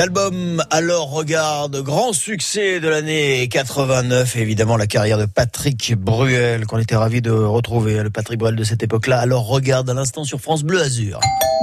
L'album 0.06 0.64
Alors 0.70 1.10
Regarde, 1.10 1.82
grand 1.82 2.14
succès 2.14 2.80
de 2.80 2.88
l'année 2.88 3.47
89, 3.47 4.36
et 4.36 4.39
évidemment 4.39 4.78
la 4.78 4.86
carrière 4.86 5.18
de 5.18 5.26
Patrick 5.26 5.95
Bruel, 5.97 6.68
qu'on 6.68 6.78
était 6.78 6.95
ravi 6.95 7.24
de 7.24 7.32
retrouver, 7.32 8.03
le 8.03 8.12
Patrick 8.12 8.38
Bruel 8.38 8.56
de 8.56 8.64
cette 8.64 8.84
époque-là. 8.84 9.18
Alors 9.18 9.47
Regarde 9.47 9.89
à 9.89 9.95
l'instant 9.95 10.24
sur 10.24 10.39
France 10.39 10.62
Bleu 10.62 10.80
Azur. 10.80 11.20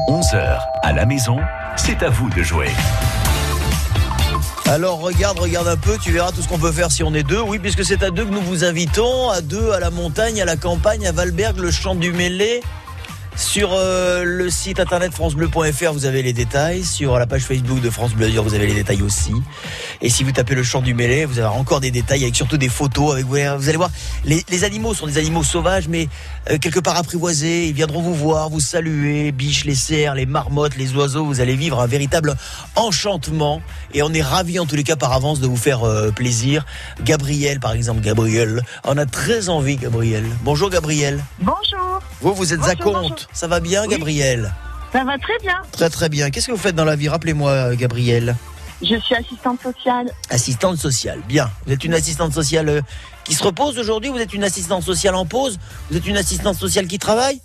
11h 0.09 0.59
à 0.83 0.93
la 0.93 1.07
maison, 1.07 1.39
c'est 1.77 2.03
à 2.03 2.11
vous 2.11 2.31
de 2.31 2.43
jouer. 2.43 2.71
Alors 4.67 4.99
regarde, 4.99 5.39
regarde 5.39 5.69
un 5.69 5.77
peu, 5.77 5.97
tu 6.03 6.11
verras 6.11 6.33
tout 6.33 6.43
ce 6.43 6.49
qu'on 6.49 6.59
peut 6.59 6.73
faire 6.73 6.91
si 6.91 7.05
on 7.05 7.15
est 7.15 7.23
deux. 7.23 7.41
Oui, 7.41 7.61
puisque 7.61 7.85
c'est 7.85 8.03
à 8.03 8.11
deux 8.11 8.25
que 8.25 8.33
nous 8.33 8.41
vous 8.41 8.65
invitons, 8.65 9.31
à 9.31 9.41
deux 9.41 9.71
à 9.71 9.79
la 9.79 9.91
montagne, 9.91 10.43
à 10.43 10.45
la 10.45 10.57
campagne, 10.57 11.07
à 11.07 11.13
Valberg, 11.13 11.59
le 11.59 11.71
champ 11.71 11.95
du 11.95 12.11
Mêlé. 12.11 12.61
Sur 13.37 13.71
euh, 13.73 14.25
le 14.25 14.51
site 14.51 14.79
internet 14.79 15.13
francebleu.fr, 15.13 15.93
vous 15.93 16.05
avez 16.05 16.23
les 16.23 16.33
détails. 16.33 16.85
Sur 16.85 17.19
la 17.19 17.27
page 17.27 17.43
Facebook 17.43 17.81
de 17.81 17.89
France 17.89 18.13
Bleu 18.13 18.29
vous 18.29 18.55
avez 18.55 18.67
les 18.67 18.75
détails 18.75 19.03
aussi. 19.03 19.33
Et 20.01 20.11
si 20.11 20.23
vous 20.23 20.33
tapez 20.33 20.55
le 20.55 20.63
champ 20.63 20.83
du 20.83 20.95
mêlé, 20.95 21.25
vous 21.25 21.39
avez 21.39 21.49
encore 21.49 21.81
des 21.81 21.91
détails 21.91 22.23
avec 22.23 22.37
surtout 22.37 22.59
des 22.59 22.69
photos. 22.69 23.13
Avec, 23.13 23.25
vous 23.25 23.37
allez 23.37 23.77
voir, 23.77 23.91
les, 24.25 24.45
les 24.51 24.65
animaux 24.65 24.95
sont 24.95 25.07
des 25.07 25.17
animaux 25.19 25.43
sauvages, 25.45 25.89
mais 25.89 26.09
euh, 26.51 26.59
quelque 26.59 26.79
part 26.79 26.97
apprivoisés. 26.97 27.69
Ils 27.69 27.75
viendront 27.75 28.03
vous 28.03 28.15
voir, 28.15 28.51
vous 28.51 28.61
saluer. 28.61 29.33
Biches, 29.33 29.65
les 29.65 29.75
cerfs, 29.75 30.15
les 30.15 30.27
marmottes, 30.27 30.77
les 30.77 30.95
oiseaux. 30.95 31.25
Vous 31.25 31.41
allez 31.41 31.57
vivre 31.57 31.81
un 31.81 31.87
véritable 31.87 32.37
enchantement. 32.77 33.63
Et 33.95 34.03
on 34.03 34.13
est 34.13 34.23
ravis 34.23 34.59
en 34.59 34.67
tous 34.67 34.77
les 34.77 34.85
cas 34.85 34.97
par 34.97 35.13
avance 35.13 35.41
de 35.41 35.47
vous 35.47 35.57
faire 35.57 35.85
euh, 35.85 36.11
plaisir. 36.11 36.67
Gabriel, 37.03 37.61
par 37.61 37.73
exemple, 37.73 38.03
Gabriel. 38.03 38.63
On 38.85 38.99
a 38.99 39.07
très 39.07 39.49
envie, 39.49 39.77
Gabriel. 39.77 40.25
Bonjour, 40.43 40.69
Gabriel. 40.69 41.25
Bonjour. 41.41 42.01
Vous, 42.21 42.35
vous 42.35 42.53
êtes 42.53 42.65
à 42.69 42.75
compte. 42.75 42.93
bonjour. 42.95 43.22
Ça 43.33 43.47
va 43.47 43.61
bien, 43.61 43.83
Oui. 43.83 43.89
Gabriel 43.89 44.53
Ça 44.93 45.05
va 45.05 45.19
très 45.19 45.39
bien. 45.43 45.57
Très 45.73 45.91
très 45.91 46.09
bien. 46.09 46.31
Qu'est-ce 46.31 46.47
que 46.49 46.53
vous 46.53 46.59
faites 46.59 46.75
dans 46.77 46.85
la 46.85 46.97
vie? 46.97 47.09
Rappelez-moi, 47.09 47.51
euh, 47.51 47.75
Gabriel. 47.77 48.37
Je 48.83 48.97
suis 48.97 49.15
assistante 49.15 49.61
sociale. 49.63 50.11
Assistante 50.31 50.77
sociale. 50.77 51.21
Bien. 51.29 51.51
Vous 51.67 51.73
êtes 51.73 51.85
une 51.85 51.95
assistante 51.95 52.33
sociale 52.35 52.69
euh, 52.69 52.81
qui 53.25 53.35
se 53.35 53.43
repose 53.45 53.79
aujourd'hui? 53.79 54.11
Vous 54.11 54.19
êtes 54.19 54.35
une 54.35 54.43
assistante 54.45 54.83
sociale 54.83 55.15
en 55.15 55.25
pause? 55.25 55.59
Vous 55.91 55.97
êtes 55.97 56.07
une 56.07 56.17
assistante 56.17 56.57
sociale 56.57 56.87
qui 56.89 56.99
travaille? 56.99 57.41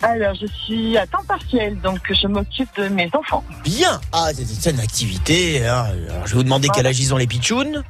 Alors, 0.00 0.32
je 0.40 0.46
suis 0.64 0.96
à 0.96 1.04
temps 1.08 1.24
partiel, 1.26 1.76
donc 1.80 1.98
je 2.08 2.28
m'occupe 2.28 2.68
de 2.76 2.86
mes 2.88 3.10
enfants. 3.12 3.42
Bien. 3.64 4.00
Ah, 4.12 4.28
c'est 4.32 4.70
une 4.70 4.78
activité. 4.78 5.66
hein. 5.66 5.86
Alors, 5.90 6.26
je 6.26 6.30
vais 6.30 6.36
vous 6.36 6.42
demander 6.44 6.68
quel 6.72 6.86
âge 6.86 7.00
ils 7.00 7.12
ont 7.12 7.16
les 7.16 7.26
pitchouns. 7.26 7.82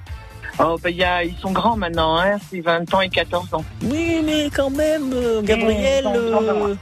Oh, 0.59 0.77
bah, 0.83 0.89
y 0.91 1.05
a, 1.05 1.23
ils 1.23 1.37
sont 1.37 1.53
grands 1.53 1.77
maintenant, 1.77 2.19
hein, 2.19 2.39
c'est 2.51 2.61
20 2.63 2.93
ans 2.95 3.01
et 3.03 3.11
14 3.11 3.53
ans. 3.53 3.65
Oui, 3.83 4.23
mais 4.25 4.49
quand 4.53 4.71
même, 4.71 5.13
euh, 5.13 5.43
Gabriel. 5.43 6.07
Euh, 6.07 6.75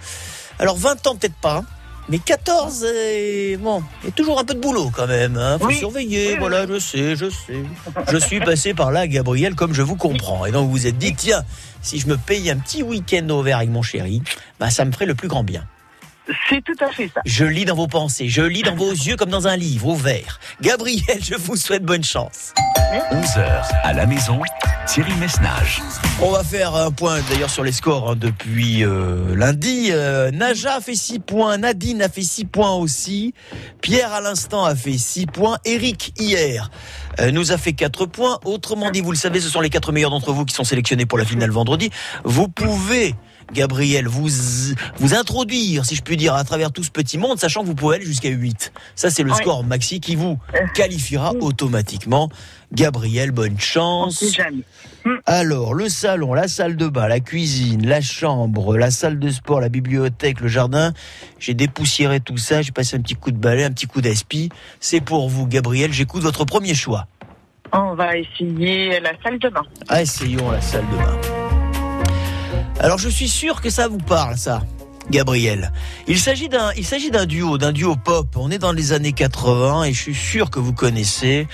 Alors 0.59 0.77
20 0.77 1.07
ans 1.07 1.17
peut-être 1.17 1.35
pas. 1.37 1.57
hein. 1.59 1.65
Mais 2.09 2.21
14, 2.21 2.85
et 2.85 3.57
bon, 3.57 3.83
il 4.03 4.07
y 4.07 4.09
a 4.11 4.13
toujours 4.13 4.39
un 4.39 4.45
peu 4.45 4.55
de 4.55 4.61
boulot 4.61 4.91
quand 4.95 5.09
même. 5.09 5.37
Hein. 5.37 5.59
Faut 5.59 5.67
Oui. 5.67 5.75
surveiller, 5.77 6.35
Oui, 6.35 6.39
voilà, 6.39 6.65
je 6.69 6.79
sais, 6.79 7.17
je 7.17 7.29
sais. 7.31 7.65
Je 8.13 8.17
suis 8.17 8.39
passé 8.39 8.75
par 8.75 8.93
là, 8.93 9.09
Gabriel, 9.09 9.57
comme 9.57 9.75
je 9.75 9.83
vous 9.83 9.97
comprends. 9.97 10.47
Et 10.47 10.53
donc 10.53 10.67
vous 10.67 10.71
vous 10.71 10.87
êtes 10.87 10.99
dit, 10.99 11.17
tiens, 11.17 11.43
si 11.83 11.99
je 11.99 12.07
me 12.07 12.17
paye 12.17 12.49
un 12.49 12.59
petit 12.59 12.85
week-end 12.85 13.29
au 13.31 13.43
vert 13.43 13.57
avec 13.57 13.71
mon 13.71 13.83
chéri, 13.83 14.23
bah, 14.61 14.71
ça 14.71 14.85
me 14.85 14.93
ferait 14.93 15.07
le 15.07 15.17
plus 15.17 15.27
grand 15.27 15.43
bien. 15.43 15.65
C'est 16.49 16.63
tout 16.65 16.85
à 16.85 16.91
fait 16.91 17.11
ça. 17.13 17.21
Je 17.25 17.45
lis 17.45 17.65
dans 17.65 17.77
vos 17.77 17.87
pensées, 17.87 18.29
je 18.29 18.43
lis 18.43 18.63
dans 18.63 18.75
vos 18.75 18.91
yeux 18.91 19.17
comme 19.17 19.31
dans 19.31 19.47
un 19.47 19.57
livre 19.57 19.87
ouvert. 19.87 20.41
Gabriel, 20.61 21.23
je 21.23 21.35
vous 21.35 21.57
souhaite 21.57 21.85
bonne 21.85 22.05
chance. 22.05 22.53
11h 23.13 23.65
à 23.83 23.93
la 23.93 24.07
maison, 24.07 24.41
Thierry 24.87 25.15
Messnage. 25.15 25.83
On 26.21 26.31
va 26.31 26.43
faire 26.43 26.75
un 26.75 26.91
point 26.91 27.21
d'ailleurs 27.31 27.51
sur 27.51 27.63
les 27.63 27.73
scores 27.73 28.11
hein, 28.11 28.17
depuis 28.17 28.85
euh, 28.85 29.35
lundi. 29.37 29.89
Euh, 29.91 30.31
Naja 30.31 30.77
a 30.77 30.81
fait 30.81 30.95
6 30.95 31.21
points, 31.21 31.59
Nadine 31.59 32.03
a 32.03 32.09
fait 32.09 32.23
6 32.23 32.47
points 32.47 32.73
aussi, 32.73 33.35
Pierre 33.81 34.13
à 34.13 34.21
l'instant 34.21 34.65
a 34.65 34.75
fait 34.75 34.99
6 34.99 35.27
points, 35.27 35.59
Eric 35.65 36.13
hier 36.19 36.71
euh, 37.21 37.31
nous 37.31 37.53
a 37.53 37.59
fait 37.59 37.73
4 37.73 38.07
points. 38.07 38.39
Autrement 38.45 38.91
dit, 38.91 39.01
vous 39.01 39.13
le 39.13 39.17
savez, 39.17 39.41
ce 39.41 39.49
sont 39.49 39.61
les 39.61 39.71
4 39.71 39.93
meilleurs 39.93 40.11
d'entre 40.11 40.33
vous 40.33 40.45
qui 40.45 40.55
sont 40.55 40.65
sélectionnés 40.65 41.07
pour 41.07 41.19
la 41.19 41.25
finale 41.25 41.51
vendredi. 41.51 41.91
Vous 42.25 42.49
pouvez... 42.49 43.15
Gabriel, 43.53 44.09
vous 44.09 44.29
vous 44.99 45.15
introduire, 45.15 45.85
si 45.85 45.95
je 45.95 46.03
puis 46.03 46.17
dire, 46.17 46.35
à 46.35 46.45
travers 46.45 46.73
tout 46.73 46.83
ce 46.83 46.91
petit 46.91 47.17
monde, 47.17 47.39
sachant 47.39 47.63
que 47.63 47.67
vous 47.67 47.75
pouvez 47.75 47.97
aller 47.97 48.05
jusqu'à 48.07 48.29
8. 48.29 48.73
Ça, 48.95 49.09
c'est 49.11 49.23
le 49.23 49.31
Oui. 49.31 49.37
score 49.39 49.63
maxi 49.65 50.01
qui 50.01 50.17
vous 50.17 50.39
qualifiera 50.75 51.33
automatiquement. 51.41 52.29
Gabriel, 52.73 53.31
bonne 53.31 53.59
chance. 53.61 54.25
Jamais. 54.35 54.63
Alors, 55.25 55.73
le 55.75 55.89
salon, 55.89 56.35
la 56.35 56.49
salle 56.49 56.77
de 56.77 56.89
bain, 56.89 57.07
la 57.07 57.21
cuisine, 57.21 57.87
la 57.87 58.01
chambre, 58.01 58.77
la 58.77 58.91
salle 58.91 59.21
de 59.21 59.31
sport, 59.31 59.61
la 59.61 59.69
bibliothèque, 59.69 60.41
le 60.41 60.49
jardin, 60.49 60.93
j'ai 61.39 61.55
dépoussiéré 61.55 62.19
tout 62.19 62.39
ça, 62.39 62.63
j'ai 62.63 62.73
passé 62.73 62.97
un 62.97 63.01
petit 63.01 63.15
coup 63.15 63.31
de 63.31 63.39
balai, 63.39 63.63
un 63.63 63.71
petit 63.71 63.87
coup 63.87 64.01
d'aspi. 64.01 64.49
C'est 64.81 65.01
pour 65.01 65.29
vous, 65.29 65.47
Gabriel, 65.47 65.93
j'écoute 65.93 66.23
votre 66.23 66.45
premier 66.45 66.75
choix. 66.75 67.07
On 67.73 67.95
va 67.95 68.17
essayer 68.17 68.99
la 69.01 69.13
salle 69.23 69.39
de 69.39 69.49
bain. 69.49 69.63
Ah, 69.89 70.03
essayons 70.03 70.51
la 70.51 70.61
salle 70.61 70.85
de 70.91 70.97
bain. 70.97 71.46
Alors, 72.81 72.99
je 72.99 73.09
suis 73.09 73.29
sûr 73.29 73.61
que 73.61 73.71
ça 73.71 73.89
vous 73.89 73.99
parle, 73.99 74.37
ça. 74.37 74.63
Gabriel. 75.11 75.73
Il 76.09 76.19
s'agit 76.19 76.49
d'un, 76.49 76.73
il 76.77 76.85
s'agit 76.85 77.11
d'un 77.13 77.27
duo, 77.27 77.59
d'un 77.59 77.73
duo 77.73 77.95
pop. 77.97 78.27
On 78.37 78.51
est 78.51 78.59
dans 78.59 78.73
les 78.73 78.93
années 78.93 79.13
80 79.13 79.85
et 79.85 79.93
je 79.93 80.01
suis 80.03 80.15
sûr 80.15 80.51
que 80.51 80.59
vous 80.59 80.73
connaissez. 80.73 81.47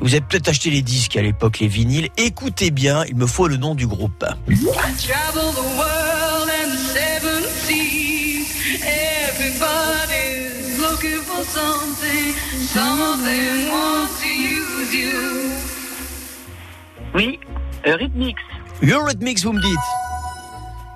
Vous 0.00 0.08
avez 0.10 0.20
peut-être 0.20 0.48
acheté 0.48 0.68
les 0.70 0.82
disques 0.82 1.16
à 1.16 1.22
l'époque, 1.22 1.58
les 1.60 1.68
vinyles. 1.68 2.10
Écoutez 2.18 2.70
bien, 2.70 3.04
il 3.08 3.16
me 3.16 3.26
faut 3.26 3.48
le 3.48 3.56
nom 3.56 3.74
du 3.74 3.86
groupe. 3.86 4.24
I 4.48 4.52
travel 4.52 5.52
the 5.54 5.64
world 5.78 6.50
and 6.50 6.70
the 6.70 6.76
seven 6.76 7.42
seas. 7.64 8.46
Everybody's 8.84 10.78
looking 10.78 11.22
for 11.22 11.42
something. 11.44 12.34
Some 12.66 13.00
of 13.00 13.24
them 13.24 13.70
want 13.70 14.10
to 14.20 14.28
use 14.28 14.94
you. 14.94 15.50
Oui, 17.14 17.40
Rhythmix. 17.84 18.38
Eurythmics, 18.82 19.42
vous 19.42 19.54
me 19.54 19.60
dites 19.62 20.07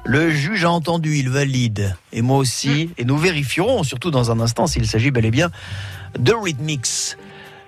le 0.04 0.30
juge 0.30 0.64
a 0.64 0.70
entendu, 0.70 1.16
il 1.16 1.28
valide. 1.30 1.96
Et 2.12 2.22
moi 2.22 2.38
aussi. 2.38 2.90
Et 2.98 3.04
nous 3.04 3.16
vérifierons, 3.16 3.82
surtout 3.84 4.10
dans 4.10 4.30
un 4.30 4.40
instant, 4.40 4.66
s'il 4.66 4.86
s'agit 4.86 5.10
bel 5.10 5.24
et 5.24 5.30
bien 5.30 5.50
de 6.18 6.32
Rhythmix. 6.32 7.16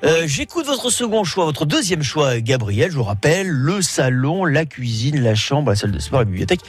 Euh, 0.05 0.24
J'écoute 0.26 0.66
votre 0.66 0.91
second 0.91 1.24
choix, 1.24 1.45
votre 1.47 1.64
deuxième 1.64 2.03
choix, 2.03 2.41
Gabriel. 2.41 2.91
Je 2.91 2.97
vous 2.97 3.05
rappelle, 3.05 3.49
le 3.49 3.80
salon, 3.80 4.45
la 4.45 4.66
cuisine, 4.66 5.22
la 5.22 5.35
chambre, 5.35 5.70
la 5.70 5.76
salle 5.76 5.93
de 5.93 5.99
sport, 5.99 6.18
la 6.20 6.24
bibliothèque 6.26 6.61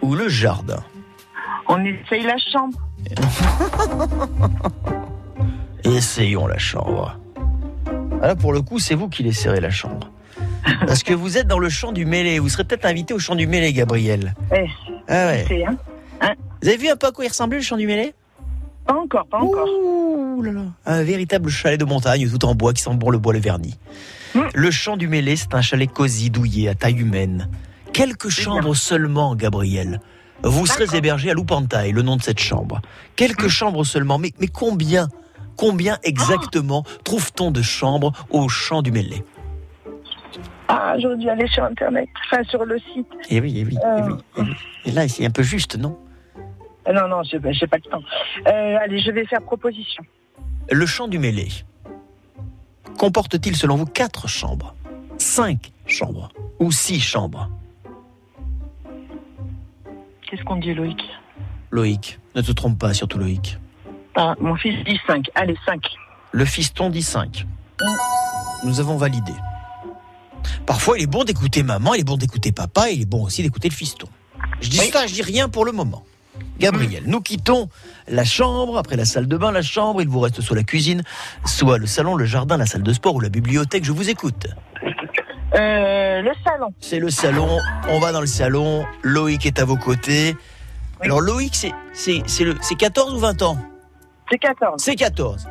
ou 0.00 0.14
le 0.14 0.28
jardin. 0.28 0.82
On 1.68 1.78
essaye 1.84 2.22
la 2.24 2.36
chambre. 2.52 2.78
Essayons 5.84 6.46
la 6.46 6.58
chambre. 6.58 7.18
Ah, 8.20 8.28
Là, 8.28 8.36
pour 8.36 8.52
le 8.52 8.62
coup, 8.62 8.78
c'est 8.78 8.94
vous 8.94 9.08
qui 9.08 9.22
laisserez 9.22 9.60
la 9.60 9.70
chambre. 9.70 10.10
Parce 10.86 11.02
que 11.02 11.12
vous 11.14 11.38
êtes 11.38 11.46
dans 11.46 11.58
le 11.58 11.68
champ 11.68 11.92
du 11.92 12.04
mêlé. 12.04 12.38
Vous 12.38 12.48
serez 12.48 12.64
peut-être 12.64 12.84
invité 12.84 13.14
au 13.14 13.18
champ 13.18 13.34
du 13.34 13.46
mêlé, 13.46 13.72
Gabriel. 13.72 14.34
Eh, 14.54 14.66
Ah 15.08 15.26
ouais. 15.28 15.44
c'est, 15.48 15.64
hein. 15.64 15.76
Hein 16.20 16.34
Vous 16.62 16.68
avez 16.68 16.76
vu 16.76 16.88
un 16.88 16.96
peu 16.96 17.06
à 17.08 17.12
quoi 17.12 17.24
il 17.24 17.28
ressemblait 17.28 17.58
le 17.58 17.64
champ 17.64 17.76
du 17.76 17.86
mêlé 17.86 18.14
Pas 18.86 18.94
encore, 18.94 19.26
pas 19.26 19.38
encore. 19.38 19.68
Ouh 19.68 20.42
là 20.42 20.52
là. 20.52 20.62
Un 20.86 21.02
véritable 21.02 21.50
chalet 21.50 21.78
de 21.78 21.84
montagne 21.84 22.28
tout 22.30 22.44
en 22.44 22.54
bois 22.54 22.72
qui 22.72 22.82
sent 22.82 22.94
bon 22.94 23.10
le 23.10 23.18
bois 23.18 23.32
le 23.32 23.40
vernis. 23.40 23.76
Le 24.54 24.70
champ 24.70 24.96
du 24.96 25.08
mêlé, 25.08 25.36
c'est 25.36 25.54
un 25.54 25.60
chalet 25.62 25.90
cosy, 25.90 26.30
douillet, 26.30 26.68
à 26.68 26.74
taille 26.74 27.00
humaine. 27.00 27.48
Quelques 27.92 28.30
chambres 28.30 28.74
seulement, 28.74 29.34
Gabriel. 29.36 30.00
Vous 30.42 30.66
serez 30.66 30.96
hébergé 30.96 31.30
à 31.30 31.34
Loupantaille, 31.34 31.92
le 31.92 32.02
nom 32.02 32.16
de 32.16 32.22
cette 32.22 32.40
chambre. 32.40 32.80
Quelques 33.14 33.48
chambres 33.48 33.84
seulement, 33.84 34.18
mais, 34.18 34.32
mais 34.40 34.48
combien 34.48 35.08
Combien 35.56 35.98
exactement 36.02 36.82
trouve-t-on 37.04 37.50
de 37.50 37.60
chambres 37.62 38.12
au 38.30 38.48
champ 38.48 38.80
du 38.80 38.90
mêlé 38.90 39.22
Ah, 40.68 40.94
j'aurais 40.98 41.16
dû 41.16 41.28
aller 41.28 41.46
sur 41.48 41.64
Internet, 41.64 42.08
enfin 42.26 42.42
sur 42.44 42.64
le 42.64 42.78
site. 42.78 43.06
Oui, 43.14 43.20
eh 43.30 43.40
oui, 43.40 43.54
eh 43.58 43.64
oui, 43.64 43.78
eh 44.38 44.40
oui. 44.40 44.54
Et 44.86 44.90
là, 44.92 45.06
c'est 45.08 45.26
un 45.26 45.30
peu 45.30 45.42
juste, 45.42 45.76
non? 45.76 45.98
Euh, 46.88 46.92
non, 46.92 47.08
non, 47.08 47.22
j'ai 47.22 47.38
j'ai 47.52 47.66
pas 47.66 47.76
le 47.76 47.90
temps. 47.90 48.02
Euh, 48.46 48.76
allez, 48.80 48.98
je 49.00 49.10
vais 49.10 49.24
faire 49.26 49.42
proposition. 49.42 50.02
Le 50.70 50.86
champ 50.86 51.08
du 51.08 51.18
mêlé 51.18 51.48
comporte-t-il 52.98 53.56
selon 53.56 53.76
vous 53.76 53.86
quatre 53.86 54.28
chambres, 54.28 54.74
cinq 55.18 55.72
chambres 55.86 56.28
ou 56.60 56.70
six 56.70 57.00
chambres? 57.00 57.48
Qu'est-ce 60.22 60.42
qu'on 60.44 60.56
dit, 60.56 60.72
Loïc? 60.74 61.02
Loïc, 61.70 62.18
ne 62.34 62.40
te 62.42 62.52
trompe 62.52 62.78
pas, 62.78 62.94
surtout 62.94 63.18
Loïc. 63.18 63.58
ah, 64.14 64.34
Mon 64.40 64.54
fils 64.56 64.82
dit 64.84 64.98
5. 65.06 65.30
Allez, 65.34 65.56
5. 65.66 65.80
Le 66.32 66.44
fiston 66.44 66.90
dit 66.90 67.02
5. 67.02 67.46
Nous 68.64 68.80
avons 68.80 68.96
validé. 68.96 69.32
Parfois, 70.66 70.98
il 70.98 71.04
est 71.04 71.06
bon 71.06 71.24
d'écouter 71.24 71.62
maman, 71.62 71.94
il 71.94 72.00
est 72.00 72.04
bon 72.04 72.16
d'écouter 72.16 72.52
papa, 72.52 72.90
il 72.90 73.02
est 73.02 73.06
bon 73.06 73.24
aussi 73.24 73.42
d'écouter 73.42 73.68
le 73.68 73.74
fiston. 73.74 74.08
Je 74.60 74.68
dis 74.68 74.76
ça, 74.78 75.06
je 75.06 75.14
dis 75.14 75.22
rien 75.22 75.48
pour 75.48 75.64
le 75.64 75.72
moment. 75.72 76.04
Gabriel, 76.58 77.04
nous 77.06 77.20
quittons 77.20 77.68
la 78.08 78.24
chambre, 78.24 78.78
après 78.78 78.96
la 78.96 79.04
salle 79.04 79.26
de 79.26 79.36
bain, 79.36 79.52
la 79.52 79.62
chambre, 79.62 80.00
il 80.00 80.08
vous 80.08 80.20
reste 80.20 80.40
soit 80.40 80.56
la 80.56 80.62
cuisine, 80.62 81.02
soit 81.44 81.78
le 81.78 81.86
salon, 81.86 82.14
le 82.14 82.24
jardin, 82.24 82.56
la 82.56 82.66
salle 82.66 82.82
de 82.82 82.92
sport 82.92 83.16
ou 83.16 83.20
la 83.20 83.28
bibliothèque, 83.28 83.84
je 83.84 83.92
vous 83.92 84.08
écoute. 84.08 84.46
Euh, 85.54 86.22
le 86.22 86.30
salon. 86.44 86.72
C'est 86.80 86.98
le 86.98 87.10
salon, 87.10 87.58
on 87.88 87.98
va 87.98 88.12
dans 88.12 88.20
le 88.20 88.26
salon, 88.26 88.86
Loïc 89.02 89.44
est 89.44 89.58
à 89.58 89.64
vos 89.64 89.76
côtés. 89.76 90.36
Alors 91.00 91.20
Loïc, 91.20 91.54
c'est 91.54 91.72
c'est 91.92 92.22
c'est 92.26 92.44
le 92.44 92.54
c'est 92.62 92.76
14 92.76 93.12
ou 93.12 93.18
20 93.18 93.42
ans? 93.42 93.58
C'est 94.30 94.38
14. 94.38 94.82
C'est 94.82 94.94
14. 94.94 95.48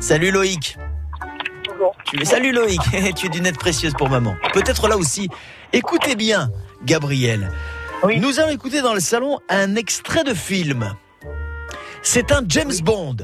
Salut 0.00 0.30
Loïc. 0.30 0.76
Tu 2.04 2.24
salut 2.24 2.52
Loïc, 2.52 2.80
tu 3.16 3.26
es 3.26 3.28
d'une 3.28 3.46
aide 3.46 3.58
précieuse 3.58 3.94
pour 3.94 4.08
maman. 4.08 4.36
Peut-être 4.52 4.88
là 4.88 4.96
aussi. 4.96 5.28
Écoutez 5.72 6.16
bien, 6.16 6.50
Gabriel. 6.84 7.50
Nous 8.16 8.38
allons 8.38 8.50
écouter 8.50 8.80
dans 8.80 8.94
le 8.94 9.00
salon 9.00 9.38
un 9.48 9.74
extrait 9.74 10.24
de 10.24 10.34
film. 10.34 10.94
C'est 12.02 12.32
un 12.32 12.42
James 12.48 12.72
Bond. 12.82 13.16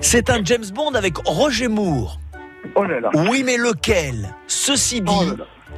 C'est 0.00 0.28
un 0.28 0.44
James 0.44 0.66
Bond 0.74 0.94
avec 0.94 1.16
Roger 1.24 1.68
Moore. 1.68 2.18
Oh 2.74 2.84
là 2.84 3.00
là. 3.00 3.10
Oui, 3.30 3.42
mais 3.44 3.56
lequel? 3.56 4.34
Ceci 4.46 5.00
dit, 5.00 5.32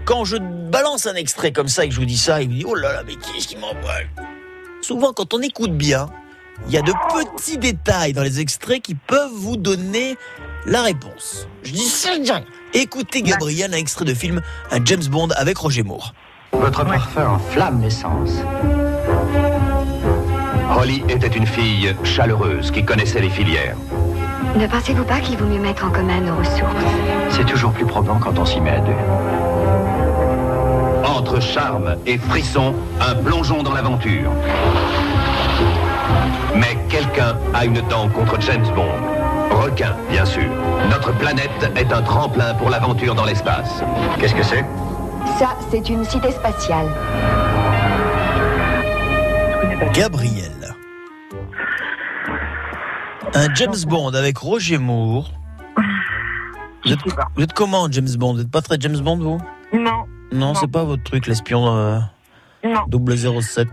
quand 0.04 0.24
je 0.24 0.36
balance 0.38 1.06
un 1.06 1.14
extrait 1.14 1.52
comme 1.52 1.68
ça 1.68 1.84
et 1.84 1.88
que 1.88 1.94
je 1.94 2.00
vous 2.00 2.06
dis 2.06 2.16
ça, 2.16 2.40
il 2.40 2.48
me 2.48 2.54
dit 2.54 2.64
Oh 2.66 2.74
là 2.74 2.92
là, 2.92 3.02
mais 3.06 3.14
qui 3.16 3.36
est-ce 3.36 3.46
qui 3.46 3.56
m'envoie 3.56 3.92
Souvent, 4.80 5.12
quand 5.12 5.34
on 5.34 5.42
écoute 5.42 5.72
bien, 5.72 6.08
il 6.66 6.72
y 6.72 6.78
a 6.78 6.82
de 6.82 6.92
petits 7.36 7.58
détails 7.58 8.12
dans 8.12 8.22
les 8.22 8.40
extraits 8.40 8.82
qui 8.82 8.94
peuvent 8.94 9.32
vous 9.32 9.56
donner 9.56 10.16
la 10.68 10.82
réponse. 10.82 11.48
Je 11.62 11.72
dis 11.72 11.84
ça, 11.84 12.10
je 12.14 12.20
dis 12.20 12.30
rien. 12.30 12.44
Écoutez, 12.74 13.22
Gabriel, 13.22 13.72
un 13.72 13.76
extrait 13.78 14.04
de 14.04 14.14
film, 14.14 14.42
un 14.70 14.84
James 14.84 15.04
Bond 15.10 15.28
avec 15.36 15.56
Roger 15.56 15.82
Moore. 15.82 16.12
Votre 16.52 16.84
parfum 16.84 17.26
enflamme 17.26 17.82
l'essence. 17.82 18.32
Holly 20.76 21.02
était 21.08 21.28
une 21.28 21.46
fille 21.46 21.94
chaleureuse 22.04 22.70
qui 22.70 22.84
connaissait 22.84 23.20
les 23.20 23.30
filières. 23.30 23.76
Ne 24.56 24.66
pensez-vous 24.66 25.04
pas 25.04 25.20
qu'il 25.20 25.36
vaut 25.38 25.46
mieux 25.46 25.60
mettre 25.60 25.84
en 25.84 25.90
commun 25.90 26.20
nos 26.20 26.36
ressources 26.36 26.84
C'est 27.30 27.46
toujours 27.46 27.72
plus 27.72 27.86
probant 27.86 28.18
quand 28.18 28.38
on 28.38 28.44
s'y 28.44 28.60
met 28.60 28.70
à 28.70 28.80
deux. 28.80 28.92
Entre 31.04 31.40
charme 31.40 31.96
et 32.06 32.18
frisson, 32.18 32.74
un 33.00 33.14
plongeon 33.14 33.62
dans 33.62 33.72
l'aventure. 33.72 34.30
Mais 36.54 36.78
quelqu'un 36.88 37.36
a 37.54 37.64
une 37.64 37.80
dent 37.88 38.08
contre 38.08 38.40
James 38.40 38.66
Bond. 38.74 39.17
Requin, 39.58 39.96
bien 40.08 40.24
sûr. 40.24 40.48
Notre 40.88 41.12
planète 41.18 41.50
est 41.74 41.92
un 41.92 42.02
tremplin 42.02 42.54
pour 42.54 42.70
l'aventure 42.70 43.14
dans 43.16 43.24
l'espace. 43.24 43.82
Qu'est-ce 44.20 44.34
que 44.34 44.42
c'est? 44.44 44.64
Ça, 45.38 45.56
c'est 45.70 45.88
une 45.88 46.04
cité 46.04 46.30
spatiale. 46.30 46.86
Gabriel. 49.92 50.52
Un 53.34 53.54
James 53.54 53.74
Bond 53.86 54.14
avec 54.14 54.38
Roger 54.38 54.78
Moore. 54.78 55.32
Vous 56.84 56.92
êtes, 56.92 57.00
vous 57.36 57.42
êtes 57.42 57.52
comment, 57.52 57.90
James 57.90 58.08
Bond? 58.16 58.34
Vous 58.34 58.38
n'êtes 58.38 58.50
pas 58.50 58.62
très 58.62 58.76
James 58.80 58.98
Bond, 59.00 59.18
vous? 59.18 59.38
Non. 59.72 60.04
Non, 60.30 60.54
c'est 60.54 60.70
pas 60.70 60.84
votre 60.84 61.02
truc, 61.02 61.26
l'espion 61.26 61.66
euh, 61.76 61.98
Non. 62.64 63.40
007. 63.40 63.68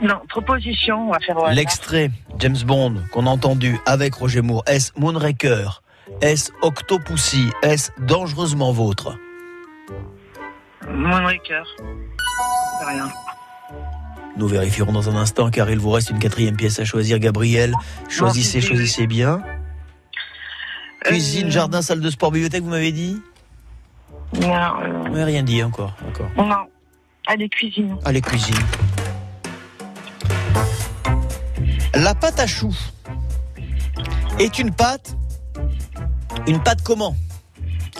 Non, 0.00 0.20
proposition, 0.28 1.08
on 1.08 1.12
va 1.12 1.18
faire. 1.20 1.36
hasard. 1.38 1.52
L'extrait 1.52 2.10
James 2.38 2.56
Bond 2.64 3.02
qu'on 3.12 3.26
a 3.26 3.30
entendu 3.30 3.78
avec 3.86 4.14
Roger 4.14 4.40
Moore, 4.40 4.62
est-ce 4.66 4.92
Moonraker? 4.98 5.82
Est-ce 6.22 6.50
Octopussy? 6.62 7.50
Est-ce 7.62 7.90
Dangereusement 7.98 8.72
Vôtre? 8.72 9.16
Moonraker. 10.88 11.62
Rien. 12.86 13.08
Nous 14.36 14.48
vérifierons 14.48 14.92
dans 14.92 15.10
un 15.10 15.16
instant 15.16 15.50
car 15.50 15.68
il 15.70 15.78
vous 15.78 15.90
reste 15.90 16.10
une 16.10 16.18
quatrième 16.18 16.56
pièce 16.56 16.78
à 16.78 16.84
choisir, 16.84 17.18
Gabriel. 17.18 17.74
Choisissez, 18.08 18.60
choisissez 18.60 19.06
bien. 19.06 19.42
Cuisine, 21.04 21.48
Euh, 21.48 21.50
jardin, 21.50 21.82
salle 21.82 22.00
de 22.00 22.10
sport, 22.10 22.30
bibliothèque, 22.30 22.62
vous 22.62 22.70
m'avez 22.70 22.92
dit? 22.92 23.20
Non. 24.40 24.48
euh, 24.52 24.92
Vous 25.06 25.12
m'avez 25.12 25.24
rien 25.24 25.42
dit 25.42 25.62
encore. 25.62 25.94
encore. 26.08 26.28
non. 26.36 26.66
Allez, 27.26 27.48
cuisine. 27.48 27.96
Allez, 28.04 28.20
cuisine. 28.20 28.56
La 32.00 32.14
pâte 32.14 32.40
à 32.40 32.46
choux 32.46 32.74
est 34.38 34.58
une 34.58 34.72
pâte. 34.72 35.14
Une 36.46 36.62
pâte 36.62 36.80
comment? 36.82 37.14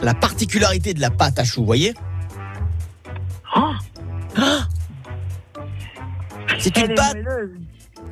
La 0.01 0.15
particularité 0.15 0.95
de 0.95 1.03
la 1.03 1.11
pâte 1.11 1.39
à 1.39 1.45
choux, 1.45 1.67
voyez? 1.67 1.93
Ah 3.55 3.73
C'est 6.59 6.75
une 6.79 6.95
pâte. 6.95 7.19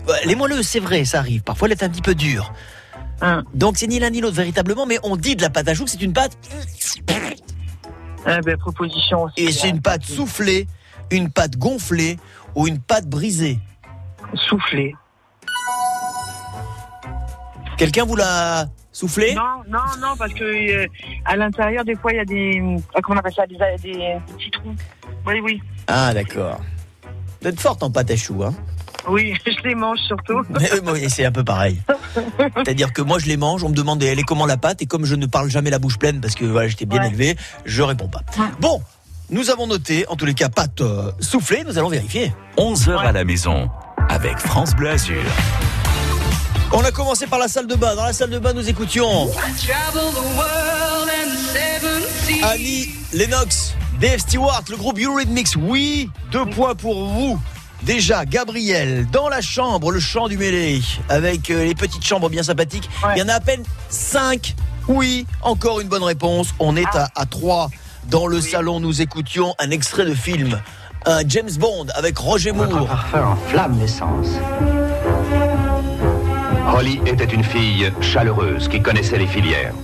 Ouais, 0.06 0.16
Elle 0.24 0.30
est 0.30 0.34
moelleuse, 0.34 0.68
c'est 0.68 0.78
vrai, 0.78 1.06
ça 1.06 1.20
arrive. 1.20 1.40
Parfois, 1.42 1.68
elle 1.68 1.72
est 1.72 1.82
un 1.82 1.88
petit 1.88 2.02
peu 2.02 2.14
dure. 2.14 2.52
Donc, 3.54 3.78
c'est 3.78 3.86
ni 3.86 3.98
l'un 3.98 4.10
ni 4.10 4.20
l'autre 4.20 4.36
véritablement, 4.36 4.84
mais 4.84 4.98
on 5.02 5.16
dit 5.16 5.36
de 5.36 5.42
la 5.42 5.48
pâte 5.48 5.68
à 5.68 5.74
choux 5.74 5.86
que 5.86 5.90
c'est 5.90 6.02
une 6.02 6.12
pâte. 6.12 6.36
Eh 8.26 8.40
ben, 8.44 8.58
proposition 8.58 9.22
aussi. 9.22 9.40
Et 9.40 9.52
c'est 9.52 9.70
une 9.70 9.80
pâte 9.80 10.04
soufflée, 10.04 10.66
une 11.10 11.30
pâte 11.30 11.56
gonflée 11.56 12.18
ou 12.54 12.68
une 12.68 12.78
pâte 12.78 13.06
brisée. 13.06 13.58
Soufflée. 14.34 14.94
Quelqu'un 17.78 18.04
vous 18.04 18.16
l'a 18.16 18.66
soufflé? 18.92 19.34
Non, 19.34 19.62
non, 19.68 19.78
non, 20.00 20.16
parce 20.18 20.32
que 20.34 20.42
euh, 20.44 20.86
à 21.24 21.36
l'intérieur, 21.36 21.84
des 21.84 21.94
fois, 21.94 22.12
il 22.12 22.16
y 22.16 22.20
a 22.20 22.24
des. 22.24 22.60
euh, 22.60 23.00
Comment 23.02 23.16
on 23.16 23.20
appelle 23.20 23.32
ça 23.34 23.46
Des, 23.46 23.56
des, 23.82 23.92
des 23.98 24.16
petits 24.36 24.50
trous. 24.50 24.74
Oui, 25.26 25.40
oui. 25.42 25.62
Ah, 25.86 26.12
d'accord. 26.12 26.60
Vous 27.40 27.48
êtes 27.48 27.60
forte 27.60 27.82
en 27.84 27.90
pâte 27.90 28.10
à 28.10 28.16
choux, 28.16 28.42
hein 28.42 28.52
Oui, 29.08 29.34
je 29.46 29.68
les 29.68 29.76
mange 29.76 29.98
surtout. 30.00 30.42
Mais, 30.50 30.70
euh, 30.72 31.08
c'est 31.08 31.24
un 31.24 31.30
peu 31.32 31.44
pareil. 31.44 31.80
C'est-à-dire 32.56 32.92
que 32.92 33.00
moi, 33.00 33.18
je 33.20 33.26
les 33.26 33.36
mange, 33.36 33.62
on 33.62 33.68
me 33.68 33.74
demande 33.74 34.02
elle 34.02 34.18
est 34.18 34.22
comment 34.24 34.46
la 34.46 34.56
pâte, 34.56 34.82
et 34.82 34.86
comme 34.86 35.04
je 35.04 35.14
ne 35.14 35.26
parle 35.26 35.48
jamais 35.48 35.70
la 35.70 35.78
bouche 35.78 35.98
pleine 35.98 36.20
parce 36.20 36.34
que 36.34 36.44
voilà, 36.44 36.66
j'étais 36.66 36.86
bien 36.86 37.02
élevé, 37.04 37.36
je 37.64 37.82
réponds 37.82 38.08
pas. 38.08 38.22
Bon, 38.60 38.82
nous 39.30 39.50
avons 39.50 39.68
noté, 39.68 40.04
en 40.08 40.16
tous 40.16 40.24
les 40.26 40.34
cas, 40.34 40.48
pâte 40.48 40.80
euh, 40.80 41.12
soufflée, 41.20 41.62
nous 41.64 41.78
allons 41.78 41.90
vérifier. 41.90 42.32
11h 42.56 42.98
à 42.98 43.12
la 43.12 43.22
maison 43.24 43.70
avec 44.08 44.38
France 44.38 44.74
Bleu 44.74 44.90
Azur. 44.90 45.22
On 46.72 46.84
a 46.84 46.90
commencé 46.90 47.26
par 47.26 47.38
la 47.38 47.48
salle 47.48 47.66
de 47.66 47.74
bain. 47.74 47.94
Dans 47.94 48.04
la 48.04 48.12
salle 48.12 48.30
de 48.30 48.38
bain, 48.38 48.52
nous 48.52 48.68
écoutions. 48.68 49.30
Annie 52.42 52.90
Lennox, 53.12 53.74
Dave 54.00 54.18
Stewart, 54.18 54.62
le 54.70 54.76
groupe 54.76 54.98
Eurythmics, 54.98 55.54
oui, 55.58 56.10
deux 56.30 56.44
points 56.46 56.74
pour 56.74 57.06
vous. 57.06 57.40
Déjà, 57.82 58.24
Gabriel, 58.24 59.06
dans 59.10 59.28
la 59.28 59.40
chambre, 59.40 59.92
le 59.92 60.00
chant 60.00 60.28
du 60.28 60.36
mêlé, 60.36 60.82
avec 61.08 61.50
euh, 61.50 61.64
les 61.64 61.74
petites 61.74 62.04
chambres 62.04 62.28
bien 62.28 62.42
sympathiques. 62.42 62.90
Il 63.14 63.18
y 63.18 63.22
en 63.22 63.28
a 63.28 63.34
à 63.34 63.40
peine 63.40 63.62
cinq. 63.88 64.54
Oui, 64.88 65.26
encore 65.42 65.80
une 65.80 65.88
bonne 65.88 66.02
réponse. 66.02 66.48
On 66.58 66.76
est 66.76 66.94
à, 66.94 67.08
à 67.14 67.24
trois. 67.26 67.70
Dans 68.08 68.26
le 68.26 68.40
salon, 68.40 68.80
nous 68.80 69.00
écoutions 69.00 69.54
un 69.58 69.70
extrait 69.70 70.04
de 70.04 70.14
film. 70.14 70.60
Un 71.06 71.20
James 71.28 71.50
Bond 71.58 71.86
avec 71.94 72.18
Roger 72.18 72.52
Moore. 72.52 72.86
parfum 72.86 73.26
enflamme 73.26 73.78
l'essence. 73.80 74.26
Holly 76.78 77.00
était 77.06 77.24
une 77.24 77.42
fille 77.42 77.90
chaleureuse 78.00 78.68
qui 78.68 78.80
connaissait 78.80 79.18
les 79.18 79.26
filières. 79.26 79.74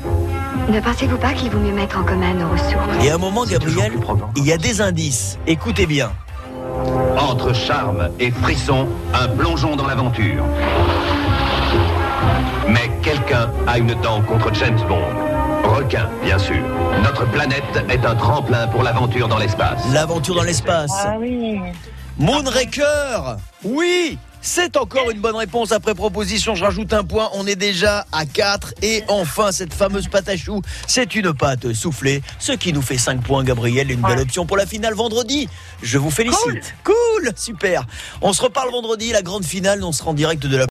Ne 0.68 0.78
pensez-vous 0.78 1.18
pas 1.18 1.32
qu'il 1.32 1.50
vaut 1.50 1.58
mieux 1.58 1.72
mettre 1.72 1.98
en 1.98 2.04
commun 2.04 2.34
nos 2.34 2.48
ressources 2.48 3.04
Et 3.04 3.10
à 3.10 3.16
un 3.16 3.18
moment, 3.18 3.44
Gabriel, 3.44 3.94
il 4.36 4.44
y 4.44 4.52
a 4.52 4.58
des 4.58 4.80
indices. 4.80 5.36
Écoutez 5.48 5.86
bien. 5.86 6.12
Entre 7.18 7.52
charme 7.52 8.10
et 8.20 8.30
frisson, 8.30 8.86
un 9.12 9.26
plongeon 9.26 9.74
dans 9.74 9.88
l'aventure. 9.88 10.44
Mais 12.68 12.88
quelqu'un 13.02 13.50
a 13.66 13.76
une 13.76 13.94
dent 14.00 14.22
contre 14.22 14.54
James 14.54 14.78
Bond. 14.88 15.74
Requin, 15.74 16.08
bien 16.22 16.38
sûr. 16.38 16.62
Notre 17.02 17.28
planète 17.28 17.84
est 17.88 18.06
un 18.06 18.14
tremplin 18.14 18.68
pour 18.68 18.84
l'aventure 18.84 19.26
dans 19.26 19.38
l'espace. 19.38 19.82
L'aventure 19.92 20.36
dans 20.36 20.44
l'espace. 20.44 20.92
Ah 20.94 21.16
oui. 21.18 21.58
Moonraker 22.20 23.38
Oui 23.64 24.16
c'est 24.44 24.76
encore 24.76 25.10
une 25.10 25.20
bonne 25.20 25.36
réponse 25.36 25.72
après 25.72 25.94
proposition. 25.94 26.54
Je 26.54 26.62
rajoute 26.62 26.92
un 26.92 27.02
point. 27.02 27.30
On 27.32 27.46
est 27.46 27.56
déjà 27.56 28.06
à 28.12 28.26
4. 28.26 28.74
Et 28.82 29.02
enfin, 29.08 29.52
cette 29.52 29.72
fameuse 29.72 30.06
pâte 30.08 30.28
à 30.28 30.36
choux, 30.36 30.60
c'est 30.86 31.14
une 31.14 31.32
pâte 31.32 31.72
soufflée. 31.72 32.22
Ce 32.38 32.52
qui 32.52 32.74
nous 32.74 32.82
fait 32.82 32.98
5 32.98 33.22
points, 33.22 33.42
Gabriel. 33.42 33.90
Une 33.90 34.02
belle 34.02 34.20
option 34.20 34.44
pour 34.44 34.58
la 34.58 34.66
finale 34.66 34.92
vendredi. 34.92 35.48
Je 35.82 35.96
vous 35.96 36.10
félicite. 36.10 36.74
Cool, 36.84 37.32
Super. 37.36 37.86
On 38.20 38.34
se 38.34 38.42
reparle 38.42 38.70
vendredi. 38.70 39.12
La 39.12 39.22
grande 39.22 39.46
finale, 39.46 39.82
on 39.82 39.92
sera 39.92 40.10
en 40.10 40.14
direct 40.14 40.46
de 40.46 40.56
la 40.56 40.62